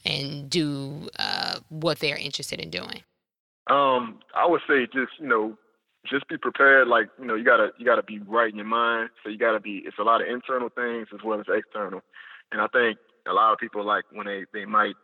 and 0.05 0.49
do 0.49 1.09
uh, 1.17 1.59
what 1.69 1.99
they're 1.99 2.17
interested 2.17 2.59
in 2.59 2.69
doing? 2.69 3.03
Um, 3.69 4.19
I 4.35 4.47
would 4.47 4.61
say 4.67 4.85
just 4.85 5.11
you 5.19 5.27
know 5.27 5.57
just 6.09 6.27
be 6.27 6.37
prepared. 6.37 6.87
Like 6.87 7.09
you 7.19 7.25
know, 7.25 7.35
you 7.35 7.43
gotta 7.43 7.69
you 7.77 7.85
gotta 7.85 8.03
be 8.03 8.19
right 8.19 8.49
in 8.49 8.55
your 8.55 8.65
mind. 8.65 9.09
So 9.23 9.29
you 9.29 9.37
gotta 9.37 9.59
be. 9.59 9.83
It's 9.85 9.99
a 9.99 10.03
lot 10.03 10.21
of 10.21 10.27
internal 10.27 10.69
things 10.69 11.07
as 11.13 11.19
well 11.23 11.39
as 11.39 11.45
external. 11.49 12.01
And 12.51 12.61
I 12.61 12.67
think 12.67 12.97
a 13.27 13.33
lot 13.33 13.53
of 13.53 13.59
people 13.59 13.85
like 13.85 14.05
when 14.11 14.25
they 14.25 14.45
they 14.53 14.65
might 14.65 14.95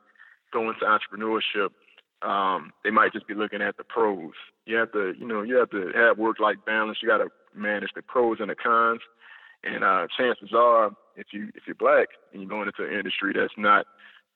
go 0.54 0.70
into 0.70 0.86
entrepreneurship, 0.86 1.70
um, 2.28 2.72
they 2.84 2.92
might 2.92 3.14
just 3.14 3.28
be 3.28 3.34
looking 3.34 3.62
at 3.62 3.78
the 3.78 3.84
pros. 3.84 4.34
You 4.66 4.78
have 4.78 4.92
to, 4.94 5.14
you 5.18 5.28
know, 5.28 5.42
you 5.42 5.56
have 5.58 5.70
to 5.72 5.92
have 5.96 6.18
work-life 6.18 6.58
balance. 6.66 6.98
You 7.02 7.08
got 7.08 7.20
to 7.20 7.30
manage 7.56 7.92
the 7.96 8.02
pros 8.02 8.38
and 8.40 8.50
the 8.50 8.56
cons. 8.56 9.02
And 9.64 9.84
uh, 9.84 10.08
chances 10.18 10.50
are, 10.56 10.92
if 11.16 11.28
you 11.32 11.50
if 11.56 11.64
you're 11.66 11.76
black 11.76 12.10
and 12.32 12.42
you're 12.42 12.50
going 12.50 12.68
into 12.68 12.90
an 12.90 12.98
industry 12.98 13.34
that's 13.36 13.54
not 13.58 13.86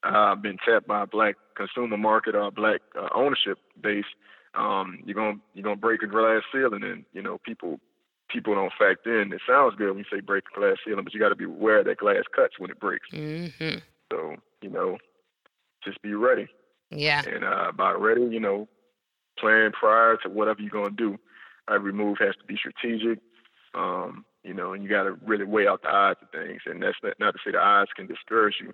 uh, 0.04 0.36
been 0.36 0.58
tapped 0.66 0.88
by 0.88 1.04
a 1.04 1.08
black 1.08 1.36
consumer 1.56 1.98
market 1.98 2.36
or 2.36 2.48
a 2.48 2.52
black 2.52 2.82
uh, 2.98 3.10
ownership 3.14 3.58
base, 3.82 4.06
um, 4.56 5.00
you're 5.06 5.16
gonna 5.16 5.38
you're 5.54 5.64
gonna 5.64 5.76
break 5.76 6.02
a 6.02 6.08
glass 6.08 6.42
ceiling, 6.52 6.84
and 6.84 7.06
you 7.14 7.22
know 7.22 7.38
people 7.46 7.80
people 8.30 8.56
don't 8.56 8.74
factor 8.80 9.22
in. 9.22 9.32
It 9.34 9.42
sounds 9.48 9.76
good 9.76 9.90
when 9.90 10.00
you 10.00 10.06
say 10.12 10.22
break 10.22 10.46
a 10.56 10.60
glass 10.60 10.78
ceiling, 10.86 11.04
but 11.04 11.14
you 11.14 11.20
got 11.20 11.30
to 11.30 11.36
be 11.36 11.46
aware 11.46 11.84
that 11.84 11.98
glass 11.98 12.24
cuts 12.36 12.58
when 12.58 12.72
it 12.72 12.80
breaks. 12.80 13.08
Mm-hmm. 13.14 13.80
So 14.12 14.36
you 14.62 14.70
know, 14.70 14.98
just 15.84 16.02
be 16.02 16.14
ready. 16.14 16.48
Yeah. 16.90 17.22
And 17.28 17.44
uh, 17.44 17.70
about 17.70 18.02
ready, 18.02 18.22
you 18.22 18.40
know, 18.40 18.68
plan 19.40 19.72
prior 19.72 20.18
to 20.24 20.30
whatever 20.30 20.62
you're 20.62 20.72
gonna 20.72 20.90
do. 20.92 21.18
Every 21.70 21.94
move 21.94 22.18
has 22.20 22.36
to 22.38 22.46
be 22.46 22.58
strategic. 22.58 23.20
Um, 23.74 24.26
you 24.44 24.54
know, 24.54 24.74
and 24.74 24.84
you 24.84 24.90
got 24.90 25.04
to 25.04 25.12
really 25.26 25.46
weigh 25.46 25.68
out 25.68 25.82
the 25.82 25.90
odds 25.90 26.20
of 26.22 26.30
things. 26.32 26.62
And 26.66 26.82
that's 26.82 26.98
not, 27.04 27.20
not 27.20 27.32
to 27.34 27.40
say 27.44 27.52
the 27.52 27.60
odds 27.60 27.92
can 27.96 28.08
discourage 28.08 28.56
you. 28.62 28.74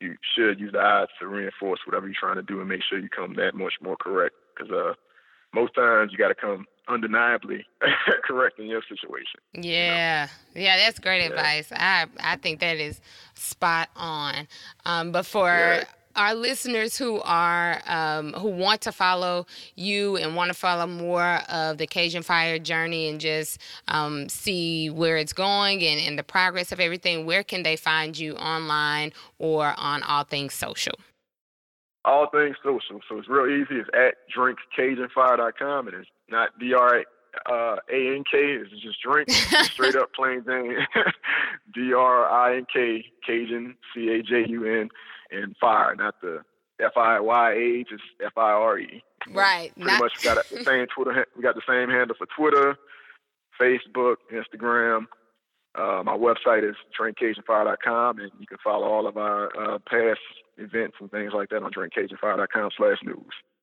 You 0.00 0.16
should 0.34 0.58
use 0.58 0.72
the 0.72 0.80
odds 0.80 1.12
to 1.20 1.26
reinforce 1.26 1.80
whatever 1.86 2.06
you're 2.06 2.16
trying 2.18 2.36
to 2.36 2.42
do 2.42 2.60
and 2.60 2.68
make 2.68 2.80
sure 2.88 2.98
you 2.98 3.08
come 3.08 3.34
that 3.36 3.54
much 3.54 3.74
more 3.80 3.96
correct. 3.96 4.34
Because 4.56 4.72
uh, 4.72 4.94
most 5.54 5.74
times 5.74 6.10
you 6.10 6.18
got 6.18 6.28
to 6.28 6.34
come 6.34 6.66
undeniably 6.88 7.64
correct 8.24 8.58
in 8.58 8.66
your 8.66 8.82
situation. 8.82 9.40
Yeah, 9.54 10.28
you 10.54 10.60
know? 10.60 10.66
yeah, 10.66 10.76
that's 10.78 10.98
great 10.98 11.22
yeah. 11.22 11.28
advice. 11.28 11.70
I 11.70 12.06
I 12.18 12.36
think 12.36 12.60
that 12.60 12.78
is 12.78 13.00
spot 13.34 13.90
on. 13.94 14.48
Um, 14.84 15.12
but 15.12 15.24
for 15.24 15.46
yeah 15.46 15.84
our 16.16 16.34
listeners 16.34 16.96
who 16.96 17.20
are 17.22 17.80
um, 17.86 18.32
who 18.34 18.48
want 18.48 18.80
to 18.82 18.92
follow 18.92 19.46
you 19.74 20.16
and 20.16 20.36
want 20.36 20.48
to 20.48 20.54
follow 20.54 20.86
more 20.86 21.40
of 21.48 21.78
the 21.78 21.86
Cajun 21.86 22.22
Fire 22.22 22.58
journey 22.58 23.08
and 23.08 23.20
just 23.20 23.58
um, 23.88 24.28
see 24.28 24.90
where 24.90 25.16
it's 25.16 25.32
going 25.32 25.82
and, 25.82 26.00
and 26.00 26.18
the 26.18 26.22
progress 26.22 26.72
of 26.72 26.80
everything, 26.80 27.26
where 27.26 27.42
can 27.42 27.62
they 27.62 27.76
find 27.76 28.18
you 28.18 28.34
online 28.36 29.12
or 29.38 29.74
on 29.76 30.02
all 30.02 30.24
things 30.24 30.54
social? 30.54 30.94
All 32.04 32.28
things 32.30 32.56
social. 32.62 33.00
So 33.08 33.18
it's 33.18 33.28
real 33.28 33.46
easy. 33.46 33.80
It's 33.80 33.88
at 33.94 34.14
drinkcajunfire.com 34.36 35.88
and 35.88 35.96
it's 35.96 36.10
not 36.28 36.50
D 36.58 36.74
R 36.74 37.04
uh, 37.48 37.76
A 37.90 38.16
N 38.16 38.24
K. 38.30 38.38
It's 38.38 38.70
just 38.82 39.00
drink, 39.02 39.30
straight 39.64 39.96
up 39.96 40.12
plain 40.14 40.44
Jane. 40.46 40.78
D 41.74 41.92
R 41.92 42.28
I 42.28 42.56
N 42.56 42.66
K, 42.72 43.04
Cajun, 43.26 43.76
C 43.94 44.08
A 44.08 44.22
J 44.22 44.50
U 44.50 44.64
N, 44.66 44.88
and 45.32 45.56
fire, 45.60 45.94
not 45.96 46.14
the 46.20 46.40
F 46.80 46.92
I 46.96 47.20
Y 47.20 47.52
A, 47.52 47.84
just 47.88 48.02
F 48.24 48.32
I 48.36 48.50
R 48.52 48.78
E. 48.78 49.02
Right. 49.30 49.72
Pretty 49.74 49.90
not- 49.90 50.00
much 50.00 50.12
we 50.18 50.24
got 50.24 50.48
the 50.48 50.64
same 50.64 50.86
Twitter. 50.94 51.26
We 51.36 51.42
got 51.42 51.54
the 51.54 51.62
same 51.68 51.88
handle 51.88 52.16
for 52.16 52.26
Twitter, 52.36 52.76
Facebook, 53.60 54.16
Instagram. 54.32 55.06
Uh, 55.74 56.02
my 56.04 56.14
website 56.16 56.68
is 56.68 56.76
drinkcajunfire.com, 57.00 58.18
and 58.18 58.30
you 58.38 58.46
can 58.46 58.58
follow 58.62 58.86
all 58.86 59.06
of 59.06 59.16
our 59.16 59.46
uh, 59.58 59.78
past 59.88 60.20
events 60.58 60.96
and 61.00 61.10
things 61.10 61.32
like 61.34 61.48
that 61.48 61.62
on 61.62 61.72
drinkcajunfire.com 61.72 62.70
slash 62.76 62.98
news. 63.04 63.16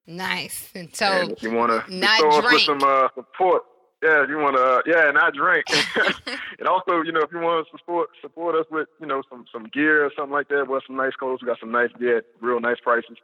Nice. 0.07 0.71
And 0.73 0.95
so, 0.95 1.05
and 1.05 1.31
if 1.31 1.43
you 1.43 1.51
want 1.51 1.71
to 1.71 2.17
throw 2.17 2.39
us 2.39 2.51
with 2.51 2.61
some 2.63 2.81
uh, 2.81 3.09
support, 3.13 3.61
yeah, 4.01 4.23
if 4.23 4.29
you 4.29 4.37
want 4.37 4.55
to, 4.55 4.63
uh, 4.63 4.81
yeah, 4.85 5.09
I 5.17 5.29
drink. 5.31 5.65
and 6.59 6.67
also, 6.67 7.01
you 7.01 7.11
know, 7.11 7.21
if 7.21 7.31
you 7.31 7.39
want 7.39 7.65
to 7.65 7.77
support 7.77 8.09
support 8.21 8.55
us 8.55 8.65
with, 8.71 8.87
you 8.99 9.07
know, 9.07 9.21
some 9.29 9.45
some 9.51 9.65
gear 9.65 10.05
or 10.05 10.11
something 10.15 10.33
like 10.33 10.47
that, 10.49 10.67
we 10.69 10.79
some 10.87 10.95
nice 10.95 11.13
clothes. 11.13 11.39
We 11.41 11.47
got 11.47 11.59
some 11.59 11.71
nice 11.71 11.91
gear, 11.99 12.23
real 12.41 12.59
nice 12.59 12.79
prices. 12.81 13.17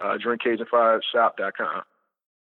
Uh, 0.00 0.16
drinkcajunfireshop.com. 0.24 1.82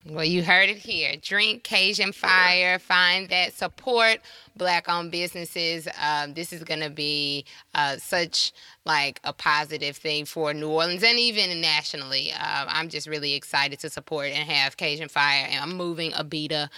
Well, 0.07 0.25
you 0.25 0.43
heard 0.43 0.71
it 0.71 0.79
here. 0.79 1.17
Drink 1.21 1.63
Cajun 1.63 2.13
Fire. 2.13 2.79
Find 2.79 3.29
that 3.29 3.53
support 3.53 4.21
black-owned 4.57 5.11
businesses. 5.11 5.87
Um, 6.03 6.33
this 6.33 6.55
is 6.55 6.65
going 6.65 6.81
to 6.81 6.89
be 6.89 7.45
uh, 7.75 7.99
such 7.99 8.53
like 8.87 9.21
a 9.25 9.35
positive 9.35 9.99
thing 9.99 10.25
for 10.25 10.55
New 10.55 10.71
Orleans 10.71 11.03
and 11.03 11.19
even 11.19 11.61
nationally. 11.61 12.33
Uh, 12.33 12.65
I'm 12.67 12.89
just 12.89 13.07
really 13.07 13.35
excited 13.35 13.79
to 13.81 13.91
support 13.91 14.29
and 14.29 14.49
have 14.49 14.79
Cajun 14.79 15.11
Fire. 15.11 15.47
And 15.51 15.63
I'm 15.63 15.77
moving 15.77 16.13
Abita 16.13 16.63
and 16.63 16.71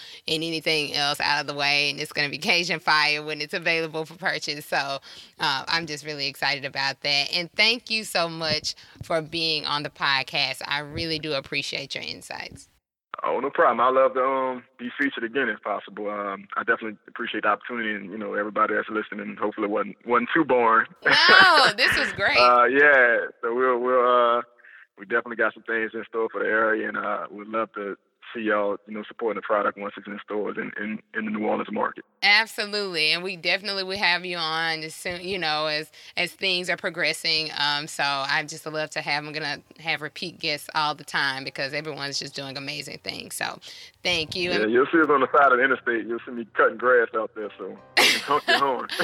anything 0.43 0.93
else 0.93 1.21
out 1.21 1.39
of 1.39 1.47
the 1.47 1.53
way, 1.53 1.91
and 1.91 2.01
it's 2.01 2.11
going 2.11 2.27
to 2.27 2.31
be 2.31 2.37
Cajun 2.37 2.81
Fire 2.81 3.23
when 3.23 3.39
it's 3.39 3.53
available 3.53 4.03
for 4.05 4.15
purchase. 4.15 4.65
So 4.65 4.99
uh, 5.39 5.63
I'm 5.69 5.85
just 5.85 6.05
really 6.05 6.27
excited 6.27 6.65
about 6.65 6.99
that. 7.03 7.29
And 7.33 7.49
thank 7.53 7.89
you 7.89 8.03
so 8.03 8.27
much 8.27 8.75
for 9.01 9.21
being 9.21 9.65
on 9.65 9.83
the 9.83 9.89
podcast. 9.89 10.61
I 10.67 10.79
really 10.79 11.19
do 11.19 11.31
appreciate 11.35 11.95
your 11.95 12.03
insights. 12.03 12.67
Oh, 13.25 13.39
no 13.39 13.49
problem. 13.49 13.79
I 13.79 13.89
love 13.89 14.13
to 14.15 14.21
um, 14.21 14.63
be 14.77 14.89
featured 14.99 15.23
again 15.23 15.47
if 15.47 15.61
possible. 15.63 16.09
Um, 16.09 16.45
I 16.57 16.61
definitely 16.61 16.97
appreciate 17.07 17.43
the 17.43 17.49
opportunity, 17.49 17.91
and 17.93 18.11
you 18.11 18.17
know 18.17 18.33
everybody 18.33 18.73
that's 18.75 18.89
listening. 18.89 19.37
Hopefully, 19.39 19.65
it 19.65 19.71
wasn't 19.71 19.95
wasn't 20.05 20.29
too 20.33 20.43
boring. 20.43 20.87
No, 21.05 21.71
this 21.77 21.97
was 21.97 22.11
great. 22.13 22.37
uh, 22.37 22.65
yeah, 22.65 23.17
so 23.41 23.55
we'll 23.55 23.79
we'll 23.79 24.05
uh, 24.05 24.41
we 24.97 25.05
definitely 25.05 25.37
got 25.37 25.53
some 25.53 25.63
things 25.63 25.91
in 25.93 26.03
store 26.09 26.27
for 26.31 26.43
the 26.43 26.49
area, 26.49 26.87
and 26.89 26.97
uh, 26.97 27.27
we'd 27.31 27.47
love 27.47 27.71
to 27.75 27.95
see 28.33 28.41
y'all, 28.41 28.77
you 28.87 28.93
know, 28.93 29.03
supporting 29.07 29.35
the 29.35 29.41
product 29.41 29.77
once 29.77 29.93
it's 29.97 30.07
in 30.07 30.19
stores 30.23 30.57
in, 30.57 30.71
in, 30.81 30.99
in 31.13 31.25
the 31.25 31.31
New 31.31 31.45
Orleans 31.45 31.71
market. 31.71 32.03
Absolutely, 32.21 33.11
and 33.11 33.23
we 33.23 33.35
definitely 33.35 33.83
will 33.83 33.97
have 33.97 34.25
you 34.25 34.37
on 34.37 34.83
as 34.83 34.95
soon, 34.95 35.21
you 35.21 35.37
know, 35.37 35.67
as 35.67 35.91
as 36.15 36.31
things 36.31 36.69
are 36.69 36.77
progressing. 36.77 37.49
Um, 37.57 37.87
so 37.87 38.03
I 38.03 38.43
just 38.43 38.65
love 38.65 38.89
to 38.91 39.01
have. 39.01 39.25
I'm 39.25 39.33
gonna 39.33 39.59
have 39.79 40.01
repeat 40.01 40.39
guests 40.39 40.69
all 40.73 40.95
the 40.95 41.03
time 41.03 41.43
because 41.43 41.73
everyone's 41.73 42.19
just 42.19 42.35
doing 42.35 42.57
amazing 42.57 42.99
things. 43.03 43.35
So 43.35 43.59
thank 44.03 44.35
you. 44.35 44.51
Yeah, 44.51 44.65
you'll 44.65 44.87
see 44.91 45.01
us 45.01 45.09
on 45.09 45.21
the 45.21 45.27
side 45.35 45.51
of 45.51 45.57
the 45.57 45.63
interstate. 45.63 46.07
You'll 46.07 46.19
see 46.25 46.31
me 46.31 46.47
cutting 46.53 46.77
grass 46.77 47.07
out 47.15 47.31
there. 47.35 47.49
So 47.57 47.77
honk 48.23 48.47
your 48.47 48.59
horn. 48.59 48.87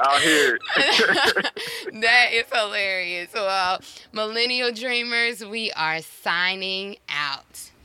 I'll 0.00 0.20
hear 0.20 0.56
it. 0.56 0.62
that 2.00 2.28
is 2.32 2.44
hilarious. 2.52 3.30
Well, 3.34 3.80
millennial 4.12 4.72
dreamers, 4.72 5.44
we 5.44 5.72
are 5.72 6.00
signing 6.00 6.96
out. 7.08 7.70